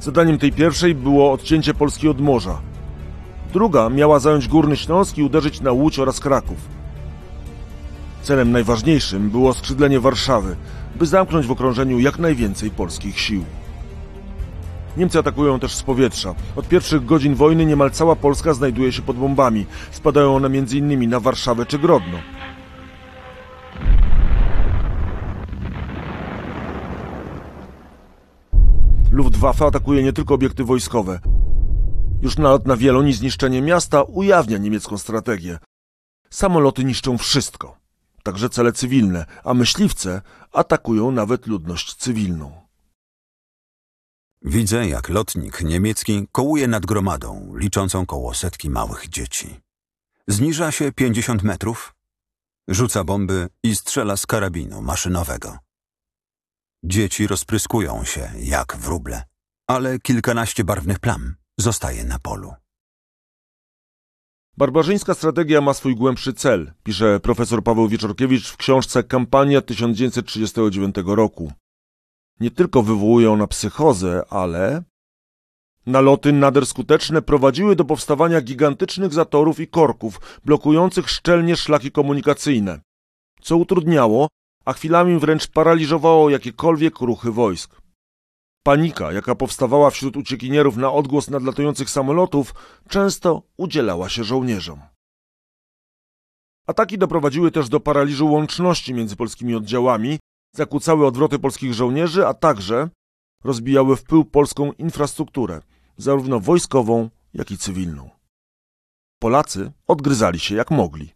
Zadaniem 0.00 0.38
tej 0.38 0.52
pierwszej 0.52 0.94
było 0.94 1.32
odcięcie 1.32 1.74
Polski 1.74 2.08
od 2.08 2.20
morza. 2.20 2.60
Druga 3.52 3.88
miała 3.88 4.18
zająć 4.18 4.48
Górny 4.48 4.76
Śląsk 4.76 5.18
i 5.18 5.22
uderzyć 5.22 5.60
na 5.60 5.72
Łódź 5.72 5.98
oraz 5.98 6.20
Kraków. 6.20 6.58
Celem 8.22 8.52
najważniejszym 8.52 9.30
było 9.30 9.54
skrzydlenie 9.54 10.00
Warszawy, 10.00 10.56
by 10.96 11.06
zamknąć 11.06 11.46
w 11.46 11.50
okrążeniu 11.50 11.98
jak 11.98 12.18
najwięcej 12.18 12.70
polskich 12.70 13.20
sił. 13.20 13.44
Niemcy 14.96 15.18
atakują 15.18 15.60
też 15.60 15.74
z 15.74 15.82
powietrza. 15.82 16.34
Od 16.56 16.68
pierwszych 16.68 17.04
godzin 17.04 17.34
wojny 17.34 17.66
niemal 17.66 17.90
cała 17.90 18.16
Polska 18.16 18.54
znajduje 18.54 18.92
się 18.92 19.02
pod 19.02 19.16
bombami. 19.16 19.66
Spadają 19.90 20.36
one 20.36 20.46
m.in. 20.46 21.10
na 21.10 21.20
Warszawę 21.20 21.66
czy 21.66 21.78
Grodno. 21.78 22.18
Luftwaffe 29.12 29.66
atakuje 29.66 30.02
nie 30.02 30.12
tylko 30.12 30.34
obiekty 30.34 30.64
wojskowe. 30.64 31.20
Już 32.22 32.38
nalot 32.38 32.66
na 32.66 32.76
Wieloń 32.76 33.12
zniszczenie 33.12 33.62
miasta 33.62 34.02
ujawnia 34.02 34.58
niemiecką 34.58 34.98
strategię. 34.98 35.58
Samoloty 36.30 36.84
niszczą 36.84 37.18
wszystko, 37.18 37.76
także 38.22 38.48
cele 38.48 38.72
cywilne, 38.72 39.26
a 39.44 39.54
myśliwce 39.54 40.22
atakują 40.52 41.10
nawet 41.10 41.46
ludność 41.46 41.94
cywilną. 41.94 42.69
Widzę, 44.42 44.88
jak 44.88 45.08
lotnik 45.08 45.60
niemiecki 45.60 46.26
kołuje 46.32 46.68
nad 46.68 46.86
gromadą, 46.86 47.52
liczącą 47.56 48.06
koło 48.06 48.34
setki 48.34 48.70
małych 48.70 49.08
dzieci. 49.08 49.60
Zniża 50.28 50.72
się 50.72 50.92
50 50.92 51.42
metrów, 51.42 51.94
rzuca 52.68 53.04
bomby 53.04 53.48
i 53.62 53.76
strzela 53.76 54.16
z 54.16 54.26
karabinu 54.26 54.82
maszynowego. 54.82 55.58
Dzieci 56.84 57.26
rozpryskują 57.26 58.04
się 58.04 58.32
jak 58.38 58.76
wróble, 58.76 59.22
ale 59.66 59.98
kilkanaście 59.98 60.64
barwnych 60.64 60.98
plam 60.98 61.34
zostaje 61.58 62.04
na 62.04 62.18
polu. 62.18 62.54
Barbarzyńska 64.56 65.14
strategia 65.14 65.60
ma 65.60 65.74
swój 65.74 65.96
głębszy 65.96 66.32
cel, 66.32 66.72
pisze 66.82 67.20
profesor 67.20 67.62
Paweł 67.62 67.88
Wieczorkiewicz 67.88 68.50
w 68.50 68.56
książce 68.56 69.04
Kampania 69.04 69.60
1939 69.60 70.96
roku. 71.06 71.52
Nie 72.40 72.50
tylko 72.50 72.82
wywołuje 72.82 73.30
ona 73.30 73.46
psychozę, 73.46 74.22
ale 74.30 74.82
Naloty 75.86 76.32
nader 76.32 76.66
skuteczne 76.66 77.22
prowadziły 77.22 77.76
do 77.76 77.84
powstawania 77.84 78.40
gigantycznych 78.40 79.12
zatorów 79.12 79.60
i 79.60 79.68
korków, 79.68 80.40
blokujących 80.44 81.10
szczelnie 81.10 81.56
szlaki 81.56 81.90
komunikacyjne, 81.90 82.80
co 83.42 83.56
utrudniało, 83.56 84.28
a 84.64 84.72
chwilami 84.72 85.18
wręcz 85.18 85.46
paraliżowało 85.46 86.30
jakiekolwiek 86.30 87.00
ruchy 87.00 87.32
wojsk. 87.32 87.80
Panika, 88.62 89.12
jaka 89.12 89.34
powstawała 89.34 89.90
wśród 89.90 90.16
uciekinierów 90.16 90.76
na 90.76 90.92
odgłos 90.92 91.30
nadlatujących 91.30 91.90
samolotów, 91.90 92.54
często 92.88 93.42
udzielała 93.56 94.08
się 94.08 94.24
żołnierzom. 94.24 94.80
Ataki 96.66 96.98
doprowadziły 96.98 97.50
też 97.50 97.68
do 97.68 97.80
paraliżu 97.80 98.32
łączności 98.32 98.94
między 98.94 99.16
polskimi 99.16 99.54
oddziałami, 99.54 100.18
zakłócały 100.52 101.06
odwroty 101.06 101.38
polskich 101.38 101.74
żołnierzy, 101.74 102.26
a 102.26 102.34
także 102.34 102.88
rozbijały 103.44 103.96
w 103.96 104.02
pył 104.02 104.24
polską 104.24 104.72
infrastrukturę, 104.72 105.60
zarówno 105.96 106.40
wojskową, 106.40 107.10
jak 107.34 107.50
i 107.50 107.58
cywilną. 107.58 108.10
Polacy 109.18 109.72
odgryzali 109.86 110.40
się 110.40 110.54
jak 110.54 110.70
mogli. 110.70 111.14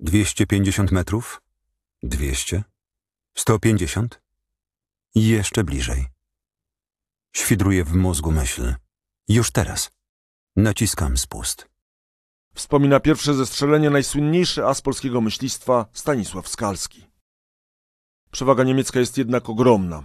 250 0.00 0.92
metrów? 0.92 1.42
200? 2.02 2.64
150? 3.36 4.20
I 5.14 5.28
jeszcze 5.28 5.64
bliżej. 5.64 6.06
Świdruje 7.36 7.84
w 7.84 7.94
mózgu 7.94 8.32
myśl. 8.32 8.74
Już 9.28 9.50
teraz. 9.50 9.90
Naciskam 10.56 11.16
spust. 11.16 11.68
Wspomina 12.54 13.00
pierwsze 13.00 13.34
zestrzelenie 13.34 13.90
najsłynniejszy 13.90 14.66
as 14.66 14.82
polskiego 14.82 15.20
myślistwa 15.20 15.86
Stanisław 15.92 16.48
Skalski. 16.48 17.09
Przewaga 18.30 18.64
niemiecka 18.64 19.00
jest 19.00 19.18
jednak 19.18 19.48
ogromna. 19.48 20.04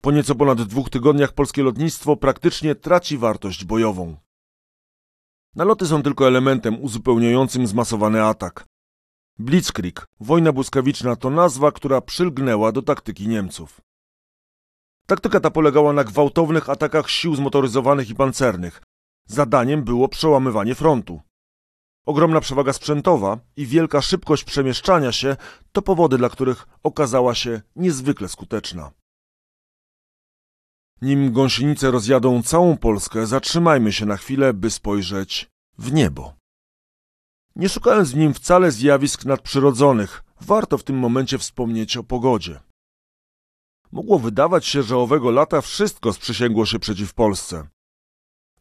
Po 0.00 0.10
nieco 0.10 0.34
ponad 0.34 0.62
dwóch 0.62 0.90
tygodniach 0.90 1.32
polskie 1.32 1.62
lotnictwo 1.62 2.16
praktycznie 2.16 2.74
traci 2.74 3.18
wartość 3.18 3.64
bojową. 3.64 4.16
Naloty 5.54 5.86
są 5.86 6.02
tylko 6.02 6.26
elementem 6.26 6.82
uzupełniającym 6.82 7.66
zmasowany 7.66 8.24
atak. 8.24 8.64
Blitzkrieg, 9.38 10.06
wojna 10.20 10.52
błyskawiczna, 10.52 11.16
to 11.16 11.30
nazwa, 11.30 11.72
która 11.72 12.00
przylgnęła 12.00 12.72
do 12.72 12.82
taktyki 12.82 13.28
Niemców. 13.28 13.80
Taktyka 15.06 15.40
ta 15.40 15.50
polegała 15.50 15.92
na 15.92 16.04
gwałtownych 16.04 16.70
atakach 16.70 17.10
sił 17.10 17.34
zmotoryzowanych 17.36 18.10
i 18.10 18.14
pancernych. 18.14 18.82
Zadaniem 19.26 19.84
było 19.84 20.08
przełamywanie 20.08 20.74
frontu. 20.74 21.20
Ogromna 22.08 22.40
przewaga 22.40 22.72
sprzętowa 22.72 23.38
i 23.56 23.66
wielka 23.66 24.02
szybkość 24.02 24.44
przemieszczania 24.44 25.12
się 25.12 25.36
to 25.72 25.82
powody, 25.82 26.18
dla 26.18 26.28
których 26.28 26.66
okazała 26.82 27.34
się 27.34 27.60
niezwykle 27.76 28.28
skuteczna. 28.28 28.90
Nim 31.02 31.32
gąsienice 31.32 31.90
rozjadą 31.90 32.42
całą 32.42 32.76
Polskę, 32.76 33.26
zatrzymajmy 33.26 33.92
się 33.92 34.06
na 34.06 34.16
chwilę, 34.16 34.54
by 34.54 34.70
spojrzeć 34.70 35.50
w 35.78 35.92
niebo. 35.92 36.34
nie 37.56 37.68
szukając 37.68 38.12
w 38.12 38.16
nim 38.16 38.34
wcale 38.34 38.72
zjawisk 38.72 39.24
nadprzyrodzonych. 39.24 40.24
Warto 40.40 40.78
w 40.78 40.84
tym 40.84 40.98
momencie 40.98 41.38
wspomnieć 41.38 41.96
o 41.96 42.04
pogodzie. 42.04 42.60
Mogło 43.92 44.18
wydawać 44.18 44.66
się, 44.66 44.82
że 44.82 44.96
owego 44.96 45.30
lata 45.30 45.60
wszystko 45.60 46.12
sprzysięgło 46.12 46.66
się 46.66 46.78
przeciw 46.78 47.14
Polsce. 47.14 47.68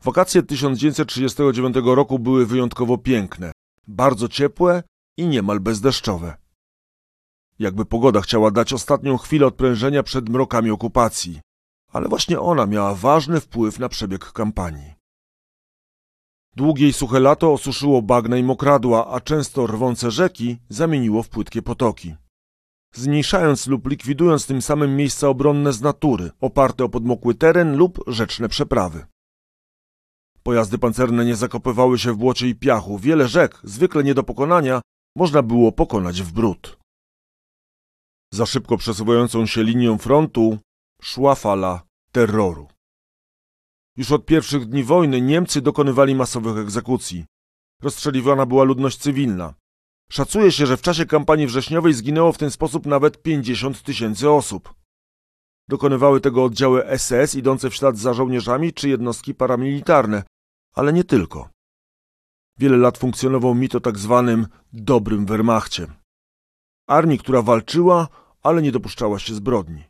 Wakacje 0.07 0.43
1939 0.43 1.75
roku 1.83 2.19
były 2.19 2.45
wyjątkowo 2.45 2.97
piękne, 2.97 3.51
bardzo 3.87 4.27
ciepłe 4.27 4.83
i 5.17 5.27
niemal 5.27 5.59
bezdeszczowe. 5.59 6.37
Jakby 7.59 7.85
pogoda 7.85 8.21
chciała 8.21 8.51
dać 8.51 8.73
ostatnią 8.73 9.17
chwilę 9.17 9.47
odprężenia 9.47 10.03
przed 10.03 10.29
mrokami 10.29 10.71
okupacji, 10.71 11.39
ale 11.91 12.07
właśnie 12.09 12.39
ona 12.39 12.65
miała 12.65 12.95
ważny 12.95 13.39
wpływ 13.39 13.79
na 13.79 13.89
przebieg 13.89 14.31
kampanii. 14.31 14.93
Długie 16.55 16.87
i 16.87 16.93
suche 16.93 17.19
lato 17.19 17.53
osuszyło 17.53 18.01
bagna 18.01 18.37
i 18.37 18.43
mokradła, 18.43 19.07
a 19.07 19.19
często 19.19 19.67
rwące 19.67 20.11
rzeki 20.11 20.57
zamieniło 20.69 21.23
w 21.23 21.29
płytkie 21.29 21.61
potoki. 21.61 22.15
Zmniejszając 22.93 23.67
lub 23.67 23.87
likwidując 23.87 24.47
tym 24.47 24.61
samym 24.61 24.95
miejsca 24.95 25.27
obronne 25.27 25.73
z 25.73 25.81
natury, 25.81 26.31
oparte 26.41 26.83
o 26.83 26.89
podmokły 26.89 27.35
teren 27.35 27.77
lub 27.77 28.03
rzeczne 28.07 28.49
przeprawy. 28.49 29.05
Pojazdy 30.47 30.77
pancerne 30.77 31.25
nie 31.25 31.35
zakopywały 31.35 31.99
się 31.99 32.13
w 32.13 32.17
błocie 32.17 32.47
i 32.47 32.55
piachu. 32.55 32.97
Wiele 32.97 33.27
rzek, 33.27 33.61
zwykle 33.63 34.03
nie 34.03 34.13
do 34.13 34.23
pokonania, 34.23 34.81
można 35.15 35.41
było 35.41 35.71
pokonać 35.71 36.21
w 36.21 36.31
bród. 36.31 36.77
Za 38.33 38.45
szybko 38.45 38.77
przesuwającą 38.77 39.45
się 39.45 39.63
linią 39.63 39.97
frontu 39.97 40.57
szła 41.01 41.35
fala 41.35 41.81
terroru. 42.11 42.67
Już 43.97 44.11
od 44.11 44.25
pierwszych 44.25 44.65
dni 44.65 44.83
wojny 44.83 45.21
Niemcy 45.21 45.61
dokonywali 45.61 46.15
masowych 46.15 46.57
egzekucji. 46.57 47.25
Rozstrzeliwana 47.81 48.45
była 48.45 48.63
ludność 48.63 48.97
cywilna. 48.97 49.53
Szacuje 50.11 50.51
się, 50.51 50.65
że 50.65 50.77
w 50.77 50.81
czasie 50.81 51.05
kampanii 51.05 51.47
wrześniowej 51.47 51.93
zginęło 51.93 52.31
w 52.31 52.37
ten 52.37 52.51
sposób 52.51 52.85
nawet 52.85 53.21
50 53.21 53.83
tysięcy 53.83 54.29
osób. 54.29 54.73
Dokonywały 55.69 56.21
tego 56.21 56.43
oddziały 56.43 56.97
SS 56.97 57.35
idące 57.35 57.69
w 57.69 57.75
ślad 57.75 57.97
za 57.97 58.13
żołnierzami 58.13 58.73
czy 58.73 58.89
jednostki 58.89 59.35
paramilitarne, 59.35 60.23
ale 60.77 60.93
nie 60.93 61.03
tylko. 61.03 61.49
Wiele 62.59 62.77
lat 62.77 62.97
funkcjonował 62.97 63.55
mit 63.55 63.75
o 63.75 63.79
tak 63.79 63.97
zwanym 63.97 64.47
dobrym 64.73 65.25
Wehrmachcie. 65.25 65.87
Armii, 66.87 67.19
która 67.19 67.41
walczyła, 67.41 68.07
ale 68.43 68.61
nie 68.61 68.71
dopuszczała 68.71 69.19
się 69.19 69.33
zbrodni. 69.33 69.83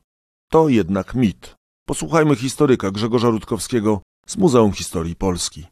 To 0.51 0.69
jednak 0.69 1.15
mit. 1.15 1.55
Posłuchajmy 1.85 2.35
historyka 2.35 2.91
Grzegorza 2.91 3.29
Rutkowskiego 3.29 4.01
z 4.27 4.37
Muzeum 4.37 4.71
Historii 4.71 5.15
Polski. 5.15 5.65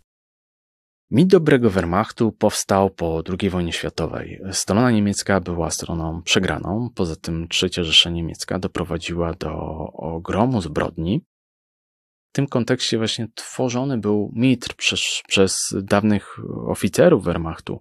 Mit 1.12 1.28
dobrego 1.28 1.70
Wehrmachtu 1.70 2.32
powstał 2.32 2.90
po 2.90 3.24
II 3.40 3.50
wojnie 3.50 3.74
światowej. 3.74 4.42
Strona 4.52 4.92
niemiecka 4.92 5.42
była 5.42 5.72
stroną 5.72 6.22
przegraną. 6.22 6.90
Poza 6.96 7.16
tym 7.16 7.48
III 7.62 7.86
Rzesza 7.86 8.10
Niemiecka 8.10 8.60
doprowadziła 8.60 9.34
do 9.34 9.52
ogromu 9.94 10.62
zbrodni. 10.62 11.22
Tym 12.36 12.48
kontekście 12.48 12.98
właśnie 12.98 13.28
tworzony 13.36 13.98
był 13.98 14.32
mit 14.34 14.74
przez, 14.74 15.22
przez 15.28 15.58
dawnych 15.84 16.38
oficerów 16.68 17.24
Wehrmachtu. 17.24 17.80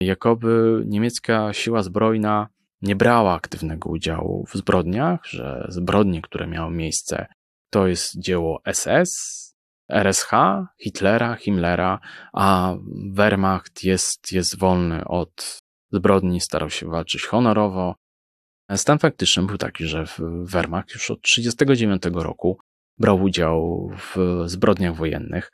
Jakoby 0.00 0.82
niemiecka 0.86 1.52
siła 1.52 1.82
zbrojna 1.82 2.48
nie 2.82 2.96
brała 2.96 3.34
aktywnego 3.34 3.90
udziału 3.90 4.46
w 4.48 4.54
zbrodniach, 4.54 5.26
że 5.26 5.66
zbrodnie, 5.68 6.22
które 6.22 6.46
miały 6.46 6.72
miejsce, 6.72 7.26
to 7.70 7.86
jest 7.86 8.18
dzieło 8.18 8.62
SS, 8.72 9.12
RSH, 9.88 10.30
Hitlera, 10.82 11.36
Himmlera, 11.36 12.00
a 12.32 12.74
Wehrmacht 13.12 13.84
jest, 13.84 14.32
jest 14.32 14.58
wolny 14.58 15.04
od 15.04 15.58
zbrodni, 15.92 16.40
starał 16.40 16.70
się 16.70 16.86
walczyć 16.86 17.26
honorowo. 17.26 17.94
Stan 18.76 18.98
faktyczny 18.98 19.42
był 19.42 19.58
taki, 19.58 19.86
że 19.86 20.04
Wehrmacht 20.44 20.94
już 20.94 21.10
od 21.10 21.22
1939 21.22 22.24
roku 22.24 22.58
brał 22.98 23.22
udział 23.22 23.90
w 23.98 24.42
zbrodniach 24.46 24.94
wojennych. 24.94 25.50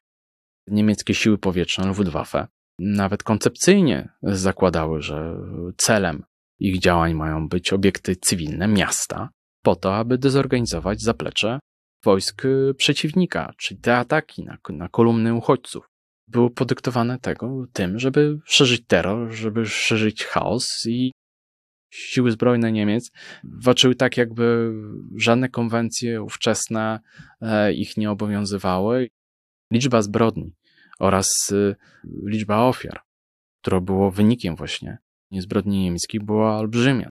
Niemieckie 0.67 1.15
siły 1.15 1.39
powietrzne, 1.39 1.87
Luftwaffe, 1.87 2.47
nawet 2.79 3.23
koncepcyjnie 3.23 4.09
zakładały, 4.23 5.03
że 5.03 5.37
celem 5.77 6.25
ich 6.59 6.79
działań 6.79 7.15
mają 7.15 7.49
być 7.49 7.73
obiekty 7.73 8.17
cywilne, 8.17 8.69
miasta, 8.69 9.29
po 9.63 9.77
to, 9.77 9.97
aby 9.97 10.19
dezorganizować 10.19 11.03
zaplecze 11.03 11.59
wojsk 12.05 12.43
przeciwnika, 12.77 13.53
czyli 13.59 13.81
te 13.81 13.97
ataki 13.97 14.45
na, 14.45 14.59
na 14.69 14.89
kolumny 14.89 15.35
uchodźców. 15.35 15.87
Było 16.29 16.51
podyktowane 16.51 17.19
tego 17.19 17.65
tym, 17.73 17.99
żeby 17.99 18.39
szerzyć 18.45 18.87
terror, 18.87 19.33
żeby 19.33 19.67
szerzyć 19.67 20.25
chaos 20.25 20.87
i 20.87 21.13
siły 21.91 22.31
zbrojne 22.31 22.73
Niemiec 22.73 23.11
walczyły 23.45 23.95
tak, 23.95 24.17
jakby 24.17 24.73
żadne 25.17 25.49
konwencje 25.49 26.23
ówczesne 26.23 27.01
e, 27.41 27.73
ich 27.73 27.97
nie 27.97 28.11
obowiązywały. 28.11 29.11
Liczba 29.73 30.03
zbrodni 30.03 30.55
oraz 30.99 31.51
y, 31.53 31.77
liczba 32.27 32.67
ofiar, 32.67 33.01
która 33.63 33.81
było 33.81 34.11
wynikiem 34.11 34.57
właśnie 34.57 34.99
zbrodni 35.33 35.83
niemieckiej, 35.83 36.21
była 36.21 36.59
olbrzymia 36.59 37.09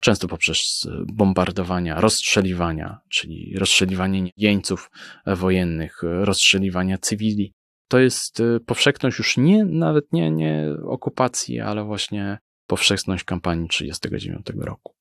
często 0.00 0.28
poprzez 0.28 0.88
bombardowania, 1.12 2.00
rozstrzeliwania, 2.00 3.00
czyli 3.08 3.54
rozstrzeliwanie 3.58 4.30
jeńców 4.36 4.90
wojennych, 5.26 6.02
rozstrzeliwania 6.02 6.98
cywili. 6.98 7.54
To 7.88 7.98
jest 7.98 8.40
y, 8.40 8.60
powszechność 8.66 9.18
już 9.18 9.36
nie, 9.36 9.64
nawet 9.64 10.12
nie, 10.12 10.30
nie 10.30 10.68
okupacji, 10.84 11.60
ale 11.60 11.84
właśnie 11.84 12.38
powszechność 12.70 13.24
kampanii 13.24 13.68
1939 13.68 14.66
roku. 14.66 14.92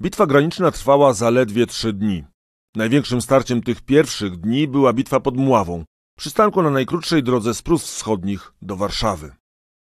Bitwa 0.00 0.26
graniczna 0.26 0.70
trwała 0.70 1.12
zaledwie 1.12 1.66
trzy 1.66 1.92
dni. 1.92 2.24
Największym 2.76 3.22
starciem 3.22 3.62
tych 3.62 3.82
pierwszych 3.82 4.36
dni 4.36 4.68
była 4.68 4.92
bitwa 4.92 5.20
pod 5.20 5.36
Mławą, 5.36 5.84
przystanku 6.18 6.62
na 6.62 6.70
najkrótszej 6.70 7.22
drodze 7.22 7.54
z 7.54 7.62
Prus 7.62 7.84
Wschodnich 7.84 8.52
do 8.62 8.76
Warszawy. 8.76 9.34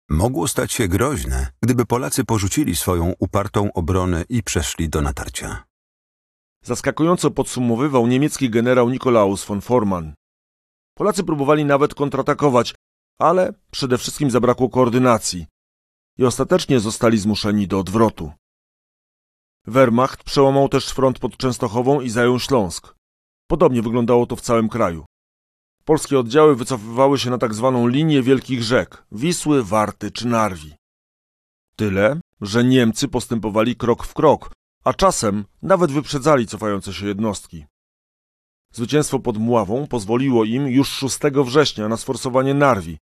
Mogło 0.08 0.48
stać 0.48 0.72
się 0.72 0.88
groźne, 0.88 1.52
gdyby 1.62 1.86
Polacy 1.86 2.24
porzucili 2.24 2.76
swoją 2.76 3.12
upartą 3.18 3.72
obronę 3.72 4.24
i 4.28 4.42
przeszli 4.42 4.88
do 4.88 5.00
natarcia. 5.00 5.64
Zaskakująco 6.64 7.30
podsumowywał 7.30 8.06
niemiecki 8.06 8.50
generał 8.50 8.90
Nikolaus 8.90 9.44
von 9.44 9.60
Forman. 9.60 10.14
Polacy 10.94 11.24
próbowali 11.24 11.64
nawet 11.64 11.94
kontratakować, 11.94 12.74
ale 13.20 13.52
przede 13.70 13.98
wszystkim 13.98 14.30
zabrakło 14.30 14.68
koordynacji 14.68 15.46
i 16.20 16.24
ostatecznie 16.24 16.80
zostali 16.80 17.18
zmuszeni 17.18 17.68
do 17.68 17.78
odwrotu. 17.78 18.32
Wehrmacht 19.66 20.24
przełamał 20.24 20.68
też 20.68 20.88
front 20.88 21.18
pod 21.18 21.36
Częstochową 21.36 22.00
i 22.00 22.10
zajął 22.10 22.40
Śląsk. 22.40 22.94
Podobnie 23.46 23.82
wyglądało 23.82 24.26
to 24.26 24.36
w 24.36 24.40
całym 24.40 24.68
kraju. 24.68 25.04
Polskie 25.84 26.18
oddziały 26.18 26.56
wycofywały 26.56 27.18
się 27.18 27.30
na 27.30 27.38
tak 27.38 27.54
zwaną 27.54 27.86
linię 27.86 28.22
wielkich 28.22 28.62
rzek 28.62 29.04
Wisły, 29.12 29.64
Warty 29.64 30.10
czy 30.10 30.26
Narwi. 30.26 30.74
Tyle, 31.76 32.20
że 32.40 32.64
Niemcy 32.64 33.08
postępowali 33.08 33.76
krok 33.76 34.06
w 34.06 34.14
krok, 34.14 34.52
a 34.84 34.94
czasem 34.94 35.44
nawet 35.62 35.92
wyprzedzali 35.92 36.46
cofające 36.46 36.92
się 36.92 37.06
jednostki. 37.06 37.66
Zwycięstwo 38.72 39.18
pod 39.18 39.38
Mławą 39.38 39.86
pozwoliło 39.86 40.44
im 40.44 40.68
już 40.68 40.88
6 40.88 41.18
września 41.44 41.88
na 41.88 41.96
sforsowanie 41.96 42.54
Narwi, 42.54 42.98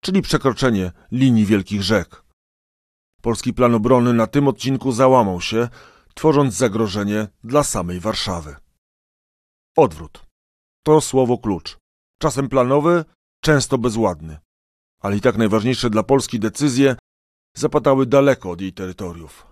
czyli 0.00 0.22
przekroczenie 0.22 0.92
linii 1.12 1.46
wielkich 1.46 1.82
rzek. 1.82 2.29
Polski 3.22 3.52
plan 3.52 3.74
obrony 3.74 4.12
na 4.12 4.26
tym 4.26 4.48
odcinku 4.48 4.92
załamał 4.92 5.40
się, 5.40 5.68
tworząc 6.14 6.54
zagrożenie 6.54 7.28
dla 7.44 7.64
samej 7.64 8.00
Warszawy. 8.00 8.56
Odwrót. 9.76 10.26
To 10.84 11.00
słowo 11.00 11.38
klucz 11.38 11.80
czasem 12.20 12.48
planowy, 12.48 13.04
często 13.40 13.78
bezładny. 13.78 14.38
Ale 15.00 15.16
i 15.16 15.20
tak 15.20 15.36
najważniejsze 15.36 15.90
dla 15.90 16.02
Polski 16.02 16.40
decyzje 16.40 16.96
zapadały 17.56 18.06
daleko 18.06 18.50
od 18.50 18.60
jej 18.60 18.72
terytoriów 18.72 19.46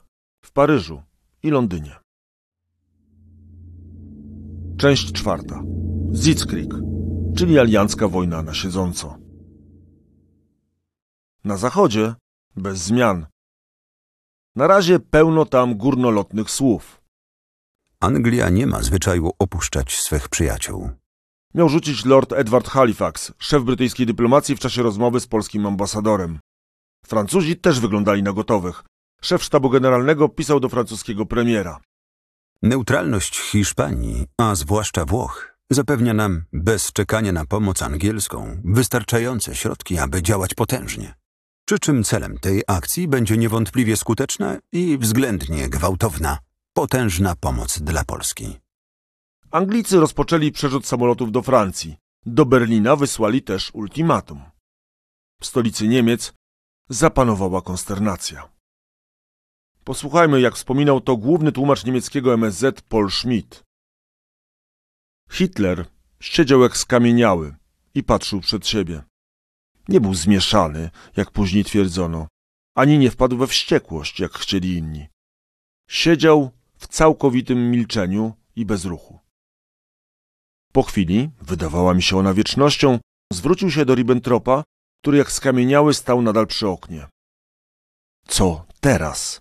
w 0.45 0.53
Paryżu 0.53 1.03
i 1.43 1.51
Londynie. 1.51 1.97
Część 4.79 5.13
czwarta. 5.13 5.63
Sitzkrieg, 6.23 6.75
czyli 7.37 7.59
aliancka 7.59 8.09
wojna 8.09 8.43
na 8.43 8.55
siedząco. 8.55 9.19
Na 11.45 11.57
zachodzie 11.57 12.15
bez 12.57 12.79
zmian. 12.79 13.27
Na 14.59 14.67
razie 14.67 14.99
pełno 14.99 15.45
tam 15.47 15.75
górnolotnych 15.75 16.51
słów. 16.51 17.01
Anglia 18.01 18.49
nie 18.49 18.67
ma 18.67 18.83
zwyczaju 18.83 19.31
opuszczać 19.39 19.97
swych 19.97 20.29
przyjaciół 20.29 20.91
miał 21.55 21.69
rzucić 21.69 22.05
lord 22.05 22.33
Edward 22.33 22.69
Halifax, 22.69 23.33
szef 23.39 23.63
brytyjskiej 23.63 24.07
dyplomacji 24.07 24.57
w 24.57 24.59
czasie 24.59 24.83
rozmowy 24.83 25.21
z 25.21 25.27
polskim 25.27 25.67
ambasadorem. 25.67 26.39
Francuzi 27.07 27.57
też 27.57 27.81
wyglądali 27.81 28.23
na 28.23 28.33
gotowych. 28.33 28.85
Szef 29.23 29.43
sztabu 29.43 29.71
generalnego 29.71 30.29
pisał 30.29 30.61
do 30.61 30.69
francuskiego 30.69 31.27
premiera. 31.27 31.81
Neutralność 32.63 33.39
Hiszpanii, 33.39 34.27
a 34.39 34.55
zwłaszcza 34.55 35.05
Włoch, 35.05 35.57
zapewnia 35.71 36.15
nam 36.15 36.43
bez 36.53 36.93
czekania 36.93 37.33
na 37.33 37.45
pomoc 37.45 37.83
angielską 37.83 38.57
wystarczające 38.65 39.55
środki, 39.55 39.99
aby 39.99 40.23
działać 40.23 40.55
potężnie. 40.55 41.18
Przy 41.69 41.79
czym 41.79 42.05
celem 42.05 42.39
tej 42.39 42.63
akcji 42.67 43.09
będzie 43.09 43.37
niewątpliwie 43.37 43.97
skuteczna 43.97 44.59
i 44.73 44.99
względnie 44.99 45.69
gwałtowna, 45.69 46.39
potężna 46.73 47.37
pomoc 47.37 47.79
dla 47.79 48.05
Polski. 48.05 48.57
Anglicy 49.51 50.01
rozpoczęli 50.01 50.53
przerzut 50.53 50.87
samolotów 50.87 51.33
do 51.33 51.43
Francji. 51.43 51.97
Do 52.27 52.47
Berlina 52.47 52.97
wysłali 52.97 53.43
też 53.43 53.71
ultimatum. 53.75 54.43
W 55.41 55.47
stolicy 55.47 55.89
Niemiec 55.89 56.33
zapanowała 56.89 57.63
konsternacja. 57.63 58.49
Posłuchajmy, 59.85 60.41
jak 60.41 60.55
wspominał 60.55 61.01
to 61.01 61.17
główny 61.17 61.53
tłumacz 61.53 61.85
niemieckiego 61.85 62.35
MSZ 62.35 62.83
Paul 62.83 63.11
Schmidt. 63.11 63.63
Hitler 65.31 65.87
siedział 66.21 66.63
jak 66.63 66.77
skamieniały 66.77 67.57
i 67.95 68.03
patrzył 68.03 68.41
przed 68.41 68.67
siebie. 68.67 69.03
Nie 69.89 70.01
był 70.01 70.15
zmieszany, 70.15 70.91
jak 71.17 71.31
później 71.31 71.65
twierdzono, 71.65 72.29
ani 72.77 72.99
nie 72.99 73.11
wpadł 73.11 73.37
we 73.37 73.47
wściekłość, 73.47 74.21
jak 74.21 74.33
chcieli 74.33 74.77
inni. 74.77 75.07
Siedział 75.91 76.51
w 76.79 76.87
całkowitym 76.87 77.71
milczeniu 77.71 78.33
i 78.57 78.67
bez 78.67 78.85
ruchu. 78.85 79.19
Po 80.73 80.83
chwili, 80.83 81.31
wydawała 81.43 81.95
mi 81.95 82.03
się 82.03 82.19
ona 82.19 82.35
wiecznością, 82.35 82.99
zwrócił 83.33 83.71
się 83.71 83.85
do 83.85 83.95
Ribbentropa, 83.95 84.65
który 85.03 85.19
jak 85.19 85.33
skamieniały 85.33 85.95
stał 85.95 86.23
nadal 86.23 86.47
przy 86.47 86.69
oknie. 86.69 87.07
Co 88.27 88.67
teraz? 88.81 89.41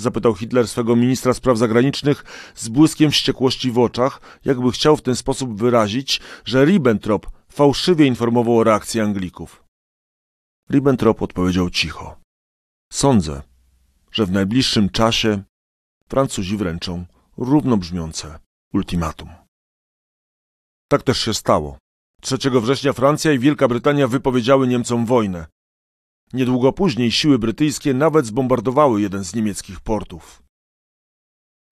Zapytał 0.00 0.34
Hitler 0.34 0.68
swego 0.68 0.96
ministra 0.96 1.34
spraw 1.34 1.58
zagranicznych 1.58 2.24
z 2.54 2.68
błyskiem 2.68 3.10
wściekłości 3.10 3.70
w 3.70 3.78
oczach, 3.78 4.40
jakby 4.44 4.72
chciał 4.72 4.96
w 4.96 5.02
ten 5.02 5.16
sposób 5.16 5.58
wyrazić, 5.58 6.20
że 6.44 6.64
Ribbentrop 6.64 7.39
fałszywie 7.50 8.06
informował 8.06 8.58
o 8.58 8.64
reakcji 8.64 9.00
Anglików. 9.00 9.64
Ribbentrop 10.70 11.22
odpowiedział 11.22 11.70
cicho. 11.70 12.20
Sądzę, 12.92 13.42
że 14.12 14.26
w 14.26 14.30
najbliższym 14.30 14.88
czasie 14.88 15.42
Francuzi 16.08 16.56
wręczą 16.56 17.04
równobrzmiące 17.36 18.38
ultimatum. 18.72 19.28
Tak 20.88 21.02
też 21.02 21.20
się 21.20 21.34
stało. 21.34 21.78
3 22.22 22.36
września 22.60 22.92
Francja 22.92 23.32
i 23.32 23.38
Wielka 23.38 23.68
Brytania 23.68 24.08
wypowiedziały 24.08 24.68
Niemcom 24.68 25.06
wojnę. 25.06 25.46
Niedługo 26.32 26.72
później 26.72 27.12
siły 27.12 27.38
brytyjskie 27.38 27.94
nawet 27.94 28.26
zbombardowały 28.26 29.00
jeden 29.00 29.24
z 29.24 29.34
niemieckich 29.34 29.80
portów. 29.80 30.42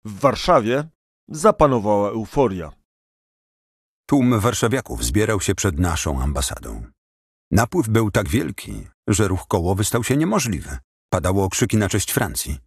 W 0.05 0.21
Warszawie 0.21 0.89
zapanowała 1.29 2.11
euforia. 2.11 2.78
Tłum 4.11 4.41
warszawiaków 4.41 5.05
zbierał 5.05 5.41
się 5.41 5.55
przed 5.55 5.79
naszą 5.79 6.23
ambasadą. 6.23 6.87
Napływ 7.51 7.89
był 7.89 8.11
tak 8.11 8.29
wielki, 8.29 8.87
że 9.09 9.29
ruch 9.29 9.47
kołowy 9.49 9.85
stał 9.85 10.05
się 10.05 10.17
niemożliwy. 10.17 10.79
Padało 11.11 11.45
okrzyki 11.45 11.77
na 11.77 11.89
cześć 11.89 12.13
Francji. 12.13 12.59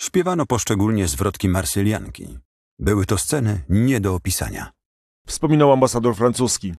Śpiewano 0.00 0.46
poszczególnie 0.46 1.08
zwrotki 1.08 1.48
marsylianki. 1.48 2.38
Były 2.78 3.06
to 3.06 3.18
sceny 3.18 3.64
nie 3.68 4.00
do 4.00 4.14
opisania. 4.14 4.72
Wspominał 5.26 5.72
ambasador 5.72 6.16
francuski. 6.16 6.74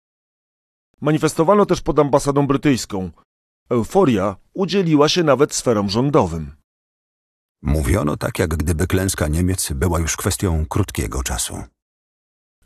Manifestowano 1.01 1.65
też 1.65 1.81
pod 1.81 1.99
ambasadą 1.99 2.47
brytyjską. 2.47 3.11
Euforia 3.69 4.35
udzieliła 4.53 5.09
się 5.09 5.23
nawet 5.23 5.53
sferom 5.53 5.89
rządowym. 5.89 6.51
Mówiono 7.61 8.17
tak, 8.17 8.39
jak 8.39 8.49
gdyby 8.49 8.87
klęska 8.87 9.27
Niemiec 9.27 9.71
była 9.71 9.99
już 9.99 10.17
kwestią 10.17 10.65
krótkiego 10.65 11.23
czasu. 11.23 11.63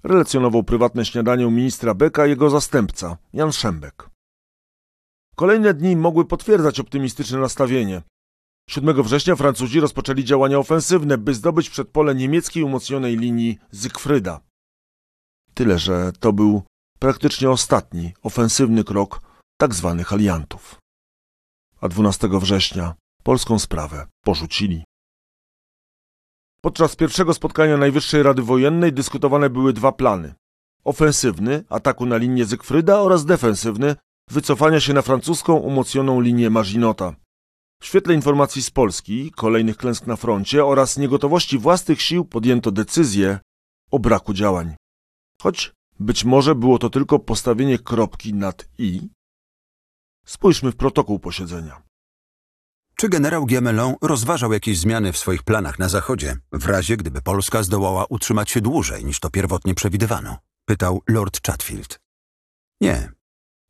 Relacjonował 0.04 0.64
prywatne 0.64 1.06
śniadanie 1.06 1.48
u 1.48 1.52
ministra 1.52 1.94
Beka 1.94 2.26
jego 2.26 2.50
zastępca, 2.50 3.18
Jan 3.34 3.52
Szembek. 3.52 4.10
Kolejne 5.36 5.74
dni 5.74 5.96
mogły 5.96 6.26
potwierdzać 6.26 6.80
optymistyczne 6.80 7.40
nastawienie. 7.40 8.02
7 8.70 9.04
września 9.04 9.36
Francuzi 9.36 9.80
rozpoczęli 9.80 10.24
działania 10.24 10.60
ofensywne, 10.60 11.18
by 11.18 11.34
zdobyć 11.34 11.70
przedpole 11.70 12.16
niemieckiej 12.16 12.64
umocnionej 12.64 13.18
linii 13.18 13.60
Zygfryda. 13.72 14.40
Tyle, 15.54 15.80
że 15.80 16.12
to 16.20 16.34
był 16.34 16.64
praktycznie 17.00 17.50
ostatni 17.50 18.14
ofensywny 18.24 18.84
krok 18.84 19.22
tzw. 19.62 19.96
Tak 19.98 20.14
aliantów. 20.14 20.78
A 21.82 21.90
12 21.90 22.30
września 22.32 22.96
polską 23.24 23.60
sprawę 23.60 24.08
porzucili. 24.24 24.84
Podczas 26.66 26.96
pierwszego 26.96 27.34
spotkania 27.34 27.78
Najwyższej 27.78 28.24
Rady 28.24 28.42
Wojennej 28.42 28.94
dyskutowane 28.94 29.50
były 29.50 29.74
dwa 29.74 29.92
plany. 29.92 30.34
Ofensywny, 30.84 31.64
ataku 31.70 32.06
na 32.06 32.18
linię 32.18 32.46
Zygfryda 32.46 33.00
oraz 33.00 33.26
defensywny, 33.26 33.96
wycofania 34.30 34.80
się 34.80 34.94
na 34.94 35.02
francuską 35.02 35.54
umocnioną 35.54 36.22
linię 36.22 36.50
Maginota. 36.50 37.16
W 37.82 37.86
świetle 37.86 38.14
informacji 38.14 38.62
z 38.62 38.72
Polski, 38.72 39.32
kolejnych 39.32 39.78
klęsk 39.78 40.08
na 40.08 40.16
froncie 40.16 40.66
oraz 40.66 40.98
niegotowości 40.98 41.58
własnych 41.58 42.02
sił 42.02 42.26
podjęto 42.26 42.72
decyzję 42.72 43.40
o 43.92 44.00
braku 44.00 44.34
działań. 44.34 44.76
Choć 45.42 45.72
być 46.00 46.26
może 46.26 46.56
było 46.56 46.80
to 46.80 46.90
tylko 46.90 47.20
postawienie 47.20 47.80
kropki 47.80 48.34
nad 48.34 48.66
i. 48.78 49.10
Spójrzmy 50.26 50.72
w 50.72 50.76
protokół 50.76 51.20
posiedzenia. 51.20 51.82
Czy 52.96 53.10
generał 53.10 53.46
Giemelon 53.46 53.96
rozważał 54.02 54.54
jakieś 54.54 54.80
zmiany 54.80 55.12
w 55.12 55.18
swoich 55.18 55.44
planach 55.44 55.80
na 55.80 55.90
Zachodzie, 55.90 56.38
w 56.52 56.66
razie 56.66 56.98
gdyby 56.98 57.22
Polska 57.22 57.64
zdołała 57.64 58.06
utrzymać 58.10 58.52
się 58.52 58.62
dłużej 58.62 59.06
niż 59.06 59.20
to 59.20 59.30
pierwotnie 59.30 59.76
przewidywano? 59.76 60.38
Pytał 60.66 61.02
Lord 61.10 61.48
Chatfield. 61.48 62.00
Nie. 62.82 63.12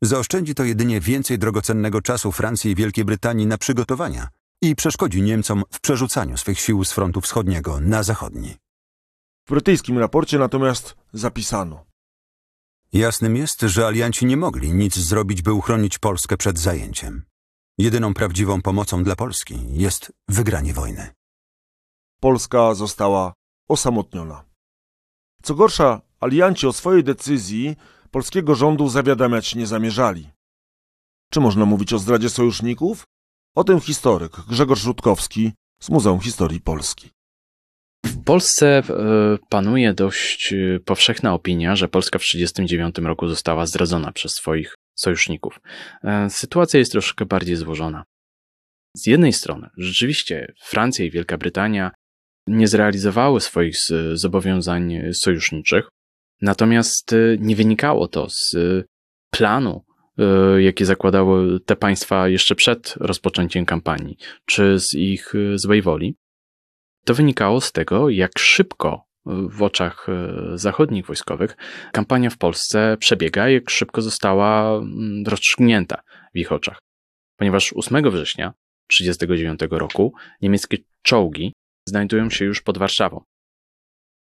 Zaoszczędzi 0.02 0.54
to 0.54 0.64
jedynie 0.64 1.00
więcej 1.00 1.38
drogocennego 1.38 2.02
czasu 2.02 2.32
Francji 2.32 2.70
i 2.70 2.74
Wielkiej 2.74 3.04
Brytanii 3.04 3.46
na 3.46 3.58
przygotowania 3.58 4.28
i 4.62 4.76
przeszkodzi 4.76 5.22
Niemcom 5.22 5.62
w 5.70 5.80
przerzucaniu 5.80 6.36
swych 6.36 6.60
sił 6.60 6.84
z 6.84 6.92
frontu 6.92 7.20
wschodniego 7.20 7.80
na 7.80 8.02
zachodni. 8.02 8.56
W 9.46 9.50
brytyjskim 9.50 9.98
raporcie 9.98 10.38
natomiast 10.38 10.94
zapisano. 11.12 11.84
Jasnym 12.92 13.36
jest, 13.36 13.60
że 13.60 13.86
alianci 13.86 14.26
nie 14.26 14.36
mogli 14.36 14.72
nic 14.72 14.98
zrobić, 14.98 15.42
by 15.42 15.52
uchronić 15.52 15.98
Polskę 15.98 16.36
przed 16.36 16.58
zajęciem. 16.58 17.22
Jedyną 17.78 18.14
prawdziwą 18.14 18.62
pomocą 18.62 19.04
dla 19.04 19.16
Polski 19.16 19.54
jest 19.70 20.12
wygranie 20.28 20.74
wojny. 20.74 21.08
Polska 22.20 22.74
została 22.74 23.32
osamotniona. 23.68 24.44
Co 25.42 25.54
gorsza, 25.54 26.00
alianci 26.20 26.66
o 26.66 26.72
swojej 26.72 27.04
decyzji 27.04 27.76
polskiego 28.10 28.54
rządu 28.54 28.88
zawiadamiać 28.88 29.54
nie 29.54 29.66
zamierzali. 29.66 30.30
Czy 31.30 31.40
można 31.40 31.64
mówić 31.64 31.92
o 31.92 31.98
zdradzie 31.98 32.30
sojuszników? 32.30 33.04
O 33.54 33.64
tym 33.64 33.80
historyk 33.80 34.32
Grzegorz 34.48 34.84
Rutkowski 34.84 35.52
z 35.80 35.90
Muzeum 35.90 36.20
Historii 36.20 36.60
Polski. 36.60 37.10
W 38.04 38.24
Polsce 38.24 38.66
e, 38.66 38.82
panuje 39.48 39.94
dość 39.94 40.52
e, 40.52 40.80
powszechna 40.80 41.34
opinia, 41.34 41.76
że 41.76 41.88
Polska 41.88 42.18
w 42.18 42.22
1939 42.22 43.08
roku 43.08 43.28
została 43.28 43.66
zdradzona 43.66 44.12
przez 44.12 44.32
swoich 44.32 44.74
sojuszników. 44.94 45.60
E, 46.04 46.30
sytuacja 46.30 46.78
jest 46.78 46.92
troszkę 46.92 47.26
bardziej 47.26 47.56
złożona. 47.56 48.04
Z 48.96 49.06
jednej 49.06 49.32
strony, 49.32 49.68
rzeczywiście 49.76 50.52
Francja 50.62 51.04
i 51.04 51.10
Wielka 51.10 51.38
Brytania 51.38 51.90
nie 52.46 52.68
zrealizowały 52.68 53.40
swoich 53.40 53.76
zobowiązań 54.12 55.00
sojuszniczych, 55.12 55.88
natomiast 56.40 57.14
nie 57.38 57.56
wynikało 57.56 58.08
to 58.08 58.26
z 58.30 58.56
planu, 59.30 59.84
jakie 60.58 60.84
zakładały 60.84 61.60
te 61.60 61.76
państwa 61.76 62.28
jeszcze 62.28 62.54
przed 62.54 62.94
rozpoczęciem 62.96 63.64
kampanii, 63.64 64.16
czy 64.46 64.78
z 64.78 64.94
ich 64.94 65.32
złej 65.54 65.82
woli. 65.82 66.16
To 67.04 67.14
wynikało 67.14 67.60
z 67.60 67.72
tego, 67.72 68.10
jak 68.10 68.38
szybko 68.38 69.03
w 69.26 69.62
oczach 69.62 70.06
e, 70.08 70.58
zachodnich 70.58 71.06
wojskowych 71.06 71.56
kampania 71.92 72.30
w 72.30 72.38
Polsce 72.38 72.96
przebiega, 73.00 73.48
jak 73.48 73.70
szybko 73.70 74.02
została 74.02 74.76
mm, 74.76 75.24
rozstrzygnięta 75.26 76.02
w 76.34 76.38
ich 76.38 76.52
oczach. 76.52 76.78
Ponieważ 77.36 77.72
8 77.76 78.10
września 78.10 78.52
1939 78.88 79.80
roku 79.80 80.14
niemieckie 80.42 80.78
czołgi 81.02 81.52
znajdują 81.88 82.30
się 82.30 82.44
już 82.44 82.62
pod 82.62 82.78
Warszawą. 82.78 83.24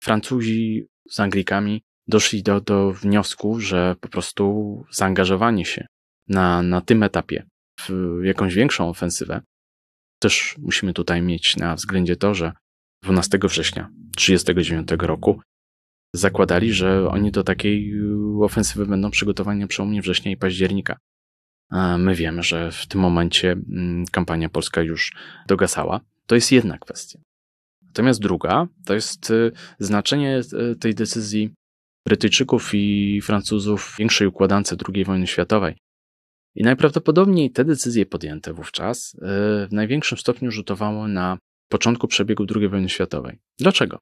Francuzi 0.04 0.88
z 1.10 1.20
Anglikami 1.20 1.84
doszli 2.08 2.44
do, 2.44 2.62
do 2.62 2.92
wniosku, 2.92 3.60
że 3.60 3.96
po 4.02 4.08
prostu 4.08 4.86
zaangażowanie 4.92 5.66
się 5.66 5.88
na, 6.28 6.62
na 6.62 6.82
tym 6.82 7.04
etapie 7.04 7.44
w 7.80 8.20
jakąś 8.24 8.54
większą 8.54 8.90
ofensywę, 8.90 9.42
też 10.20 10.56
musimy 10.58 10.94
tutaj 10.94 11.22
mieć 11.22 11.58
na 11.58 11.76
względzie 11.76 12.16
to, 12.16 12.34
że 12.34 12.52
12 13.04 13.40
września 13.44 13.90
1939 14.16 15.08
roku 15.08 15.42
zakładali, 16.14 16.74
że 16.74 17.10
oni 17.10 17.32
do 17.32 17.44
takiej 17.44 17.94
y, 17.94 18.44
ofensywy 18.44 18.86
będą 18.86 19.12
przygotowani 19.12 19.60
na 19.60 19.68
przełomie 19.68 20.02
września 20.02 20.32
i 20.32 20.38
października. 20.38 20.98
A 21.70 21.98
my 21.98 22.16
wiemy, 22.16 22.44
że 22.44 22.72
w 22.72 22.88
tym 22.88 23.02
momencie 23.02 23.52
mm, 23.52 24.06
kampania 24.12 24.50
polska 24.50 24.82
już 24.82 25.12
dogasała. 25.48 26.02
To 26.26 26.36
jest 26.36 26.52
jedna 26.52 26.78
kwestia. 26.78 27.20
Natomiast 27.82 28.22
druga 28.22 28.68
to 28.86 28.94
jest 28.94 29.32
y, 29.32 29.52
znaczenie 29.80 30.42
y, 30.72 30.76
tej 30.76 30.96
decyzji 30.96 31.54
Brytyjczyków 32.08 32.72
i 32.74 33.22
Francuzów 33.22 33.84
w 33.84 33.98
większej 33.98 34.28
układance 34.28 34.76
II 34.94 35.06
wojny 35.06 35.28
światowej. 35.28 35.78
I 36.56 36.64
najprawdopodobniej 36.64 37.52
te 37.52 37.66
decyzje 37.66 38.06
podjęte 38.06 38.54
wówczas 38.54 39.16
w 39.22 39.68
największym 39.72 40.18
stopniu 40.18 40.52
rzutowały 40.52 41.08
na 41.08 41.38
początku 41.70 42.08
przebiegu 42.08 42.46
II 42.56 42.70
wojny 42.70 42.90
światowej. 42.90 43.40
Dlaczego? 43.60 44.00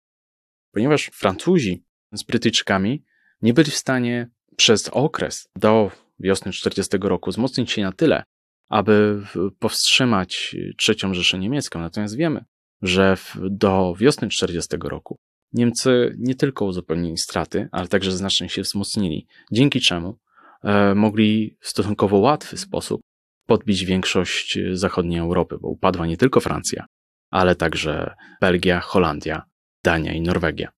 Ponieważ 0.71 1.09
Francuzi 1.13 1.83
z 2.13 2.23
Brytyjczykami 2.23 3.03
nie 3.41 3.53
byli 3.53 3.71
w 3.71 3.77
stanie 3.77 4.29
przez 4.55 4.89
okres 4.89 5.49
do 5.55 5.91
wiosny 6.19 6.51
40 6.51 6.97
roku 7.01 7.31
wzmocnić 7.31 7.71
się 7.71 7.81
na 7.81 7.91
tyle, 7.91 8.23
aby 8.69 9.23
powstrzymać 9.59 10.55
trzecią 10.77 11.13
Rzeszę 11.13 11.39
Niemiecką. 11.39 11.79
Natomiast 11.79 12.17
wiemy, 12.17 12.45
że 12.81 13.17
do 13.49 13.93
wiosny 13.99 14.29
40 14.29 14.77
roku 14.83 15.17
Niemcy 15.53 16.15
nie 16.17 16.35
tylko 16.35 16.65
uzupełnili 16.65 17.17
straty, 17.17 17.69
ale 17.71 17.87
także 17.87 18.11
znacznie 18.11 18.49
się 18.49 18.61
wzmocnili, 18.61 19.27
dzięki 19.51 19.81
czemu 19.81 20.19
e, 20.63 20.95
mogli 20.95 21.57
w 21.59 21.67
stosunkowo 21.67 22.17
łatwy 22.17 22.57
sposób 22.57 23.01
podbić 23.45 23.85
większość 23.85 24.59
zachodniej 24.71 25.19
Europy, 25.19 25.57
bo 25.61 25.67
upadła 25.67 26.07
nie 26.07 26.17
tylko 26.17 26.39
Francja, 26.39 26.85
ale 27.31 27.55
także 27.55 28.15
Belgia, 28.41 28.79
Holandia, 28.79 29.41
Dania 29.83 30.13
i 30.13 30.21
Norwegia. 30.21 30.71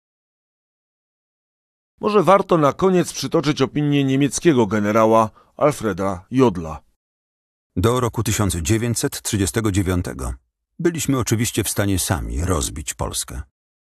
Może 2.02 2.24
warto 2.24 2.58
na 2.58 2.74
koniec 2.74 3.14
przytoczyć 3.14 3.62
opinię 3.62 4.04
niemieckiego 4.04 4.68
generała 4.68 5.30
Alfreda 5.58 6.26
Jodla. 6.32 6.82
Do 7.76 8.00
roku 8.00 8.24
1939 8.24 10.06
byliśmy 10.80 11.20
oczywiście 11.20 11.64
w 11.64 11.70
stanie 11.70 12.00
sami 12.00 12.46
rozbić 12.46 12.94
Polskę. 12.94 13.42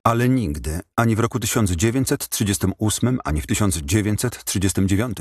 Ale 0.03 0.29
nigdy, 0.29 0.79
ani 0.95 1.15
w 1.15 1.19
roku 1.19 1.39
1938, 1.39 3.19
ani 3.23 3.41
w 3.41 3.47
1939, 3.47 5.17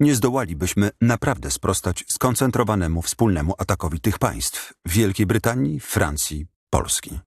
nie 0.00 0.14
zdołalibyśmy 0.14 0.90
naprawdę 1.00 1.50
sprostać 1.50 2.04
skoncentrowanemu 2.08 3.02
wspólnemu 3.02 3.54
atakowi 3.58 4.00
tych 4.00 4.18
państw 4.18 4.74
Wielkiej 4.86 5.26
Brytanii, 5.26 5.80
Francji, 5.80 6.46
Polski. 6.70 7.18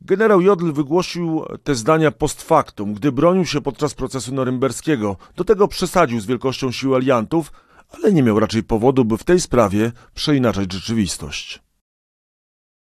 Generał 0.00 0.40
Jodl 0.40 0.72
wygłosił 0.72 1.44
te 1.64 1.74
zdania 1.74 2.10
post 2.10 2.42
factum, 2.42 2.94
gdy 2.94 3.12
bronił 3.12 3.46
się 3.46 3.60
podczas 3.60 3.94
procesu 3.94 4.34
norymberskiego. 4.34 5.16
Do 5.36 5.44
tego 5.44 5.68
przesadził 5.68 6.20
z 6.20 6.26
wielkością 6.26 6.72
sił 6.72 6.94
aliantów, 6.94 7.52
ale 7.90 8.12
nie 8.12 8.22
miał 8.22 8.40
raczej 8.40 8.62
powodu, 8.62 9.04
by 9.04 9.18
w 9.18 9.24
tej 9.24 9.40
sprawie 9.40 9.92
przeinaczać 10.14 10.72
rzeczywistość. 10.72 11.62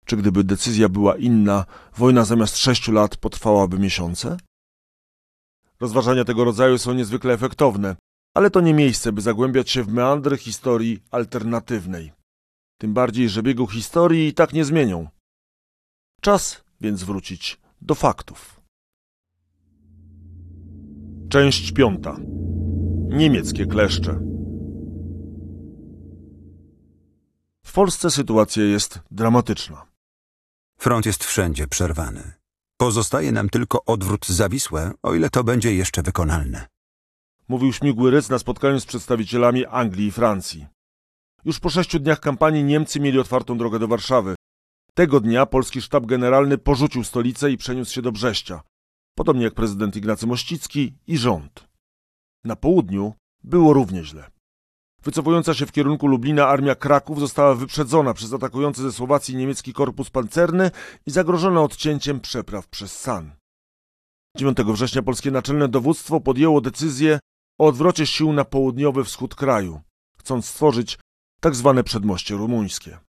Czy 0.05 0.17
gdyby 0.17 0.45
decyzja 0.45 0.89
była 0.89 1.17
inna, 1.17 1.65
wojna 1.97 2.25
zamiast 2.25 2.59
sześciu 2.59 2.93
lat 2.93 3.17
potrwałaby 3.17 3.79
miesiące? 3.79 4.37
Rozważania 5.81 6.25
tego 6.25 6.45
rodzaju 6.45 6.79
są 6.79 6.95
niezwykle 6.95 7.35
efektowne, 7.35 7.97
ale 8.35 8.51
to 8.51 8.61
nie 8.61 8.75
miejsce, 8.75 9.13
by 9.13 9.21
zagłębiać 9.21 9.71
się 9.71 9.83
w 9.83 9.93
meandry 9.93 10.37
historii 10.37 11.03
alternatywnej. 11.11 12.13
Tym 12.81 12.95
bardziej, 12.95 13.29
że 13.29 13.43
biegu 13.43 13.67
historii 13.67 14.29
i 14.29 14.35
tak 14.35 14.53
nie 14.53 14.65
zmienią. 14.65 15.09
Czas 16.21 16.65
więc 16.81 17.03
wrócić 17.05 17.61
do 17.81 17.95
faktów. 17.95 18.61
Część 21.29 21.73
piąta. 21.73 22.17
Niemieckie 23.09 23.67
kleszcze. 23.67 24.21
W 27.65 27.73
Polsce 27.73 28.11
sytuacja 28.11 28.65
jest 28.65 29.01
dramatyczna. 29.11 29.87
Front 30.79 31.07
jest 31.07 31.25
wszędzie 31.25 31.67
przerwany. 31.67 32.33
Pozostaje 32.77 33.33
nam 33.33 33.49
tylko 33.49 33.85
odwrót 33.85 34.27
za 34.27 34.49
Wisłę, 34.49 34.93
o 35.03 35.15
ile 35.15 35.31
to 35.31 35.45
będzie 35.45 35.75
jeszcze 35.75 36.03
wykonalne. 36.03 36.67
Mówił 37.49 37.73
śmigły 37.73 38.11
Rys 38.11 38.29
na 38.29 38.39
spotkaniu 38.39 38.81
z 38.81 38.87
przedstawicielami 38.87 39.67
Anglii 39.67 40.07
i 40.07 40.13
Francji. 40.13 40.67
Już 41.45 41.61
po 41.61 41.71
sześciu 41.71 41.99
dniach 41.99 42.21
kampanii 42.21 42.65
Niemcy 42.65 43.01
mieli 43.01 43.19
otwartą 43.19 43.59
drogę 43.59 43.79
do 43.79 43.89
Warszawy. 43.89 44.35
Tego 44.99 45.21
dnia 45.21 45.47
polski 45.47 45.83
sztab 45.83 46.07
generalny 46.07 46.59
porzucił 46.59 47.05
stolicę 47.05 47.51
i 47.51 47.57
przeniósł 47.57 47.93
się 47.93 48.03
do 48.03 48.13
Brześcia, 48.13 48.63
podobnie 49.15 49.45
jak 49.45 49.55
prezydent 49.55 49.97
Ignacy 49.97 50.27
Mościcki 50.27 50.95
i 51.07 51.19
rząd. 51.19 51.69
Na 52.45 52.57
południu 52.57 53.15
było 53.45 53.73
równie 53.73 54.05
źle. 54.05 54.31
Wycofująca 55.03 55.55
się 55.55 55.67
w 55.67 55.73
kierunku 55.73 56.07
Lublina 56.07 56.49
armia 56.49 56.75
Kraków 56.75 57.21
została 57.21 57.55
wyprzedzona 57.55 58.15
przez 58.15 58.33
atakujący 58.33 58.83
ze 58.83 58.93
Słowacji 58.93 59.37
niemiecki 59.37 59.73
korpus 59.73 60.11
pancerny 60.11 60.71
i 61.07 61.11
zagrożona 61.11 61.63
odcięciem 61.63 62.21
przepraw 62.21 62.69
przez 62.69 63.01
San. 63.01 63.33
9 64.37 64.59
września 64.59 65.03
polskie 65.03 65.31
naczelne 65.31 65.69
dowództwo 65.69 66.21
podjęło 66.21 66.61
decyzję 66.61 67.19
o 67.59 67.67
odwrocie 67.67 68.07
sił 68.07 68.33
na 68.33 68.45
południowy 68.45 69.05
wschód 69.05 69.35
kraju, 69.35 69.81
chcąc 70.19 70.47
stworzyć 70.47 70.99
tak 71.41 71.55
zwane 71.55 71.85
przedmoście 71.85 72.35
rumuńskie. 72.35 73.08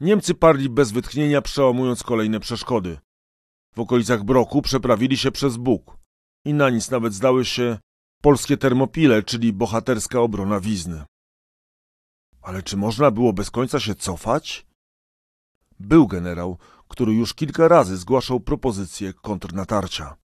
Niemcy 0.00 0.34
parli 0.34 0.68
bez 0.68 0.92
wytchnienia, 0.92 1.42
przełamując 1.42 2.02
kolejne 2.02 2.40
przeszkody. 2.40 2.98
W 3.76 3.80
okolicach 3.80 4.24
Broku 4.24 4.62
przeprawili 4.62 5.16
się 5.16 5.32
przez 5.32 5.56
Bóg 5.56 5.96
i 6.44 6.54
na 6.54 6.70
nic 6.70 6.90
nawet 6.90 7.14
zdały 7.14 7.44
się 7.44 7.78
polskie 8.22 8.56
termopile, 8.56 9.22
czyli 9.22 9.52
bohaterska 9.52 10.20
obrona 10.20 10.60
Wizny. 10.60 11.04
Ale 12.42 12.62
czy 12.62 12.76
można 12.76 13.10
było 13.10 13.32
bez 13.32 13.50
końca 13.50 13.80
się 13.80 13.94
cofać? 13.94 14.66
Był 15.80 16.06
generał, 16.06 16.58
który 16.88 17.12
już 17.12 17.34
kilka 17.34 17.68
razy 17.68 17.96
zgłaszał 17.96 18.40
propozycję 18.40 19.12
kontrnatarcia. 19.12 20.16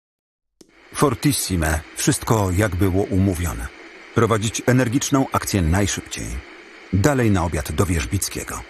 Fortissime, 0.95 1.81
wszystko 1.97 2.51
jak 2.51 2.77
było 2.77 3.03
umówione. 3.05 3.69
Prowadzić 4.15 4.63
energiczną 4.67 5.27
akcję 5.33 5.63
najszybciej. 5.63 6.27
Dalej 6.93 7.31
na 7.31 7.45
obiad 7.45 7.73
do 7.73 7.87
Wierzbickiego. 7.87 8.63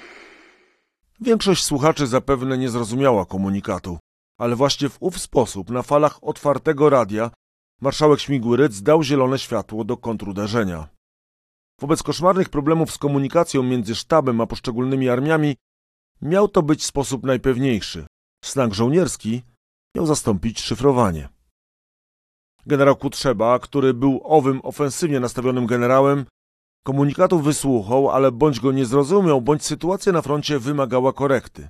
Większość 1.22 1.64
słuchaczy 1.64 2.06
zapewne 2.06 2.58
nie 2.58 2.68
zrozumiała 2.68 3.26
komunikatu, 3.26 3.98
ale 4.38 4.56
właśnie 4.56 4.88
w 4.88 4.96
ów 5.00 5.18
sposób, 5.18 5.70
na 5.70 5.82
falach 5.82 6.24
otwartego 6.24 6.90
radia, 6.90 7.30
marszałek 7.80 8.20
Śmigły 8.20 8.56
Rydz 8.56 8.82
dał 8.82 9.02
zielone 9.02 9.38
światło 9.38 9.84
do 9.84 9.96
kontruderzenia. 9.96 10.88
Wobec 11.80 12.02
koszmarnych 12.02 12.48
problemów 12.48 12.92
z 12.92 12.98
komunikacją 12.98 13.62
między 13.62 13.94
sztabem 13.94 14.40
a 14.40 14.46
poszczególnymi 14.46 15.08
armiami 15.08 15.56
miał 16.22 16.48
to 16.48 16.62
być 16.62 16.84
sposób 16.84 17.24
najpewniejszy. 17.24 18.06
Slang 18.44 18.74
żołnierski 18.74 19.42
miał 19.96 20.06
zastąpić 20.06 20.60
szyfrowanie. 20.60 21.28
Generał 22.66 22.96
Kutrzeba, 22.96 23.58
który 23.58 23.94
był 23.94 24.20
owym 24.24 24.60
ofensywnie 24.62 25.20
nastawionym 25.20 25.66
generałem, 25.66 26.26
komunikatów 26.82 27.44
wysłuchał, 27.44 28.10
ale 28.10 28.32
bądź 28.32 28.60
go 28.60 28.72
nie 28.72 28.86
zrozumiał, 28.86 29.40
bądź 29.40 29.64
sytuacja 29.64 30.12
na 30.12 30.22
froncie 30.22 30.58
wymagała 30.58 31.12
korekty. 31.12 31.68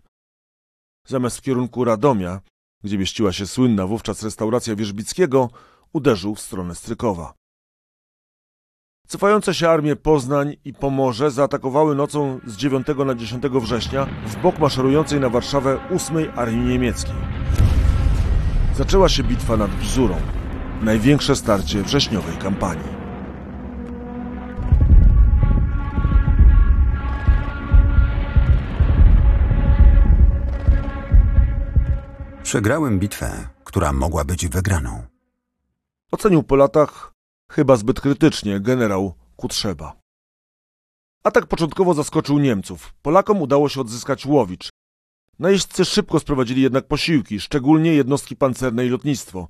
Zamiast 1.07 1.39
w 1.39 1.43
kierunku 1.43 1.85
Radomia, 1.85 2.41
gdzie 2.85 2.99
mieściła 2.99 3.33
się 3.33 3.47
słynna 3.47 3.87
wówczas 3.87 4.23
restauracja 4.23 4.77
Wierzbickiego, 4.77 5.51
uderzył 5.93 6.35
w 6.35 6.41
stronę 6.41 6.75
Strykowa. 6.75 7.35
Cofające 9.07 9.55
się 9.55 9.69
armie 9.69 9.97
Poznań 9.97 10.57
i 10.65 10.73
Pomorze 10.73 11.31
zaatakowały 11.31 11.95
nocą 11.95 12.41
z 12.47 12.57
9 12.57 12.87
na 13.07 13.15
10 13.15 13.43
września 13.43 14.07
w 14.27 14.43
bok 14.43 14.59
maszerującej 14.59 15.21
na 15.21 15.29
Warszawę 15.29 15.89
8 15.91 16.17
Armii 16.37 16.69
Niemieckiej. 16.69 17.15
Zaczęła 18.77 19.09
się 19.09 19.23
bitwa 19.23 19.57
nad 19.57 19.71
Bzurą, 19.71 20.17
największe 20.83 21.37
starcie 21.37 21.83
wrześniowej 21.83 22.37
kampanii. 22.37 23.02
Przegrałem 32.43 32.99
bitwę, 32.99 33.49
która 33.65 33.93
mogła 33.93 34.25
być 34.25 34.49
wygraną. 34.49 35.03
Ocenił 36.13 36.43
po 36.43 36.57
latach 36.57 37.13
chyba 37.51 37.77
zbyt 37.77 38.01
krytycznie 38.01 38.61
generał 38.61 39.15
Kutrzeba. 39.37 39.97
Atak 41.25 41.47
początkowo 41.47 41.95
zaskoczył 41.95 42.39
Niemców. 42.39 42.95
Polakom 43.03 43.43
udało 43.43 43.69
się 43.69 43.81
odzyskać 43.81 44.27
Łowicz. 44.27 44.69
Najeźdźcy 45.39 45.85
szybko 45.85 46.21
sprowadzili 46.21 46.63
jednak 46.63 46.87
posiłki, 46.87 47.41
szczególnie 47.41 47.95
jednostki 47.95 48.37
pancerne 48.37 48.87
i 48.87 48.89
lotnictwo. 48.89 49.49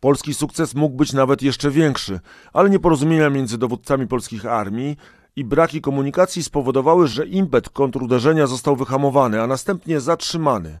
Polski 0.00 0.34
sukces 0.34 0.74
mógł 0.74 0.96
być 0.96 1.12
nawet 1.12 1.42
jeszcze 1.42 1.70
większy, 1.70 2.20
ale 2.52 2.70
nieporozumienia 2.70 3.30
między 3.30 3.58
dowódcami 3.58 4.06
polskich 4.06 4.46
armii 4.46 4.96
i 5.36 5.44
braki 5.44 5.80
komunikacji 5.80 6.42
spowodowały, 6.42 7.08
że 7.08 7.26
impet 7.26 7.70
kontruderzenia 7.70 8.46
został 8.46 8.76
wyhamowany, 8.76 9.42
a 9.42 9.46
następnie 9.46 10.00
zatrzymany 10.00 10.78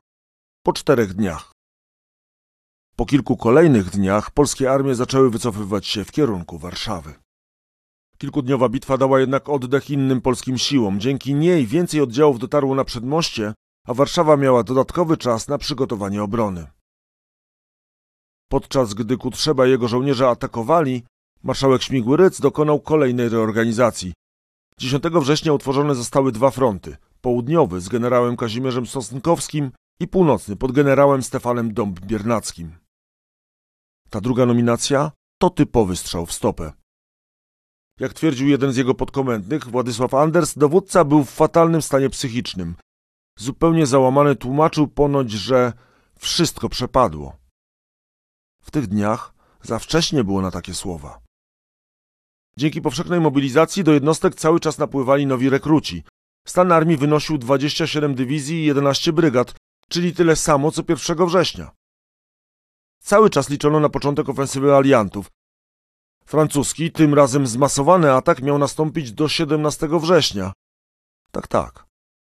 po 0.62 0.72
czterech 0.72 1.14
dniach. 1.14 1.52
Po 2.96 3.06
kilku 3.06 3.36
kolejnych 3.36 3.90
dniach 3.90 4.30
polskie 4.30 4.72
armie 4.72 4.94
zaczęły 4.94 5.30
wycofywać 5.30 5.86
się 5.86 6.04
w 6.04 6.12
kierunku 6.12 6.58
Warszawy. 6.58 7.14
Kilkudniowa 8.18 8.68
bitwa 8.68 8.96
dała 8.98 9.20
jednak 9.20 9.48
oddech 9.48 9.90
innym 9.90 10.20
polskim 10.20 10.58
siłom. 10.58 11.00
Dzięki 11.00 11.34
niej 11.34 11.66
więcej 11.66 12.00
oddziałów 12.00 12.38
dotarło 12.38 12.74
na 12.74 12.84
przedmoście, 12.84 13.54
a 13.86 13.94
Warszawa 13.94 14.36
miała 14.36 14.62
dodatkowy 14.62 15.16
czas 15.16 15.48
na 15.48 15.58
przygotowanie 15.58 16.22
obrony. 16.22 16.66
Podczas 18.48 18.94
gdy 18.94 19.16
Kutrzeba 19.16 19.66
i 19.66 19.70
jego 19.70 19.88
żołnierze 19.88 20.28
atakowali, 20.28 21.02
Marszałek 21.42 21.82
Śmigły 21.82 22.16
Ryc 22.16 22.40
dokonał 22.40 22.80
kolejnej 22.80 23.28
reorganizacji. 23.28 24.12
10 24.78 25.04
września 25.04 25.52
utworzone 25.52 25.94
zostały 25.94 26.32
dwa 26.32 26.50
fronty. 26.50 26.96
Południowy 27.20 27.80
z 27.80 27.88
generałem 27.88 28.36
Kazimierzem 28.36 28.86
Sosnkowskim 28.86 29.70
i 30.00 30.08
północny 30.08 30.56
pod 30.56 30.72
generałem 30.72 31.22
Stefanem 31.22 31.74
Dąb-Biernackim. 31.74 32.68
Ta 34.10 34.20
druga 34.20 34.46
nominacja 34.46 35.12
to 35.38 35.50
typowy 35.50 35.96
strzał 35.96 36.26
w 36.26 36.32
stopę. 36.32 36.72
Jak 38.00 38.12
twierdził 38.12 38.48
jeden 38.48 38.72
z 38.72 38.76
jego 38.76 38.94
podkomendnych, 38.94 39.68
Władysław 39.68 40.14
Anders, 40.14 40.58
dowódca 40.58 41.04
był 41.04 41.24
w 41.24 41.30
fatalnym 41.30 41.82
stanie 41.82 42.10
psychicznym. 42.10 42.74
Zupełnie 43.38 43.86
załamany 43.86 44.36
tłumaczył 44.36 44.88
ponoć, 44.88 45.30
że 45.30 45.72
wszystko 46.18 46.68
przepadło. 46.68 47.36
W 48.62 48.70
tych 48.70 48.86
dniach 48.86 49.34
za 49.62 49.78
wcześnie 49.78 50.24
było 50.24 50.42
na 50.42 50.50
takie 50.50 50.74
słowa. 50.74 51.20
Dzięki 52.56 52.82
powszechnej 52.82 53.20
mobilizacji 53.20 53.84
do 53.84 53.92
jednostek 53.92 54.34
cały 54.34 54.60
czas 54.60 54.78
napływali 54.78 55.26
nowi 55.26 55.50
rekruci. 55.50 56.04
Stan 56.46 56.72
armii 56.72 56.96
wynosił 56.96 57.38
27 57.38 58.14
dywizji 58.14 58.62
i 58.62 58.66
11 58.66 59.12
brygad, 59.12 59.54
czyli 59.92 60.14
tyle 60.14 60.36
samo 60.36 60.70
co 60.70 60.82
1 60.88 61.26
września. 61.26 61.70
Cały 63.00 63.30
czas 63.30 63.50
liczono 63.50 63.80
na 63.80 63.88
początek 63.88 64.28
ofensywy 64.28 64.74
aliantów. 64.74 65.30
Francuski, 66.24 66.92
tym 66.92 67.14
razem 67.14 67.46
zmasowany 67.46 68.12
atak 68.12 68.42
miał 68.42 68.58
nastąpić 68.58 69.12
do 69.12 69.28
17 69.28 69.88
września. 70.00 70.52
Tak, 71.30 71.48
tak. 71.48 71.86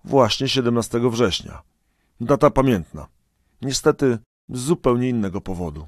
Właśnie 0.03 0.49
17 0.49 1.09
września. 1.09 1.61
Data 2.21 2.49
pamiętna. 2.49 3.07
Niestety 3.61 4.17
z 4.49 4.59
zupełnie 4.59 5.09
innego 5.09 5.41
powodu. 5.41 5.87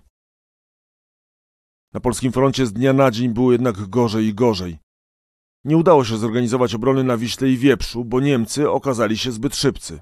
Na 1.94 2.00
polskim 2.00 2.32
froncie 2.32 2.66
z 2.66 2.74
dnia 2.74 2.94
na 2.94 3.12
dzień 3.12 3.30
było 3.30 3.52
jednak 3.52 3.88
gorzej 3.88 4.26
i 4.26 4.34
gorzej. 4.34 4.80
Nie 5.64 5.78
udało 5.78 6.06
się 6.06 6.18
zorganizować 6.18 6.76
obrony 6.76 7.04
na 7.04 7.18
Wiśle 7.18 7.50
i 7.50 7.58
Wieprzu, 7.58 8.06
bo 8.06 8.20
Niemcy 8.20 8.70
okazali 8.70 9.18
się 9.18 9.32
zbyt 9.32 9.56
szybcy. 9.56 10.02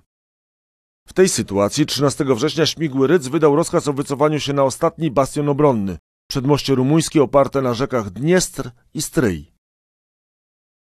W 1.07 1.13
tej 1.13 1.29
sytuacji 1.29 1.85
13 1.85 2.25
września 2.25 2.65
Śmigły 2.65 3.07
Rydz 3.07 3.27
wydał 3.27 3.55
rozkaz 3.55 3.87
o 3.87 3.93
wycofaniu 3.93 4.39
się 4.39 4.53
na 4.53 4.63
ostatni 4.63 5.11
bastion 5.11 5.49
obronny, 5.49 5.97
przedmoście 6.27 6.75
rumuńskie 6.75 7.23
oparte 7.23 7.61
na 7.61 7.73
rzekach 7.73 8.09
Dniestr 8.09 8.71
i 8.93 9.01
Stryj. 9.01 9.53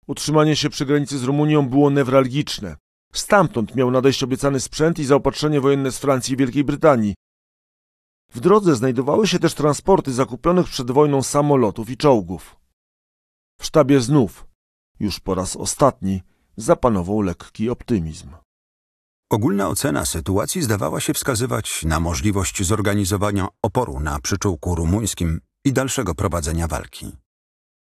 Utrzymanie 0.06 0.56
się 0.56 0.70
przy 0.70 0.86
granicy 0.86 1.18
z 1.18 1.24
Rumunią 1.24 1.68
było 1.68 1.90
newralgiczne. 1.90 2.76
Stamtąd 3.12 3.74
miał 3.74 3.90
nadejść 3.90 4.22
obiecany 4.22 4.60
sprzęt 4.60 4.98
i 4.98 5.04
zaopatrzenie 5.04 5.60
wojenne 5.60 5.92
z 5.92 5.98
Francji 5.98 6.34
i 6.34 6.36
Wielkiej 6.36 6.64
Brytanii. 6.64 7.14
W 8.34 8.40
drodze 8.40 8.76
znajdowały 8.76 9.26
się 9.26 9.38
też 9.38 9.54
transporty 9.54 10.12
zakupionych 10.12 10.66
przed 10.66 10.90
wojną 10.90 11.22
samolotów 11.22 11.90
i 11.90 11.96
czołgów. 11.96 12.56
W 13.60 13.64
sztabie 13.64 14.00
znów, 14.00 14.46
już 15.00 15.20
po 15.20 15.34
raz 15.34 15.56
ostatni, 15.56 16.22
zapanował 16.56 17.20
lekki 17.20 17.70
optymizm. 17.70 18.30
Ogólna 19.30 19.68
ocena 19.68 20.04
sytuacji 20.04 20.62
zdawała 20.62 21.00
się 21.00 21.14
wskazywać 21.14 21.82
na 21.84 22.00
możliwość 22.00 22.62
zorganizowania 22.62 23.46
oporu 23.62 24.00
na 24.00 24.20
przyczółku 24.20 24.74
rumuńskim 24.74 25.40
i 25.64 25.72
dalszego 25.72 26.14
prowadzenia 26.14 26.66
walki. 26.66 27.12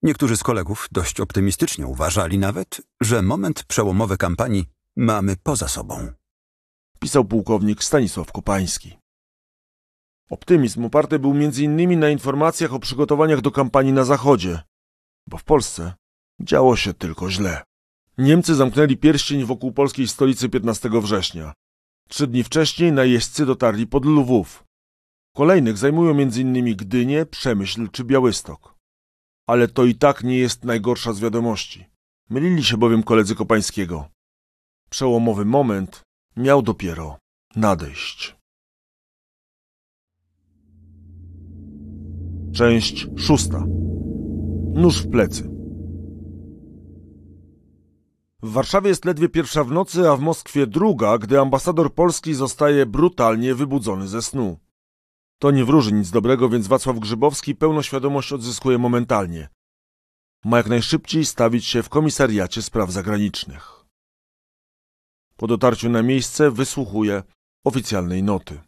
Niektórzy 0.03 0.37
z 0.37 0.43
kolegów 0.43 0.89
dość 0.93 1.21
optymistycznie 1.21 1.87
uważali 1.87 2.39
nawet, 2.39 2.81
że 3.01 3.23
moment 3.23 3.65
przełomowy 3.65 4.17
kampanii 4.17 4.67
mamy 4.97 5.37
poza 5.43 5.69
sobą. 5.69 6.13
Pisał 6.99 7.25
pułkownik 7.25 7.85
Stanisław 7.85 8.33
Kopański. 8.33 8.99
Optymizm 10.31 10.85
oparty 10.85 11.19
był 11.19 11.31
m.in. 11.31 12.01
na 12.01 12.11
informacjach 12.11 12.73
o 12.73 12.79
przygotowaniach 12.79 13.41
do 13.41 13.51
kampanii 13.51 13.93
na 13.93 14.05
zachodzie, 14.05 14.63
bo 15.27 15.39
w 15.39 15.45
Polsce 15.45 15.95
działo 16.41 16.77
się 16.77 16.95
tylko 16.95 17.31
źle. 17.31 17.63
Niemcy 18.21 18.55
zamknęli 18.55 18.97
pierścień 18.97 19.45
wokół 19.45 19.73
polskiej 19.73 20.09
stolicy 20.09 20.49
15 20.49 20.91
września. 20.93 21.53
Trzy 22.09 22.27
dni 22.27 22.45
wcześniej 22.45 22.93
najeźdźcy 22.93 23.47
dotarli 23.47 23.87
pod 23.87 24.05
Lwów. 24.05 24.65
Kolejnych 25.37 25.79
zajmują 25.79 26.11
m.in. 26.11 26.77
Gdynię, 26.77 27.27
Przemyśl 27.27 27.89
czy 27.93 28.05
Białystok. 28.05 28.75
Ale 29.47 29.69
to 29.69 29.85
i 29.85 29.95
tak 29.95 30.25
nie 30.25 30.39
jest 30.39 30.65
najgorsza 30.65 31.13
z 31.13 31.21
wiadomości. 31.21 31.87
Mylili 32.31 32.65
się 32.65 32.77
bowiem 32.77 33.03
koledzy 33.03 33.35
Kopańskiego. 33.35 34.09
Przełomowy 34.91 35.45
moment 35.45 36.03
miał 36.37 36.63
dopiero 36.63 37.19
nadejść. 37.57 38.37
Część 42.55 43.07
szósta. 43.17 43.65
Nóż 44.75 45.03
w 45.03 45.11
plecy. 45.11 45.50
W 48.43 48.53
Warszawie 48.53 48.89
jest 48.89 49.05
ledwie 49.05 49.29
pierwsza 49.29 49.65
w 49.65 49.71
nocy, 49.73 50.11
a 50.11 50.17
w 50.17 50.21
Moskwie 50.21 50.67
druga, 50.67 51.19
gdy 51.19 51.41
ambasador 51.41 51.95
Polski 51.95 52.35
zostaje 52.35 52.87
brutalnie 52.87 53.55
wybudzony 53.55 54.09
ze 54.09 54.23
snu. 54.23 54.59
To 55.39 55.51
nie 55.51 55.65
wróży 55.65 55.93
nic 55.93 56.11
dobrego, 56.11 56.49
więc 56.49 56.67
Wacław 56.67 56.99
Grzybowski 56.99 57.55
pełną 57.55 57.83
świadomość 57.83 58.33
odzyskuje 58.33 58.79
momentalnie. 58.79 59.49
Ma 60.45 60.57
jak 60.57 60.67
najszybciej 60.67 61.25
stawić 61.25 61.67
się 61.67 61.83
w 61.83 61.89
komisariacie 61.89 62.63
spraw 62.63 62.91
zagranicznych. 62.91 63.85
Po 65.37 65.47
dotarciu 65.47 65.89
na 65.89 66.03
miejsce 66.03 66.51
wysłuchuje 66.51 67.23
oficjalnej 67.65 68.23
noty. 68.23 68.61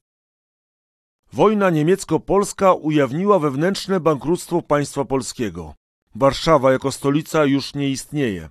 Wojna 1.32 1.70
niemiecko-polska 1.70 2.72
ujawniła 2.72 3.38
wewnętrzne 3.38 4.00
bankructwo 4.00 4.62
państwa 4.62 5.04
polskiego. 5.04 5.74
Warszawa 6.14 6.72
jako 6.72 6.92
stolica 6.92 7.44
już 7.44 7.74
nie 7.74 7.90
istnieje. 7.90 8.50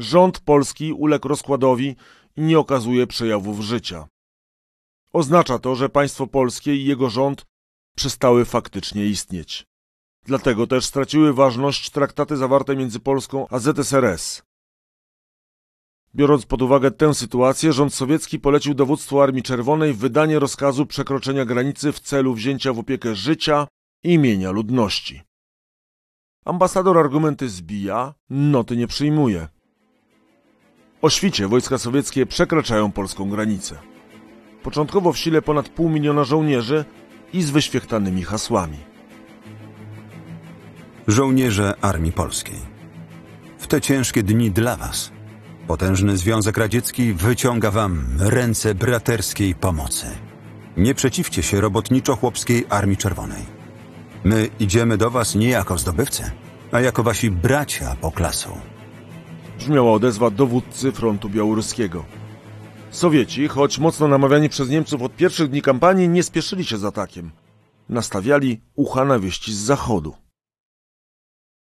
Rząd 0.00 0.40
polski 0.40 0.92
uległ 0.92 1.28
rozkładowi 1.28 1.96
i 2.36 2.42
nie 2.42 2.58
okazuje 2.58 3.06
przejawów 3.06 3.60
życia. 3.60 4.08
Oznacza 5.12 5.58
to, 5.58 5.74
że 5.74 5.88
państwo 5.88 6.26
polskie 6.26 6.76
i 6.76 6.84
jego 6.84 7.10
rząd 7.10 7.46
przestały 7.96 8.44
faktycznie 8.44 9.06
istnieć. 9.06 9.66
Dlatego 10.24 10.66
też 10.66 10.84
straciły 10.84 11.32
ważność 11.32 11.90
traktaty 11.90 12.36
zawarte 12.36 12.76
między 12.76 13.00
Polską 13.00 13.46
a 13.50 13.58
ZSRS. 13.58 14.42
Biorąc 16.14 16.46
pod 16.46 16.62
uwagę 16.62 16.90
tę 16.90 17.14
sytuację, 17.14 17.72
rząd 17.72 17.94
sowiecki 17.94 18.38
polecił 18.38 18.74
dowództwu 18.74 19.20
Armii 19.20 19.42
Czerwonej 19.42 19.94
wydanie 19.94 20.38
rozkazu 20.38 20.86
przekroczenia 20.86 21.44
granicy 21.44 21.92
w 21.92 22.00
celu 22.00 22.34
wzięcia 22.34 22.72
w 22.72 22.78
opiekę 22.78 23.14
życia 23.14 23.66
i 24.04 24.12
imienia 24.12 24.50
ludności. 24.50 25.22
Ambasador 26.44 26.98
argumenty 26.98 27.48
zbija, 27.48 28.14
noty 28.30 28.76
nie 28.76 28.86
przyjmuje. 28.86 29.48
O 31.02 31.10
świcie 31.10 31.48
wojska 31.48 31.78
sowieckie 31.78 32.26
przekraczają 32.26 32.92
polską 32.92 33.30
granicę. 33.30 33.76
Początkowo 34.62 35.12
w 35.12 35.18
sile 35.18 35.42
ponad 35.42 35.68
pół 35.68 35.88
miliona 35.88 36.24
żołnierzy 36.24 36.84
i 37.32 37.42
z 37.42 37.50
wyświechtanymi 37.50 38.22
hasłami. 38.22 38.76
Żołnierze 41.08 41.74
Armii 41.80 42.12
Polskiej. 42.12 42.58
W 43.58 43.66
te 43.66 43.80
ciężkie 43.80 44.22
dni 44.22 44.50
dla 44.50 44.76
Was 44.76 45.12
potężny 45.66 46.16
Związek 46.16 46.58
Radziecki 46.58 47.12
wyciąga 47.12 47.70
Wam 47.70 48.06
ręce 48.18 48.74
braterskiej 48.74 49.54
pomocy. 49.54 50.06
Nie 50.76 50.94
przeciwcie 50.94 51.42
się 51.42 51.60
robotniczo-chłopskiej 51.60 52.64
Armii 52.68 52.96
Czerwonej. 52.96 53.42
My 54.24 54.48
idziemy 54.60 54.96
do 54.96 55.10
Was 55.10 55.34
nie 55.34 55.48
jako 55.48 55.78
zdobywcy, 55.78 56.30
a 56.72 56.80
jako 56.80 57.02
Wasi 57.02 57.30
bracia 57.30 57.96
po 58.00 58.10
klasu 58.10 58.50
brzmiała 59.60 59.92
odezwa 59.92 60.30
dowódcy 60.30 60.92
frontu 60.92 61.28
białoruskiego. 61.28 62.04
Sowieci, 62.90 63.48
choć 63.48 63.78
mocno 63.78 64.08
namawiani 64.08 64.48
przez 64.48 64.68
Niemców 64.68 65.02
od 65.02 65.16
pierwszych 65.16 65.48
dni 65.48 65.62
kampanii, 65.62 66.08
nie 66.08 66.22
spieszyli 66.22 66.64
się 66.64 66.78
z 66.78 66.84
atakiem. 66.84 67.30
Nastawiali 67.88 68.60
ucha 68.74 69.04
na 69.04 69.18
wieści 69.18 69.54
z 69.54 69.58
zachodu. 69.58 70.14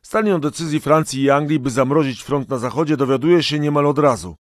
Stanie 0.06 0.36
o 0.36 0.40
decyzji 0.40 0.80
Francji 0.80 1.22
i 1.22 1.30
Anglii, 1.30 1.60
by 1.60 1.70
zamrozić 1.70 2.24
front 2.24 2.50
na 2.50 2.58
zachodzie, 2.58 2.98
dowiaduje 2.98 3.44
się 3.44 3.60
niemal 3.60 3.88
od 3.88 4.00
razu. 4.00 4.36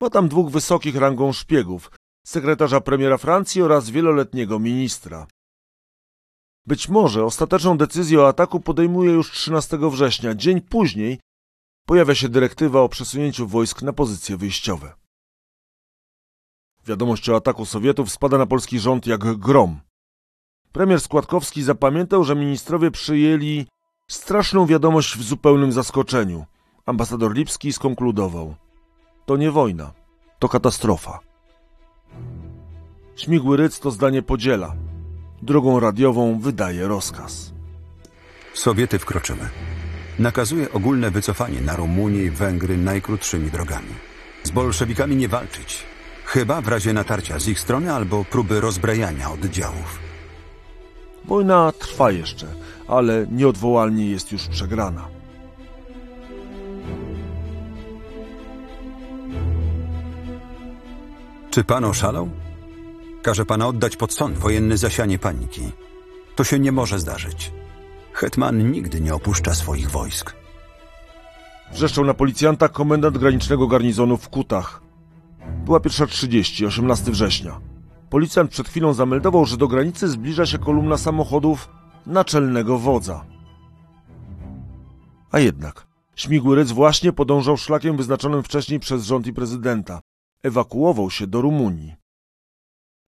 Ma 0.00 0.10
tam 0.10 0.28
dwóch 0.28 0.50
wysokich 0.50 0.96
rangą 0.96 1.32
szpiegów, 1.32 1.90
sekretarza 2.26 2.80
premiera 2.80 3.18
Francji 3.18 3.62
oraz 3.62 3.90
wieloletniego 3.90 4.58
ministra. 4.58 5.26
Być 6.66 6.88
może 6.88 7.24
ostateczną 7.24 7.76
decyzję 7.76 8.20
o 8.20 8.28
ataku 8.28 8.60
podejmuje 8.60 9.12
już 9.12 9.30
13 9.30 9.78
września, 9.90 10.34
dzień 10.34 10.60
później, 10.60 11.18
pojawia 11.86 12.14
się 12.14 12.28
dyrektywa 12.28 12.80
o 12.80 12.88
przesunięciu 12.88 13.46
wojsk 13.46 13.82
na 13.82 13.92
pozycje 13.92 14.36
wyjściowe. 14.36 14.92
Wiadomość 16.86 17.28
o 17.28 17.36
ataku 17.36 17.66
Sowietów 17.66 18.12
spada 18.12 18.38
na 18.38 18.46
polski 18.46 18.78
rząd 18.78 19.06
jak 19.06 19.34
grom. 19.38 19.80
Premier 20.72 21.00
Składkowski 21.00 21.62
zapamiętał, 21.62 22.24
że 22.24 22.36
ministrowie 22.36 22.90
przyjęli 22.90 23.66
straszną 24.08 24.66
wiadomość 24.66 25.16
w 25.16 25.22
zupełnym 25.22 25.72
zaskoczeniu. 25.72 26.44
Ambasador 26.86 27.34
Lipski 27.34 27.72
skonkludował. 27.72 28.54
To 29.26 29.36
nie 29.36 29.50
wojna, 29.50 29.92
to 30.38 30.48
katastrofa. 30.48 31.18
Śmigły 33.16 33.56
Ryc 33.56 33.80
to 33.80 33.90
zdanie 33.90 34.22
podziela. 34.22 34.74
Drogą 35.42 35.80
radiową 35.80 36.38
wydaje 36.38 36.88
rozkaz. 36.88 37.52
Sowiety 38.54 38.98
wkroczyły. 38.98 39.48
Nakazuje 40.18 40.72
ogólne 40.72 41.10
wycofanie 41.10 41.60
na 41.60 41.76
Rumunię 41.76 42.22
i 42.22 42.30
Węgry 42.30 42.76
najkrótszymi 42.76 43.50
drogami. 43.50 43.94
Z 44.42 44.50
bolszewikami 44.50 45.16
nie 45.16 45.28
walczyć, 45.28 45.82
chyba 46.24 46.60
w 46.60 46.68
razie 46.68 46.92
natarcia 46.92 47.38
z 47.38 47.48
ich 47.48 47.60
strony 47.60 47.92
albo 47.92 48.24
próby 48.24 48.60
rozbrajania 48.60 49.30
oddziałów. 49.30 49.98
Wojna 51.24 51.72
trwa 51.72 52.10
jeszcze, 52.10 52.46
ale 52.88 53.26
nieodwołalnie 53.30 54.10
jest 54.10 54.32
już 54.32 54.46
przegrana. 54.46 55.08
Czy 61.50 61.64
pan 61.64 61.84
oszalał? 61.84 62.30
Każe 63.22 63.46
pana 63.46 63.66
oddać 63.66 63.96
pod 63.96 64.12
sąd 64.12 64.38
wojenny 64.38 64.76
zasianie 64.76 65.18
paniki. 65.18 65.72
To 66.36 66.44
się 66.44 66.58
nie 66.58 66.72
może 66.72 66.98
zdarzyć. 66.98 67.50
Hetman 68.14 68.70
nigdy 68.72 69.00
nie 69.00 69.14
opuszcza 69.14 69.54
swoich 69.54 69.90
wojsk. 69.90 70.36
Wrzeszczał 71.72 72.04
na 72.04 72.14
policjanta 72.14 72.68
komendant 72.68 73.18
granicznego 73.18 73.66
garnizonu 73.66 74.16
w 74.16 74.28
Kutach. 74.28 74.82
Była 75.64 75.80
pierwsza 75.80 76.06
30, 76.06 76.66
18 76.66 77.10
września. 77.10 77.60
Policjant 78.10 78.50
przed 78.50 78.68
chwilą 78.68 78.92
zameldował, 78.92 79.46
że 79.46 79.56
do 79.56 79.68
granicy 79.68 80.08
zbliża 80.08 80.46
się 80.46 80.58
kolumna 80.58 80.96
samochodów 80.96 81.68
naczelnego 82.06 82.78
wodza. 82.78 83.24
A 85.30 85.38
jednak, 85.38 85.86
śmigłyryc 86.16 86.72
właśnie 86.72 87.12
podążał 87.12 87.56
szlakiem 87.56 87.96
wyznaczonym 87.96 88.42
wcześniej 88.42 88.80
przez 88.80 89.04
rząd 89.04 89.26
i 89.26 89.32
prezydenta. 89.32 90.00
Ewakuował 90.42 91.10
się 91.10 91.26
do 91.26 91.40
Rumunii. 91.40 91.94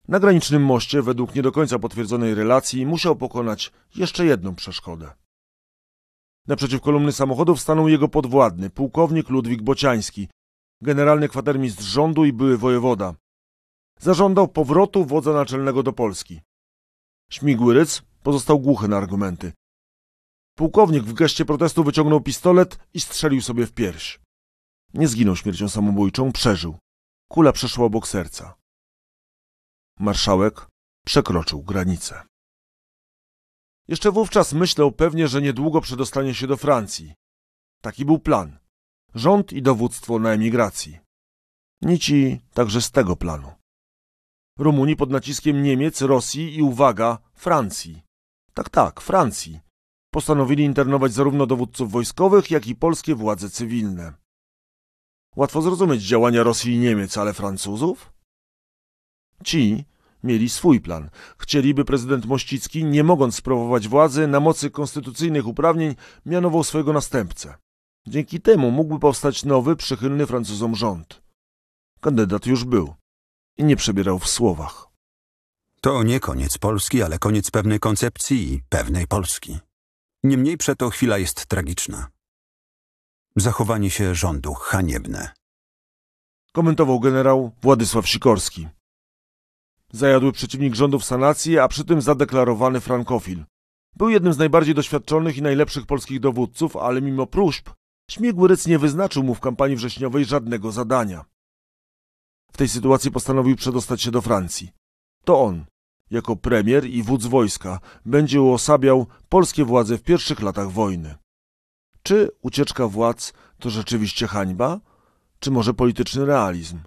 Na 0.09 0.21
granicznym 0.21 0.65
moście, 0.65 1.03
według 1.03 1.35
nie 1.35 1.43
do 1.43 1.53
końca 1.53 1.79
potwierdzonej 1.79 2.35
relacji, 2.35 2.87
musiał 2.87 3.17
pokonać 3.17 3.73
jeszcze 3.97 4.27
jedną 4.27 4.55
przeszkodę. 4.55 5.13
Naprzeciw 6.47 6.81
kolumny 6.81 7.13
samochodów 7.13 7.61
stanął 7.61 7.89
jego 7.89 8.09
podwładny, 8.09 8.71
pułkownik 8.71 9.29
Ludwik 9.29 9.63
Bociański, 9.63 10.29
generalny 10.83 11.29
kwatermistrz 11.29 11.85
rządu 11.85 12.25
i 12.25 12.33
były 12.33 12.59
wojewoda. 12.59 13.15
Zażądał 14.01 14.49
powrotu 14.49 15.05
wodza 15.05 15.33
naczelnego 15.33 15.83
do 15.83 15.93
Polski. 15.93 16.41
Śmigłyryc 17.31 18.03
pozostał 18.23 18.61
głuchy 18.61 18.89
na 18.89 18.97
argumenty. 18.97 19.53
Pułkownik 20.55 21.03
w 21.03 21.13
geście 21.13 21.45
protestu 21.45 21.85
wyciągnął 21.85 22.21
pistolet 22.21 22.79
i 22.95 23.01
strzelił 23.01 23.43
sobie 23.43 23.67
w 23.67 23.73
pierś. 23.73 24.21
Nie 24.95 25.09
zginął 25.09 25.37
śmiercią 25.37 25.69
samobójczą, 25.69 26.33
przeżył. 26.33 26.79
Kula 27.29 27.53
przeszła 27.53 27.85
obok 27.85 28.09
serca. 28.09 28.55
Marszałek 30.01 30.67
przekroczył 31.07 31.63
granicę. 31.63 32.23
Jeszcze 33.89 34.13
wówczas 34.13 34.53
myślał 34.53 34.93
pewnie, 34.93 35.29
że 35.29 35.43
niedługo 35.43 35.81
przedostanie 35.81 36.35
się 36.35 36.47
do 36.47 36.57
Francji. 36.57 37.15
Taki 37.83 38.05
był 38.05 38.19
plan. 38.19 38.59
Rząd 39.15 39.53
i 39.53 39.63
dowództwo 39.63 40.19
na 40.19 40.31
emigracji. 40.33 40.99
Nici 41.83 42.41
także 42.55 42.83
z 42.83 42.91
tego 42.91 43.17
planu. 43.17 43.53
Rumuni 44.59 44.97
pod 44.97 45.11
naciskiem 45.11 45.63
Niemiec, 45.63 46.01
Rosji 46.01 46.57
i 46.57 46.63
uwaga, 46.63 47.19
Francji. 47.35 48.03
Tak, 48.55 48.69
tak, 48.71 49.01
Francji. 49.01 49.61
Postanowili 50.11 50.65
internować 50.65 51.13
zarówno 51.13 51.47
dowódców 51.47 51.91
wojskowych, 51.91 52.51
jak 52.51 52.67
i 52.67 52.75
polskie 52.75 53.15
władze 53.15 53.51
cywilne. 53.51 54.13
Łatwo 55.37 55.63
zrozumieć 55.63 56.03
działania 56.03 56.43
Rosji 56.43 56.75
i 56.75 56.79
Niemiec, 56.79 57.19
ale 57.19 57.33
Francuzów? 57.33 58.16
Ci 59.45 59.85
mieli 60.23 60.49
swój 60.49 60.81
plan. 60.81 61.11
Chcieliby 61.39 61.85
prezydent 61.85 62.27
Mościcki, 62.27 62.85
nie 62.85 63.05
mogąc 63.05 63.35
sprawować 63.35 63.89
władzy, 63.89 64.27
na 64.27 64.41
mocy 64.41 64.71
konstytucyjnych 64.71 65.47
uprawnień 65.47 65.95
mianował 66.27 66.65
swojego 66.65 66.93
następcę. 66.93 67.55
Dzięki 68.07 68.41
temu 68.41 68.71
mógłby 68.71 69.01
powstać 69.01 69.45
nowy, 69.45 69.77
przychylny 69.77 70.27
Francuzom 70.27 70.75
rząd. 70.75 71.23
Kandydat 72.01 72.47
już 72.47 72.65
był 72.65 72.95
i 73.57 73.65
nie 73.65 73.77
przebierał 73.77 74.19
w 74.19 74.29
słowach. 74.29 74.87
To 75.81 76.03
nie 76.03 76.21
koniec 76.21 76.59
Polski, 76.59 77.03
ale 77.03 77.19
koniec 77.19 77.51
pewnej 77.51 77.81
koncepcji 77.81 78.53
i 78.53 78.63
pewnej 78.69 79.07
Polski. 79.07 79.59
Niemniej 80.23 80.57
przeto 80.57 80.91
chwila 80.91 81.19
jest 81.19 81.47
tragiczna. 81.47 82.09
Zachowanie 83.37 83.91
się 83.91 84.15
rządu 84.15 84.55
haniebne. 84.55 85.31
Komentował 86.53 87.01
generał 87.01 87.53
Władysław 87.63 88.09
Sikorski. 88.09 88.69
Zajadły 89.93 90.33
przeciwnik 90.33 90.75
rządów 90.75 91.05
sanacji, 91.05 91.59
a 91.59 91.69
przy 91.69 91.85
tym 91.85 92.01
zadeklarowany 92.01 92.81
frankofil. 92.81 93.45
Był 93.97 94.09
jednym 94.09 94.33
z 94.33 94.39
najbardziej 94.39 94.75
doświadczonych 94.75 95.37
i 95.37 95.43
najlepszych 95.43 95.87
polskich 95.87 96.21
dowódców, 96.21 96.77
ale 96.77 97.03
mimo 97.03 97.27
próśb 97.27 97.69
Śmigłyryc 98.11 98.67
nie 98.67 98.79
wyznaczył 98.79 99.23
mu 99.23 99.35
w 99.35 99.41
kampanii 99.41 99.77
wrześniowej 99.77 100.25
żadnego 100.25 100.73
zadania. 100.73 101.25
W 102.53 102.57
tej 102.57 102.69
sytuacji 102.69 103.11
postanowił 103.11 103.57
przedostać 103.57 104.03
się 104.03 104.11
do 104.11 104.23
Francji. 104.23 104.71
To 105.25 105.41
on, 105.41 105.65
jako 106.11 106.37
premier 106.37 106.85
i 106.85 107.03
wódz 107.03 107.27
wojska, 107.27 107.81
będzie 108.05 108.41
uosabiał 108.41 109.07
polskie 109.29 109.65
władze 109.65 109.99
w 109.99 110.03
pierwszych 110.03 110.41
latach 110.41 110.71
wojny. 110.71 111.15
Czy 112.03 112.31
ucieczka 112.43 112.89
władz 112.89 113.33
to 113.59 113.71
rzeczywiście 113.71 114.27
hańba, 114.27 114.81
czy 115.39 115.51
może 115.51 115.75
polityczny 115.75 116.27
realizm? 116.27 116.79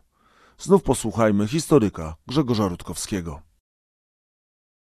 Znów 0.62 0.84
posłuchajmy 0.84 1.47
historyka 1.47 2.16
Grzegorza 2.28 2.68
Rutkowskiego. 2.68 3.41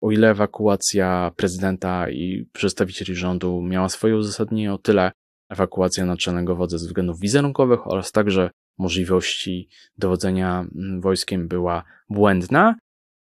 O 0.01 0.11
ile 0.11 0.30
ewakuacja 0.30 1.32
prezydenta 1.36 2.09
i 2.09 2.49
przedstawicieli 2.53 3.15
rządu 3.15 3.61
miała 3.61 3.89
swoje 3.89 4.15
uzasadnienie, 4.15 4.74
o 4.74 4.78
tyle 4.78 5.11
ewakuacja 5.49 6.05
naczelnego 6.05 6.55
wodza 6.55 6.78
ze 6.78 6.88
względów 6.88 7.20
wizerunkowych 7.20 7.88
oraz 7.88 8.11
także 8.11 8.49
możliwości 8.78 9.70
dowodzenia 9.97 10.68
mm, 10.76 11.01
wojskiem 11.01 11.47
była 11.47 11.84
błędna. 12.09 12.76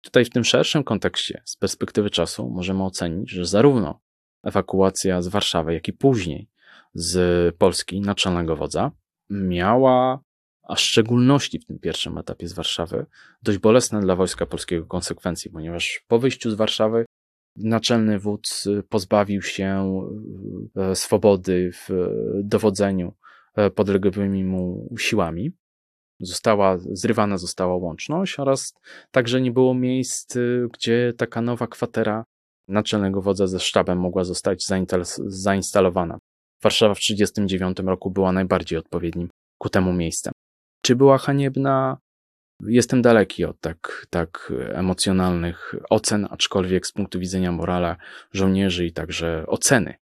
Tutaj 0.02 0.26
w 0.26 0.30
tym 0.30 0.44
szerszym 0.44 0.84
kontekście, 0.84 1.42
z 1.46 1.58
perspektywy 1.58 2.10
czasu, 2.10 2.50
możemy 2.50 2.84
ocenić, 2.84 3.32
że 3.32 3.46
zarówno 3.46 4.02
ewakuacja 4.44 5.22
z 5.22 5.28
Warszawy, 5.28 5.74
jak 5.74 5.88
i 5.88 5.94
później 5.94 6.50
z 6.94 7.56
Polski 7.56 8.02
naczelnego 8.02 8.56
wodza 8.56 8.92
miała, 9.30 10.20
a 10.70 10.76
w 10.76 10.80
szczególności 10.80 11.60
w 11.60 11.66
tym 11.66 11.80
pierwszym 11.80 12.18
etapie 12.18 12.48
z 12.48 12.54
Warszawy, 12.54 13.06
dość 13.44 13.58
bolesne 13.58 14.02
dla 14.02 14.16
wojska 14.16 14.46
polskiego 14.46 14.86
konsekwencje, 14.86 15.52
ponieważ 15.52 16.04
po 16.08 16.20
wyjściu 16.20 16.52
z 16.52 16.54
Warszawy 16.54 17.06
naczelny 17.56 18.20
wódz 18.20 18.68
pozbawił 18.90 19.42
się 19.42 20.02
e, 20.76 20.96
swobody 20.96 21.72
w 21.74 21.90
dowodzeniu 22.44 23.14
podległymi 23.76 24.44
mu 24.44 24.90
siłami. 25.00 25.52
Została, 26.20 26.78
zrywana 26.78 27.38
została 27.38 27.76
łączność 27.76 28.40
oraz 28.40 28.74
także 29.12 29.42
nie 29.42 29.52
było 29.52 29.74
miejsc, 29.74 30.38
gdzie 30.74 31.14
taka 31.18 31.42
nowa 31.42 31.68
kwatera 31.68 32.24
naczelnego 32.68 33.22
wodza 33.22 33.48
ze 33.48 33.60
sztabem 33.60 34.00
mogła 34.00 34.24
zostać 34.24 34.66
zainstalowana. 35.26 36.20
Warszawa 36.64 36.94
w 36.94 37.00
1939 37.00 37.90
roku 37.90 38.12
była 38.12 38.32
najbardziej 38.32 38.80
odpowiednim 38.80 39.30
ku 39.58 39.70
temu 39.70 39.94
miejscem. 39.94 40.34
Czy 40.82 40.96
była 40.96 41.18
haniebna? 41.18 41.98
Jestem 42.68 43.02
daleki 43.02 43.46
od 43.46 43.60
tak, 43.60 44.08
tak 44.10 44.54
emocjonalnych 44.74 45.76
ocen, 45.90 46.28
aczkolwiek 46.32 46.88
z 46.88 46.92
punktu 46.92 47.20
widzenia 47.20 47.52
morala 47.52 47.96
żołnierzy 48.34 48.86
i 48.86 48.94
także 48.94 49.44
oceny 49.48 49.94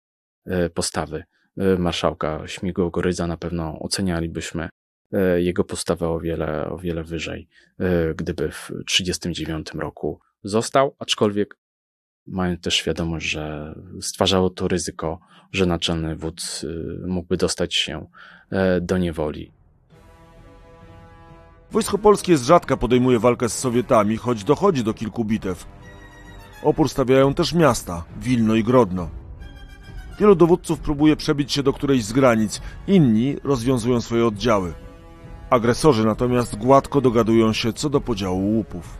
e, 0.45 0.69
postawy 0.69 1.23
e, 1.57 1.77
marszałka 1.77 2.47
Śmigłego-Rydza 2.47 3.27
na 3.27 3.37
pewno 3.37 3.79
ocenialibyśmy 3.79 4.69
e, 5.13 5.41
jego 5.41 5.63
postawę 5.63 6.09
o 6.09 6.19
wiele, 6.19 6.69
o 6.69 6.77
wiele 6.77 7.03
wyżej, 7.03 7.47
gdyby 8.15 8.51
w 8.51 8.67
1939 8.67 9.67
roku 9.73 10.19
został, 10.43 10.95
aczkolwiek 10.99 11.57
mają 12.27 12.57
też 12.57 12.75
świadomość, 12.75 13.25
że 13.25 13.75
stwarzało 14.01 14.49
to 14.49 14.67
ryzyko, 14.67 15.19
że 15.51 15.65
naczelny 15.65 16.15
wódz 16.15 16.65
mógłby 17.07 17.37
dostać 17.37 17.75
się 17.75 18.07
do 18.81 18.97
niewoli. 18.97 19.56
Wojsko 21.71 21.97
polskie 21.97 22.37
z 22.37 22.43
rzadka 22.43 22.77
podejmuje 22.77 23.19
walkę 23.19 23.49
z 23.49 23.59
Sowietami, 23.59 24.17
choć 24.17 24.43
dochodzi 24.43 24.83
do 24.83 24.93
kilku 24.93 25.25
bitew. 25.25 25.65
Opór 26.63 26.89
stawiają 26.89 27.33
też 27.33 27.53
miasta, 27.53 28.03
Wilno 28.21 28.55
i 28.55 28.63
Grodno. 28.63 29.09
Wielu 30.19 30.35
dowódców 30.35 30.79
próbuje 30.79 31.15
przebić 31.15 31.53
się 31.53 31.63
do 31.63 31.73
którejś 31.73 32.05
z 32.05 32.13
granic, 32.13 32.61
inni 32.87 33.35
rozwiązują 33.43 34.01
swoje 34.01 34.27
oddziały. 34.27 34.73
Agresorzy 35.49 36.05
natomiast 36.05 36.55
gładko 36.55 37.01
dogadują 37.01 37.53
się 37.53 37.73
co 37.73 37.89
do 37.89 38.01
podziału 38.01 38.55
łupów. 38.55 38.97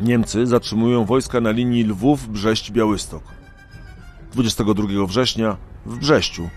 Niemcy 0.00 0.46
zatrzymują 0.46 1.04
wojska 1.04 1.40
na 1.40 1.50
linii 1.50 1.84
Lwów-Brześć-Białystok. 1.84 3.22
22 4.32 5.06
września 5.06 5.56
w 5.86 5.98
Brześciu, 5.98 6.48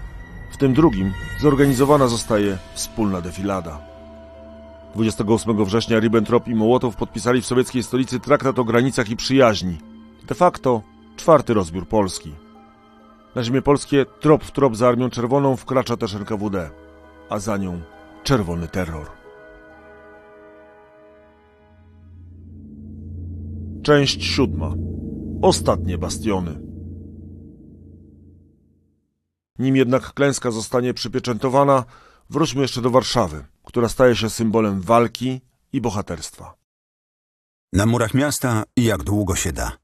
w 0.51 0.57
tym 0.57 0.73
drugim, 0.73 1.13
zorganizowana 1.41 2.07
zostaje 2.07 2.57
wspólna 2.73 3.21
defilada. 3.21 3.94
28 4.95 5.65
września 5.65 5.99
Ribbentrop 5.99 6.47
i 6.47 6.55
Mołotow 6.55 6.95
podpisali 6.95 7.41
w 7.41 7.45
sowieckiej 7.45 7.83
stolicy 7.83 8.19
traktat 8.19 8.59
o 8.59 8.63
granicach 8.63 9.09
i 9.09 9.15
przyjaźni. 9.15 9.77
De 10.27 10.35
facto 10.35 10.81
czwarty 11.15 11.53
rozbiór 11.53 11.87
Polski. 11.87 12.31
Na 13.35 13.43
ziemię 13.43 13.61
polskie 13.61 14.05
trop 14.19 14.43
w 14.43 14.51
trop 14.51 14.75
za 14.77 14.87
Armią 14.87 15.09
Czerwoną 15.09 15.55
wkracza 15.55 15.97
też 15.97 16.15
NKWD, 16.15 16.69
a 17.29 17.39
za 17.39 17.57
nią 17.57 17.81
czerwony 18.23 18.67
terror. 18.67 19.07
Część 23.83 24.23
siódma. 24.23 24.73
Ostatnie 25.41 25.97
bastiony. 25.97 26.61
Nim 29.59 29.75
jednak 29.75 30.13
klęska 30.13 30.51
zostanie 30.51 30.93
przypieczętowana, 30.93 31.83
wróćmy 32.29 32.61
jeszcze 32.61 32.81
do 32.81 32.89
Warszawy, 32.89 33.45
która 33.75 33.89
staje 33.89 34.15
się 34.15 34.29
symbolem 34.29 34.81
walki 34.81 35.41
i 35.73 35.81
bohaterstwa. 35.81 36.55
Na 37.73 37.85
murach 37.85 38.13
miasta 38.13 38.63
jak 38.77 39.03
długo 39.03 39.35
się 39.35 39.51
da. 39.53 39.77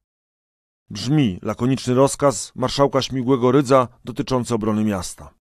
Brzmi 0.90 1.40
lakoniczny 1.42 1.94
rozkaz 1.94 2.52
marszałka 2.56 3.02
Śmigłego 3.02 3.52
Rydza 3.52 3.88
dotyczący 4.06 4.56
obrony 4.56 4.84
miasta. 4.84 5.34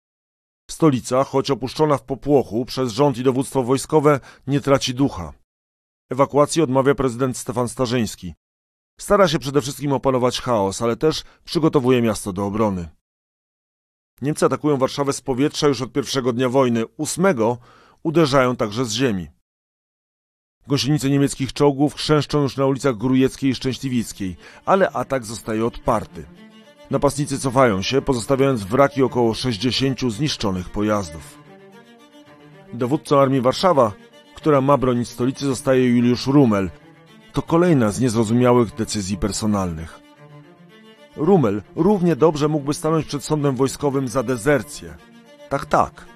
Stolica, 0.70 1.24
choć 1.24 1.50
opuszczona 1.50 1.98
w 1.98 2.02
popłochu 2.02 2.64
przez 2.64 2.92
rząd 2.92 3.18
i 3.18 3.22
dowództwo 3.22 3.62
wojskowe, 3.62 4.20
nie 4.46 4.60
traci 4.60 4.94
ducha. 4.94 5.32
Ewakuacji 6.10 6.62
odmawia 6.62 6.94
prezydent 6.94 7.36
Stefan 7.36 7.68
Starzyński. 7.68 8.34
Stara 9.00 9.28
się 9.28 9.38
przede 9.38 9.60
wszystkim 9.60 9.92
opanować 9.92 10.40
chaos, 10.40 10.82
ale 10.82 10.96
też 10.96 11.24
przygotowuje 11.44 12.02
miasto 12.02 12.32
do 12.32 12.46
obrony. 12.46 12.88
Niemcy 14.22 14.46
atakują 14.46 14.76
Warszawę 14.76 15.12
z 15.12 15.20
powietrza 15.20 15.68
już 15.68 15.82
od 15.82 15.92
pierwszego 15.92 16.32
dnia 16.32 16.48
wojny. 16.48 16.86
Ósmego 16.86 17.58
uderzają 18.02 18.56
także 18.56 18.84
z 18.84 18.92
ziemi. 18.92 19.28
Gąsienice 20.66 21.10
niemieckich 21.10 21.52
czołgów 21.52 21.94
chrzęszczą 21.94 22.42
już 22.42 22.56
na 22.56 22.66
ulicach 22.66 22.96
Grujeckiej 22.96 23.50
i 23.50 23.54
Szczęśliwickiej, 23.54 24.36
ale 24.64 24.90
atak 24.90 25.24
zostaje 25.24 25.66
odparty. 25.66 26.24
Napastnicy 26.90 27.38
cofają 27.38 27.82
się, 27.82 28.02
pozostawiając 28.02 28.64
wraki 28.64 29.02
około 29.02 29.34
60 29.34 30.00
zniszczonych 30.00 30.70
pojazdów. 30.70 31.38
Dowódcą 32.72 33.20
Armii 33.20 33.40
Warszawa, 33.40 33.92
która 34.34 34.60
ma 34.60 34.76
bronić 34.76 35.08
stolicy, 35.08 35.46
zostaje 35.46 35.88
Juliusz 35.88 36.26
Rumel. 36.26 36.70
To 37.32 37.42
kolejna 37.42 37.92
z 37.92 38.00
niezrozumiałych 38.00 38.74
decyzji 38.74 39.16
personalnych. 39.16 40.00
Rumel 41.16 41.62
równie 41.76 42.16
dobrze 42.16 42.48
mógłby 42.48 42.74
stanąć 42.74 43.06
przed 43.06 43.24
sądem 43.24 43.56
wojskowym 43.56 44.08
za 44.08 44.22
dezercję. 44.22 44.94
Tak, 45.48 45.66
tak, 45.66 46.06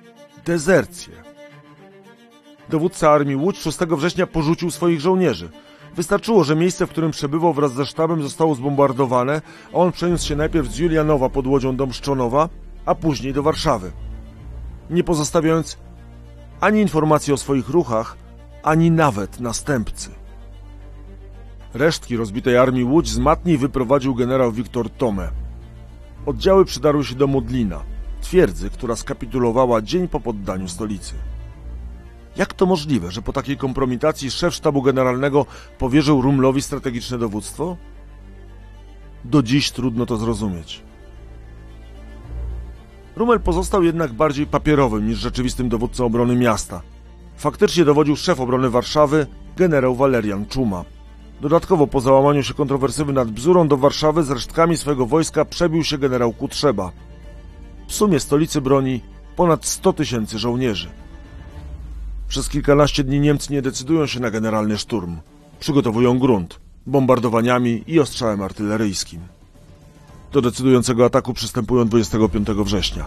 dezercję. 0.45 1.22
Dowódca 2.73 3.11
armii 3.11 3.37
Łódź 3.37 3.59
6 3.59 3.79
września 3.79 4.27
porzucił 4.27 4.71
swoich 4.71 5.01
żołnierzy. 5.01 5.49
Wystarczyło, 5.97 6.45
że 6.45 6.57
miejsce, 6.57 6.87
w 6.87 6.91
którym 6.91 7.11
przebywał 7.11 7.53
wraz 7.53 7.73
ze 7.73 7.87
sztabem 7.87 8.23
zostało 8.23 8.55
zbombardowane, 8.55 9.43
a 9.73 9.77
on 9.77 9.93
przeniósł 9.93 10.27
się 10.27 10.37
najpierw 10.37 10.69
z 10.69 10.79
Julianowa 10.79 11.29
pod 11.29 11.47
łodzią 11.47 11.77
do 11.77 11.87
Mszczonowa, 11.87 12.49
a 12.87 12.95
później 12.95 13.33
do 13.33 13.43
Warszawy. 13.43 13.93
Nie 14.91 15.05
pozostawiając 15.05 15.79
ani 16.61 16.81
informacji 16.81 17.33
o 17.33 17.37
swoich 17.37 17.69
ruchach, 17.69 18.17
ani 18.63 18.91
nawet 18.91 19.41
następcy. 19.41 20.11
Resztki 21.75 22.17
rozbitej 22.17 22.57
armii 22.57 22.85
Łódź 22.85 23.09
z 23.09 23.19
Matni 23.19 23.59
wyprowadził 23.59 24.15
generał 24.15 24.53
Wiktor 24.53 24.91
Tome. 24.91 25.31
Oddziały 26.27 26.65
przydarły 26.65 27.05
się 27.05 27.15
do 27.15 27.27
Modlina, 27.27 27.83
twierdzy, 28.21 28.71
która 28.71 28.97
skapitulowała 28.97 29.83
dzień 29.83 30.09
po 30.09 30.21
poddaniu 30.21 30.69
stolicy. 30.69 31.15
Jak 32.37 32.55
to 32.55 32.67
możliwe, 32.67 33.11
że 33.11 33.23
po 33.23 33.33
takiej 33.33 33.57
kompromitacji 33.57 34.31
szef 34.31 34.55
sztabu 34.55 34.83
generalnego 34.83 35.47
powierzył 35.79 36.23
Rumlowi 36.23 36.63
strategiczne 36.63 37.19
dowództwo? 37.19 37.77
Do 39.25 39.43
dziś 39.43 39.71
trudno 39.71 40.07
to 40.07 40.17
zrozumieć. 40.17 40.83
Rumel 43.17 43.41
pozostał 43.41 43.83
jednak 43.83 44.13
bardziej 44.13 44.47
papierowym 44.47 45.09
niż 45.09 45.19
rzeczywistym 45.19 45.69
dowódcą 45.69 46.07
obrony 46.07 46.37
miasta. 46.37 46.83
Faktycznie 47.37 47.85
dowodził 47.85 48.17
szef 48.17 48.41
obrony 48.41 48.71
Warszawy, 48.71 49.27
generał 49.57 49.95
Walerian 49.95 50.47
Czuma. 50.47 50.85
Dodatkowo 51.41 51.87
po 51.87 52.01
załamaniu 52.01 52.43
się 52.43 52.55
kontrowersywy 52.55 53.13
nad 53.13 53.31
Bzurą 53.31 53.69
do 53.69 53.77
Warszawy 53.77 54.23
z 54.23 54.31
resztkami 54.31 54.77
swojego 54.77 55.07
wojska 55.07 55.45
przebił 55.45 55.85
się 55.85 55.99
generał 55.99 56.33
Kutrzeba. 56.33 56.93
W 57.89 57.95
sumie 57.95 58.21
stolicy 58.21 58.61
broni 58.61 59.01
ponad 59.37 59.67
100 59.67 59.93
tysięcy 59.93 60.39
żołnierzy. 60.39 61.02
Przez 62.33 62.49
kilkanaście 62.49 63.05
dni 63.05 63.21
Niemcy 63.21 63.53
nie 63.53 63.63
decydują 63.63 64.07
się 64.07 64.21
na 64.21 64.31
generalny 64.31 64.79
szturm. 64.79 65.17
Przygotowują 65.61 66.19
grunt, 66.19 66.61
bombardowaniami 66.87 67.85
i 67.87 68.01
ostrzałem 68.01 68.43
artyleryjskim. 68.43 69.21
Do 70.33 70.43
decydującego 70.43 71.05
ataku 71.05 71.35
przystępują 71.35 71.89
25 71.89 72.49
września. 72.49 73.07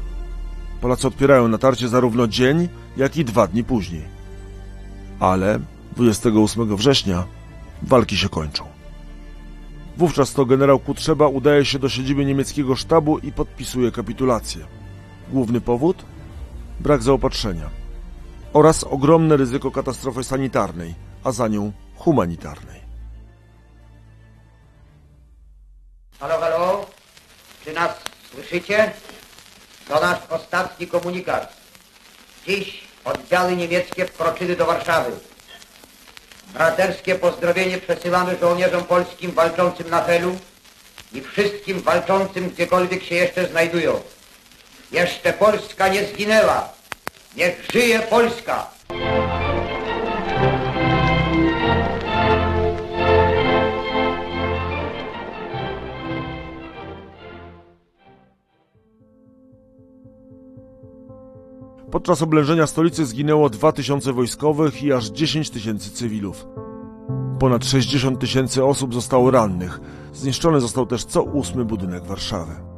Polacy 0.82 1.08
odpierają 1.08 1.48
natarcie 1.48 1.88
zarówno 1.88 2.28
dzień, 2.28 2.70
jak 2.98 3.18
i 3.18 3.26
dwa 3.26 3.48
dni 3.48 3.64
później. 3.64 4.04
Ale 5.20 5.60
28 5.96 6.76
września 6.76 7.24
walki 7.82 8.18
się 8.18 8.30
kończą. 8.30 8.64
Wówczas 9.98 10.34
to 10.34 10.46
generał 10.46 10.80
Kutrzeba 10.80 11.28
udaje 11.28 11.66
się 11.66 11.80
do 11.80 11.90
siedziby 11.90 12.26
niemieckiego 12.26 12.76
sztabu 12.76 13.20
i 13.20 13.32
podpisuje 13.32 13.92
kapitulację. 13.92 14.66
Główny 15.32 15.62
powód? 15.62 16.06
Brak 16.80 17.04
zaopatrzenia 17.04 17.85
oraz 18.56 18.84
ogromne 18.84 19.38
ryzyko 19.38 19.72
katastrofy 19.72 20.24
sanitarnej, 20.24 20.96
a 21.24 21.32
za 21.32 21.48
nią 21.48 21.72
humanitarnej. 21.96 22.82
Halo, 26.20 26.40
halo, 26.40 26.86
czy 27.64 27.74
nas 27.74 27.92
słyszycie? 28.32 28.92
To 29.88 30.02
nasz 30.02 30.20
ostatni 30.30 30.88
komunikat. 30.88 31.54
Dziś 32.48 32.84
oddziały 33.06 33.56
niemieckie 33.56 34.06
wkroczyły 34.06 34.56
do 34.56 34.66
Warszawy. 34.66 35.12
Braterskie 36.54 37.16
pozdrowienie 37.16 37.78
przesyłamy 37.78 38.38
żołnierzom 38.42 38.84
polskim 38.84 39.32
walczącym 39.32 39.90
na 39.90 40.04
Helu 40.04 40.38
i 41.14 41.22
wszystkim 41.22 41.82
walczącym 41.82 42.50
gdziekolwiek 42.50 43.04
się 43.04 43.16
jeszcze 43.16 43.48
znajdują. 43.48 44.02
Jeszcze 44.92 45.34
Polska 45.34 45.88
nie 45.88 46.08
zginęła. 46.08 46.75
Niech 47.38 47.68
żyje 47.74 48.00
Polska! 48.00 48.70
Podczas 61.92 62.22
oblężenia 62.22 62.68
stolicy 62.68 63.06
zginęło 63.06 63.50
2000 63.50 64.14
wojskowych 64.14 64.84
i 64.84 64.94
aż 64.94 65.06
10 65.06 65.50
tysięcy 65.50 65.92
cywilów. 65.92 66.48
Ponad 67.40 67.66
60 67.66 68.20
tysięcy 68.20 68.66
osób 68.66 68.94
zostało 68.94 69.32
rannych. 69.32 69.80
Zniszczony 70.14 70.62
został 70.62 70.86
też 70.86 71.06
co 71.06 71.24
ósmy 71.24 71.66
budynek 71.66 72.04
Warszawy. 72.04 72.75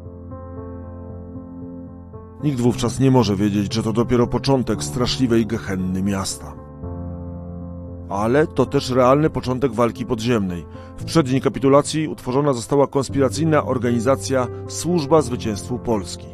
Nikt 2.43 2.59
wówczas 2.59 2.99
nie 2.99 3.11
może 3.11 3.35
wiedzieć, 3.35 3.73
że 3.73 3.83
to 3.83 3.93
dopiero 3.93 4.27
początek 4.27 4.83
straszliwej 4.83 5.45
gehenny 5.45 6.03
miasta. 6.03 6.53
Ale 8.09 8.47
to 8.47 8.65
też 8.65 8.89
realny 8.89 9.29
początek 9.29 9.73
walki 9.73 10.05
podziemnej. 10.05 10.65
W 10.97 11.03
przeddzień 11.03 11.41
kapitulacji 11.41 12.07
utworzona 12.07 12.53
została 12.53 12.88
konspiracyjna 12.88 13.65
organizacja 13.65 14.47
Służba 14.67 15.21
Zwycięstwu 15.21 15.79
Polski. 15.79 16.27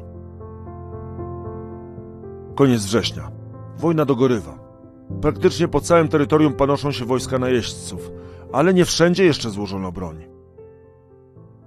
Koniec 2.56 2.86
września. 2.86 3.32
Wojna 3.78 4.06
dogorywa. 4.06 4.60
Praktycznie 5.22 5.68
po 5.68 5.82
całym 5.82 6.08
terytorium 6.08 6.54
panoszą 6.54 6.92
się 6.92 7.06
wojska 7.06 7.40
najeźdźców, 7.40 8.12
ale 8.54 8.74
nie 8.74 8.86
wszędzie 8.86 9.26
jeszcze 9.26 9.50
złożono 9.50 9.92
broń. 9.92 10.26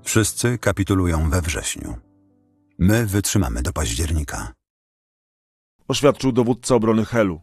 Wszyscy 0.03 0.59
kapitulują 0.59 1.31
we 1.31 1.43
wrześniu. 1.43 2.06
My 2.79 3.07
wytrzymamy 3.07 3.63
do 3.63 3.73
października. 3.73 4.53
Oświadczył 5.89 6.33
dowódca 6.33 6.75
obrony 6.75 7.05
Helu. 7.05 7.41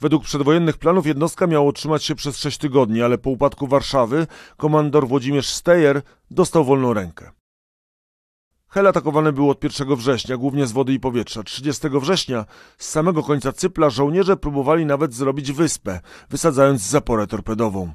Według 0.00 0.24
przedwojennych 0.24 0.78
planów 0.78 1.06
jednostka 1.06 1.46
miała 1.46 1.64
utrzymać 1.64 2.04
się 2.04 2.14
przez 2.14 2.36
sześć 2.36 2.58
tygodni, 2.58 3.02
ale 3.02 3.18
po 3.18 3.30
upadku 3.30 3.66
Warszawy 3.66 4.26
komandor 4.56 5.08
Włodzimierz 5.08 5.48
Stejer 5.48 6.02
dostał 6.30 6.64
wolną 6.64 6.92
rękę. 6.92 7.30
Hel 8.68 8.86
atakowany 8.86 9.32
był 9.32 9.50
od 9.50 9.64
1 9.64 9.96
września, 9.96 10.36
głównie 10.36 10.66
z 10.66 10.72
wody 10.72 10.92
i 10.92 11.00
powietrza. 11.00 11.42
30 11.42 11.88
września 11.88 12.44
z 12.78 12.88
samego 12.88 13.22
końca 13.22 13.52
Cypla 13.52 13.90
żołnierze 13.90 14.36
próbowali 14.36 14.86
nawet 14.86 15.14
zrobić 15.14 15.52
wyspę, 15.52 16.00
wysadzając 16.30 16.80
zaporę 16.80 17.26
torpedową. 17.26 17.92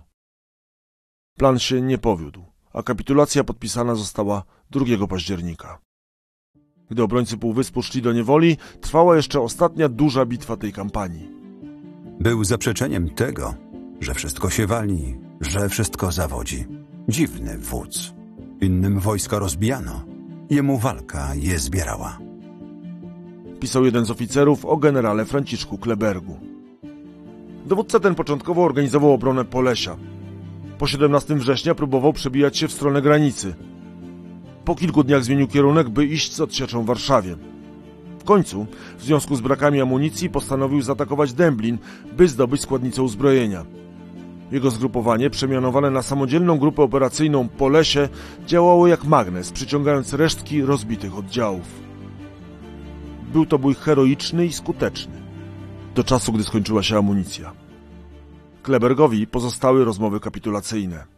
Plan 1.37 1.59
się 1.59 1.81
nie 1.81 1.97
powiódł, 1.97 2.45
a 2.73 2.83
kapitulacja 2.83 3.43
podpisana 3.43 3.95
została 3.95 4.43
2 4.69 5.07
października. 5.07 5.84
Gdy 6.91 7.03
obrońcy 7.03 7.37
Półwyspu 7.37 7.81
szli 7.81 8.01
do 8.01 8.13
niewoli, 8.13 8.57
trwała 8.81 9.15
jeszcze 9.15 9.41
ostatnia 9.41 9.89
duża 9.89 10.25
bitwa 10.25 10.57
tej 10.57 10.73
kampanii. 10.73 11.29
Był 12.19 12.43
zaprzeczeniem 12.43 13.09
tego, 13.09 13.53
że 13.99 14.13
wszystko 14.13 14.49
się 14.49 14.67
wali, 14.67 15.15
że 15.41 15.69
wszystko 15.69 16.11
zawodzi. 16.11 16.65
Dziwny 17.09 17.57
wódz. 17.57 18.13
Innym 18.61 18.99
wojska 18.99 19.39
rozbijano, 19.39 20.05
Jemu 20.49 20.77
walka 20.77 21.35
je 21.35 21.59
zbierała. 21.59 22.17
Pisał 23.59 23.85
jeden 23.85 24.05
z 24.05 24.11
oficerów 24.11 24.65
o 24.65 24.77
generale 24.77 25.25
Franciszku 25.25 25.77
Klebergu. 25.77 26.39
Dowódca 27.65 27.99
ten 27.99 28.15
początkowo 28.15 28.63
organizował 28.63 29.13
obronę 29.13 29.45
Polesia. 29.45 29.97
Po 30.77 30.87
17 30.87 31.35
września 31.35 31.75
próbował 31.75 32.13
przebijać 32.13 32.57
się 32.57 32.67
w 32.67 32.71
stronę 32.71 33.01
granicy. 33.01 33.55
Po 34.65 34.75
kilku 34.75 35.03
dniach 35.03 35.23
zmienił 35.23 35.47
kierunek, 35.47 35.89
by 35.89 36.05
iść 36.05 36.33
z 36.33 36.41
odsieczą 36.41 36.85
Warszawie. 36.85 37.35
W 38.19 38.23
końcu, 38.23 38.67
w 38.97 39.03
związku 39.03 39.35
z 39.35 39.41
brakami 39.41 39.81
amunicji, 39.81 40.29
postanowił 40.29 40.81
zaatakować 40.81 41.33
Dęblin, 41.33 41.77
by 42.17 42.27
zdobyć 42.27 42.61
składnicę 42.61 43.03
uzbrojenia. 43.03 43.65
Jego 44.51 44.71
zgrupowanie, 44.71 45.29
przemianowane 45.29 45.91
na 45.91 46.01
samodzielną 46.01 46.57
grupę 46.57 46.83
operacyjną 46.83 47.49
Polesie, 47.49 48.09
działało 48.47 48.87
jak 48.87 49.03
magnes, 49.03 49.51
przyciągając 49.51 50.13
resztki 50.13 50.61
rozbitych 50.61 51.17
oddziałów. 51.17 51.85
Był 53.33 53.45
to 53.45 53.59
bój 53.59 53.75
heroiczny 53.75 54.45
i 54.45 54.53
skuteczny, 54.53 55.21
do 55.95 56.03
czasu, 56.03 56.33
gdy 56.33 56.43
skończyła 56.43 56.83
się 56.83 56.97
amunicja. 56.97 57.51
Klebergowi 58.63 59.27
pozostały 59.27 59.85
rozmowy 59.85 60.19
kapitulacyjne. 60.19 61.14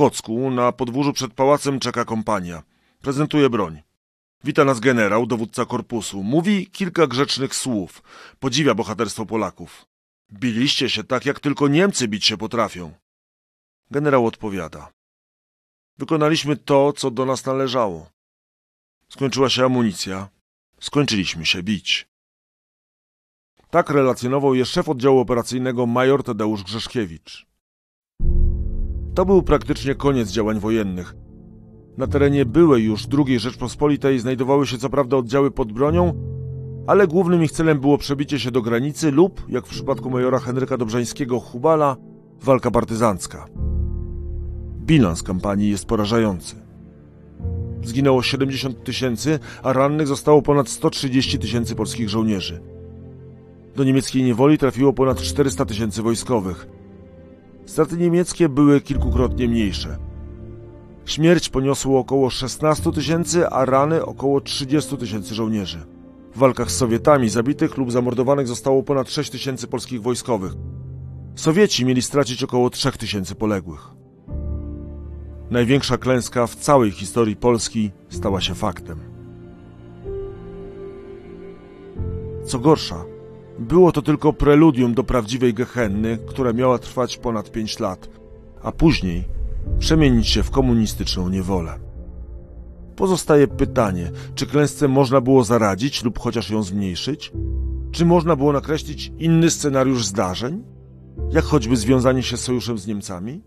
Kocku, 0.00 0.50
na 0.50 0.72
podwórzu 0.72 1.12
przed 1.12 1.34
pałacem, 1.34 1.80
czeka 1.80 2.04
kompania. 2.04 2.62
Prezentuje 3.00 3.50
broń. 3.50 3.82
Wita 4.44 4.64
nas 4.64 4.80
generał, 4.80 5.26
dowódca 5.26 5.64
korpusu. 5.64 6.22
Mówi 6.22 6.66
kilka 6.66 7.06
grzecznych 7.06 7.54
słów. 7.54 8.02
Podziwia 8.38 8.74
bohaterstwo 8.74 9.26
Polaków. 9.26 9.86
Biliście 10.32 10.90
się 10.90 11.04
tak, 11.04 11.26
jak 11.26 11.40
tylko 11.40 11.68
Niemcy 11.68 12.08
bić 12.08 12.24
się 12.24 12.36
potrafią. 12.36 12.92
Generał 13.90 14.26
odpowiada. 14.26 14.92
Wykonaliśmy 15.98 16.56
to, 16.56 16.92
co 16.92 17.10
do 17.10 17.26
nas 17.26 17.46
należało. 17.46 18.10
Skończyła 19.08 19.50
się 19.50 19.64
amunicja. 19.64 20.28
Skończyliśmy 20.80 21.46
się 21.46 21.62
bić. 21.62 22.08
Tak 23.70 23.90
relacjonował 23.90 24.54
je 24.54 24.66
szef 24.66 24.88
oddziału 24.88 25.18
operacyjnego 25.18 25.86
major 25.86 26.22
Tadeusz 26.24 26.62
Grzeszkiewicz. 26.62 27.49
To 29.20 29.24
był 29.24 29.42
praktycznie 29.42 29.94
koniec 29.94 30.30
działań 30.30 30.60
wojennych. 30.60 31.16
Na 31.96 32.06
terenie 32.06 32.44
byłej 32.44 32.84
już 32.84 33.06
II 33.26 33.38
Rzeczpospolitej 33.38 34.18
znajdowały 34.18 34.66
się 34.66 34.78
co 34.78 34.90
prawda 34.90 35.16
oddziały 35.16 35.50
pod 35.50 35.72
bronią, 35.72 36.12
ale 36.86 37.06
głównym 37.06 37.44
ich 37.44 37.52
celem 37.52 37.80
było 37.80 37.98
przebicie 37.98 38.38
się 38.38 38.50
do 38.50 38.62
granicy 38.62 39.10
lub, 39.10 39.44
jak 39.48 39.66
w 39.66 39.70
przypadku 39.70 40.10
majora 40.10 40.38
Henryka 40.38 40.76
Dobrzańskiego 40.76 41.40
Hubala, 41.40 41.96
walka 42.42 42.70
partyzancka. 42.70 43.46
Bilans 44.86 45.22
kampanii 45.22 45.70
jest 45.70 45.86
porażający. 45.86 46.56
Zginęło 47.82 48.22
70 48.22 48.84
tysięcy, 48.84 49.38
a 49.62 49.72
rannych 49.72 50.06
zostało 50.06 50.42
ponad 50.42 50.68
130 50.68 51.38
tysięcy 51.38 51.74
polskich 51.74 52.08
żołnierzy. 52.08 52.60
Do 53.76 53.84
niemieckiej 53.84 54.22
niewoli 54.22 54.58
trafiło 54.58 54.92
ponad 54.92 55.20
400 55.20 55.64
tysięcy 55.64 56.02
wojskowych. 56.02 56.79
Straty 57.70 57.96
niemieckie 57.96 58.48
były 58.48 58.80
kilkukrotnie 58.80 59.48
mniejsze. 59.48 59.98
Śmierć 61.06 61.48
poniosło 61.48 61.98
około 61.98 62.30
16 62.30 62.92
tysięcy, 62.92 63.48
a 63.48 63.64
rany 63.64 64.04
około 64.04 64.40
30 64.40 64.96
tysięcy 64.96 65.34
żołnierzy. 65.34 65.78
W 66.34 66.38
walkach 66.38 66.70
z 66.70 66.76
Sowietami 66.76 67.28
zabitych 67.28 67.76
lub 67.76 67.92
zamordowanych 67.92 68.48
zostało 68.48 68.82
ponad 68.82 69.10
6 69.10 69.30
tysięcy 69.30 69.66
polskich 69.66 70.02
wojskowych. 70.02 70.52
Sowieci 71.34 71.84
mieli 71.84 72.02
stracić 72.02 72.42
około 72.42 72.70
3 72.70 72.92
tysięcy 72.92 73.34
poległych. 73.34 73.90
Największa 75.50 75.98
klęska 75.98 76.46
w 76.46 76.54
całej 76.54 76.90
historii 76.90 77.36
Polski 77.36 77.90
stała 78.08 78.40
się 78.40 78.54
faktem. 78.54 79.00
Co 82.44 82.58
gorsza, 82.58 83.04
było 83.60 83.92
to 83.92 84.02
tylko 84.02 84.32
preludium 84.32 84.94
do 84.94 85.04
prawdziwej 85.04 85.54
gehenny, 85.54 86.18
która 86.26 86.52
miała 86.52 86.78
trwać 86.78 87.16
ponad 87.16 87.50
5 87.50 87.78
lat, 87.78 88.08
a 88.62 88.72
później 88.72 89.24
przemienić 89.78 90.28
się 90.28 90.42
w 90.42 90.50
komunistyczną 90.50 91.28
niewolę. 91.28 91.78
Pozostaje 92.96 93.48
pytanie, 93.48 94.10
czy 94.34 94.46
klęsce 94.46 94.88
można 94.88 95.20
było 95.20 95.44
zaradzić 95.44 96.04
lub 96.04 96.18
chociaż 96.18 96.50
ją 96.50 96.62
zmniejszyć? 96.62 97.32
Czy 97.92 98.04
można 98.04 98.36
było 98.36 98.52
nakreślić 98.52 99.12
inny 99.18 99.50
scenariusz 99.50 100.04
zdarzeń? 100.04 100.64
Jak 101.30 101.44
choćby 101.44 101.76
związanie 101.76 102.22
się 102.22 102.36
z 102.36 102.40
sojuszem 102.40 102.78
z 102.78 102.86
Niemcami? 102.86 103.42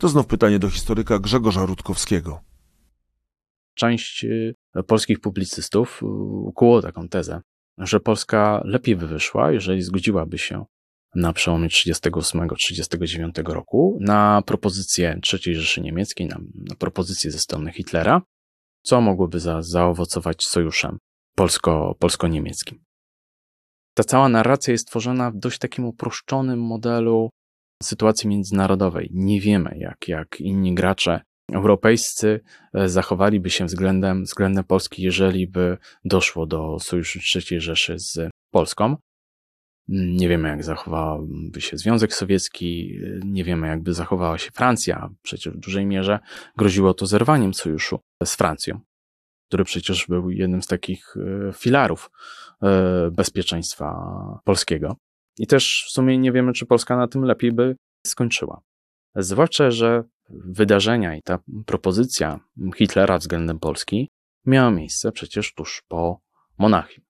To 0.00 0.08
znów 0.08 0.26
pytanie 0.26 0.58
do 0.58 0.70
historyka 0.70 1.18
Grzegorza 1.18 1.66
Rutkowskiego. 1.66 2.40
Część 3.74 4.24
y, 4.24 4.54
polskich 4.86 5.20
publicystów 5.20 6.00
y, 6.02 6.06
ukuło 6.46 6.82
taką 6.82 7.08
tezę, 7.08 7.40
że 7.78 8.00
Polska 8.00 8.62
lepiej 8.64 8.96
by 8.96 9.06
wyszła, 9.06 9.52
jeżeli 9.52 9.82
zgodziłaby 9.82 10.38
się 10.38 10.64
na 11.14 11.32
przełomie 11.32 11.68
1938-1939 11.68 13.52
roku 13.52 13.98
na 14.00 14.42
propozycję 14.46 15.20
III 15.32 15.54
Rzeszy 15.54 15.80
Niemieckiej, 15.80 16.26
na, 16.26 16.38
na 16.54 16.74
propozycję 16.74 17.30
ze 17.30 17.38
strony 17.38 17.72
Hitlera, 17.72 18.22
co 18.82 19.00
mogłoby 19.00 19.40
za, 19.40 19.62
zaowocować 19.62 20.44
sojuszem 20.44 20.98
polsko, 21.34 21.96
polsko-niemieckim. 21.98 22.78
Ta 23.94 24.04
cała 24.04 24.28
narracja 24.28 24.72
jest 24.72 24.88
tworzona 24.88 25.30
w 25.30 25.36
dość 25.36 25.58
takim 25.58 25.84
uproszczonym 25.84 26.62
modelu 26.62 27.30
sytuacji 27.82 28.28
międzynarodowej. 28.28 29.10
Nie 29.12 29.40
wiemy, 29.40 29.70
jak, 29.78 30.08
jak 30.08 30.40
inni 30.40 30.74
gracze 30.74 31.20
europejscy 31.52 32.40
e, 32.74 32.88
zachowaliby 32.88 33.50
się 33.50 33.64
względem, 33.64 34.24
względem 34.24 34.64
Polski, 34.64 35.02
jeżeli 35.02 35.46
by 35.46 35.78
doszło 36.04 36.46
do 36.46 36.78
sojuszu 36.80 37.18
III 37.34 37.60
Rzeszy 37.60 37.98
z 37.98 38.30
Polską. 38.50 38.96
Nie 39.88 40.28
wiemy, 40.28 40.48
jak 40.48 40.64
zachowałby 40.64 41.60
się 41.60 41.76
Związek 41.76 42.14
Sowiecki, 42.14 43.00
nie 43.24 43.44
wiemy, 43.44 43.66
jakby 43.66 43.94
zachowała 43.94 44.38
się 44.38 44.50
Francja. 44.50 45.10
Przecież 45.22 45.54
w 45.54 45.58
dużej 45.58 45.86
mierze 45.86 46.18
groziło 46.56 46.94
to 46.94 47.06
zerwaniem 47.06 47.54
sojuszu 47.54 48.00
z 48.24 48.36
Francją, 48.36 48.80
który 49.48 49.64
przecież 49.64 50.06
był 50.06 50.30
jednym 50.30 50.62
z 50.62 50.66
takich 50.66 51.14
e, 51.16 51.52
filarów 51.52 52.10
e, 52.62 53.10
bezpieczeństwa 53.10 53.94
polskiego. 54.44 54.96
I 55.38 55.46
też 55.46 55.84
w 55.88 55.90
sumie 55.90 56.18
nie 56.18 56.32
wiemy, 56.32 56.52
czy 56.52 56.66
Polska 56.66 56.96
na 56.96 57.08
tym 57.08 57.24
lepiej 57.24 57.52
by 57.52 57.76
skończyła. 58.06 58.60
Zwłaszcza, 59.16 59.70
że 59.70 60.04
wydarzenia 60.30 61.16
i 61.16 61.22
ta 61.22 61.38
propozycja 61.66 62.40
Hitlera 62.76 63.18
względem 63.18 63.58
Polski 63.58 64.10
miała 64.46 64.70
miejsce 64.70 65.12
przecież 65.12 65.54
tuż 65.54 65.82
po 65.88 66.20
Monachium. 66.58 67.04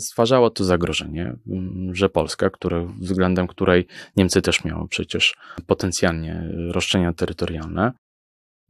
Stwarzało 0.00 0.50
to 0.50 0.64
zagrożenie, 0.64 1.36
że 1.92 2.08
Polska, 2.08 2.50
które, 2.50 2.92
względem 3.00 3.46
której 3.46 3.86
Niemcy 4.16 4.42
też 4.42 4.64
miały 4.64 4.88
przecież 4.88 5.36
potencjalnie 5.66 6.50
roszczenia 6.70 7.12
terytorialne, 7.12 7.92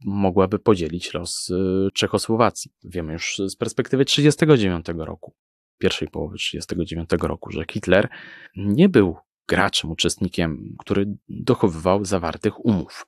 mogłaby 0.05 0.59
podzielić 0.59 1.13
los 1.13 1.49
y, 1.49 1.89
Czechosłowacji. 1.93 2.71
Wiemy 2.83 3.13
już 3.13 3.35
z 3.47 3.55
perspektywy 3.55 4.05
1939 4.05 5.05
roku, 5.07 5.33
pierwszej 5.77 6.07
połowy 6.07 6.37
1939 6.37 7.29
roku, 7.29 7.51
że 7.51 7.65
Hitler 7.71 8.09
nie 8.55 8.89
był 8.89 9.17
graczem, 9.47 9.91
uczestnikiem, 9.91 10.75
który 10.79 11.05
dochowywał 11.29 12.05
zawartych 12.05 12.65
umów. 12.65 13.05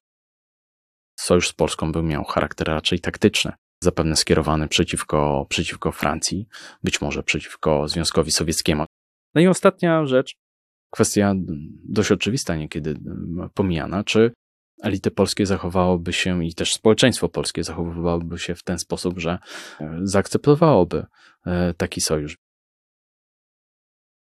Sojusz 1.16 1.50
z 1.50 1.54
Polską 1.54 1.92
był 1.92 2.04
miał 2.04 2.24
charakter 2.24 2.68
raczej 2.68 3.00
taktyczny, 3.00 3.52
zapewne 3.84 4.16
skierowany 4.16 4.68
przeciwko, 4.68 5.46
przeciwko 5.50 5.92
Francji, 5.92 6.48
być 6.84 7.02
może 7.02 7.24
przeciwko 7.24 7.88
Związkowi 7.88 8.32
Sowieckiemu. 8.32 8.86
No 9.36 9.42
i 9.42 9.48
ostatnia 9.48 10.06
rzecz, 10.06 10.36
kwestia 10.90 11.34
dość 11.84 12.12
oczywista, 12.12 12.56
niekiedy 12.56 12.96
pomijana, 13.54 14.04
czy 14.04 14.32
elity 14.82 15.12
polskie 15.12 15.46
zachowałoby 15.46 16.14
się 16.14 16.46
i 16.46 16.54
też 16.54 16.74
społeczeństwo 16.74 17.30
polskie 17.30 17.64
zachowywałoby 17.64 18.40
się 18.40 18.56
w 18.56 18.64
ten 18.64 18.80
sposób, 18.80 19.20
że 19.20 19.40
e, 19.82 20.00
zaakceptowałoby 20.04 21.06
e, 21.46 21.74
taki 21.74 22.02
sojusz. 22.02 22.38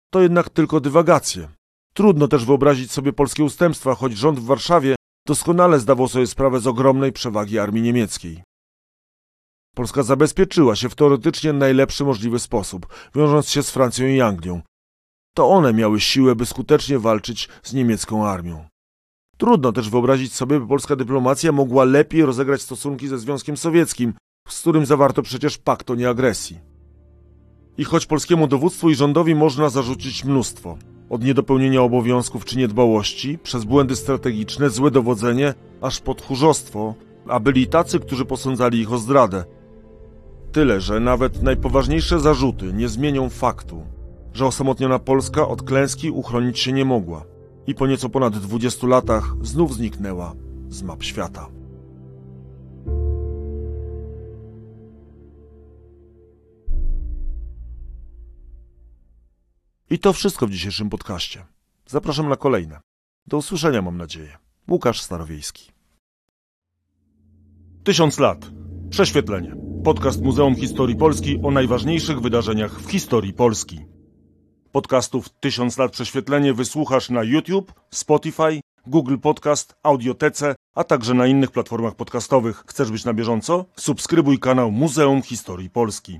To 0.10 0.22
jednak 0.22 0.50
tylko 0.50 0.80
dywagacje. 0.80 1.50
Trudno 1.93 2.28
też 2.28 2.46
wyobrazić 2.46 2.91
sobie 2.91 3.14
polskie 3.14 3.43
ustępstwa, 3.43 3.96
choć 3.96 4.18
rząd 4.18 4.39
w 4.39 4.46
Warszawie 4.46 4.96
doskonale 5.28 5.80
zdawał 5.80 6.07
sobie 6.07 6.28
sprawę 6.28 6.59
z 6.59 6.67
ogromnej 6.67 7.11
przewagi 7.11 7.59
armii 7.59 7.82
niemieckiej. 7.82 8.43
Polska 9.76 10.03
zabezpieczyła 10.03 10.76
się 10.76 10.89
w 10.89 10.95
teoretycznie 10.95 11.53
najlepszy 11.53 12.05
możliwy 12.05 12.39
sposób, 12.39 12.88
wiążąc 13.15 13.49
się 13.49 13.63
z 13.63 13.71
Francją 13.71 14.07
i 14.07 14.21
Anglią. 14.21 14.61
To 15.36 15.49
one 15.49 15.73
miały 15.73 15.99
siłę, 15.99 16.36
by 16.36 16.45
skutecznie 16.45 16.99
walczyć 16.99 17.49
z 17.63 17.73
niemiecką 17.73 18.28
armią. 18.28 18.67
Trudno 19.38 19.71
też 19.71 19.89
wyobrazić 19.89 20.34
sobie, 20.34 20.59
by 20.59 20.67
polska 20.67 20.95
dyplomacja 20.95 21.51
mogła 21.51 21.84
lepiej 21.84 22.26
rozegrać 22.26 22.61
stosunki 22.61 23.07
ze 23.07 23.19
Związkiem 23.19 23.57
Sowieckim, 23.57 24.13
z 24.47 24.61
którym 24.61 24.86
zawarto 24.86 25.21
przecież 25.21 25.57
pakt 25.57 25.91
o 25.91 25.95
nieagresji. 25.95 26.59
I 27.78 27.84
choć 27.84 28.05
polskiemu 28.05 28.47
dowództwu 28.47 28.89
i 28.89 28.95
rządowi 28.95 29.36
można 29.36 29.69
zarzucić 29.69 30.26
mnóstwo, 30.26 30.78
od 31.10 31.24
niedopełnienia 31.24 31.82
obowiązków 31.82 32.45
czy 32.45 32.58
niedbałości, 32.58 33.38
przez 33.43 33.64
błędy 33.64 33.95
strategiczne, 33.95 34.70
złe 34.70 34.91
dowodzenie, 34.91 35.53
aż 35.82 35.99
pod 35.99 36.22
tchórzostwo, 36.22 36.93
a 37.28 37.39
byli 37.39 37.68
tacy, 37.68 37.99
którzy 37.99 38.26
posądzali 38.26 38.80
ich 38.80 38.93
o 38.93 38.97
zdradę. 38.97 39.43
Tyle, 40.51 40.82
że 40.82 40.99
nawet 40.99 41.43
najpoważniejsze 41.43 42.20
zarzuty 42.20 42.74
nie 42.74 42.89
zmienią 42.89 43.30
faktu, 43.30 43.84
że 44.34 44.45
osamotniona 44.45 44.99
Polska 44.99 45.47
od 45.47 45.64
klęski 45.64 46.12
uchronić 46.12 46.60
się 46.60 46.72
nie 46.72 46.86
mogła 46.86 47.26
i 47.68 47.76
po 47.76 47.88
nieco 47.88 48.10
ponad 48.10 48.38
20 48.38 48.88
latach 48.88 49.36
znów 49.41 49.76
zniknęła 49.76 50.34
z 50.70 50.84
map 50.84 51.03
świata. 51.03 51.47
I 59.96 60.00
to 60.00 60.14
wszystko 60.14 60.48
w 60.48 60.52
dzisiejszym 60.52 60.89
podcaście. 60.89 61.46
Zapraszam 61.88 62.30
na 62.30 62.36
kolejne. 62.36 62.80
Do 63.28 63.38
usłyszenia, 63.38 63.82
mam 63.82 63.98
nadzieję. 63.98 64.38
Łukasz 64.70 65.02
Starowiejski. 65.02 65.72
Tysiąc 67.84 68.20
lat. 68.20 68.52
Prześwietlenie. 68.89 69.56
Podcast 69.84 70.22
Muzeum 70.22 70.56
Historii 70.56 70.96
Polski 70.96 71.39
o 71.43 71.52
najważniejszych 71.52 72.22
wydarzeniach 72.22 72.82
w 72.82 72.91
historii 72.91 73.34
Polski. 73.34 73.80
Podcastów 74.72 75.30
Tysiąc 75.30 75.78
lat 75.78 75.91
prześwietlenie 75.91 76.54
wysłuchasz 76.54 77.10
na 77.10 77.24
YouTube, 77.24 77.74
Spotify, 77.89 78.62
Google 78.88 79.18
Podcast, 79.18 79.76
Audiotece, 79.84 80.56
a 80.76 80.84
także 80.84 81.14
na 81.14 81.28
innych 81.28 81.52
platformach 81.52 81.96
podcastowych. 81.96 82.64
Chcesz 82.68 82.91
być 82.91 83.06
na 83.06 83.14
bieżąco? 83.14 83.66
Subskrybuj 83.76 84.39
kanał 84.39 84.72
Muzeum 84.72 85.22
Historii 85.22 85.70
Polski. 85.70 86.20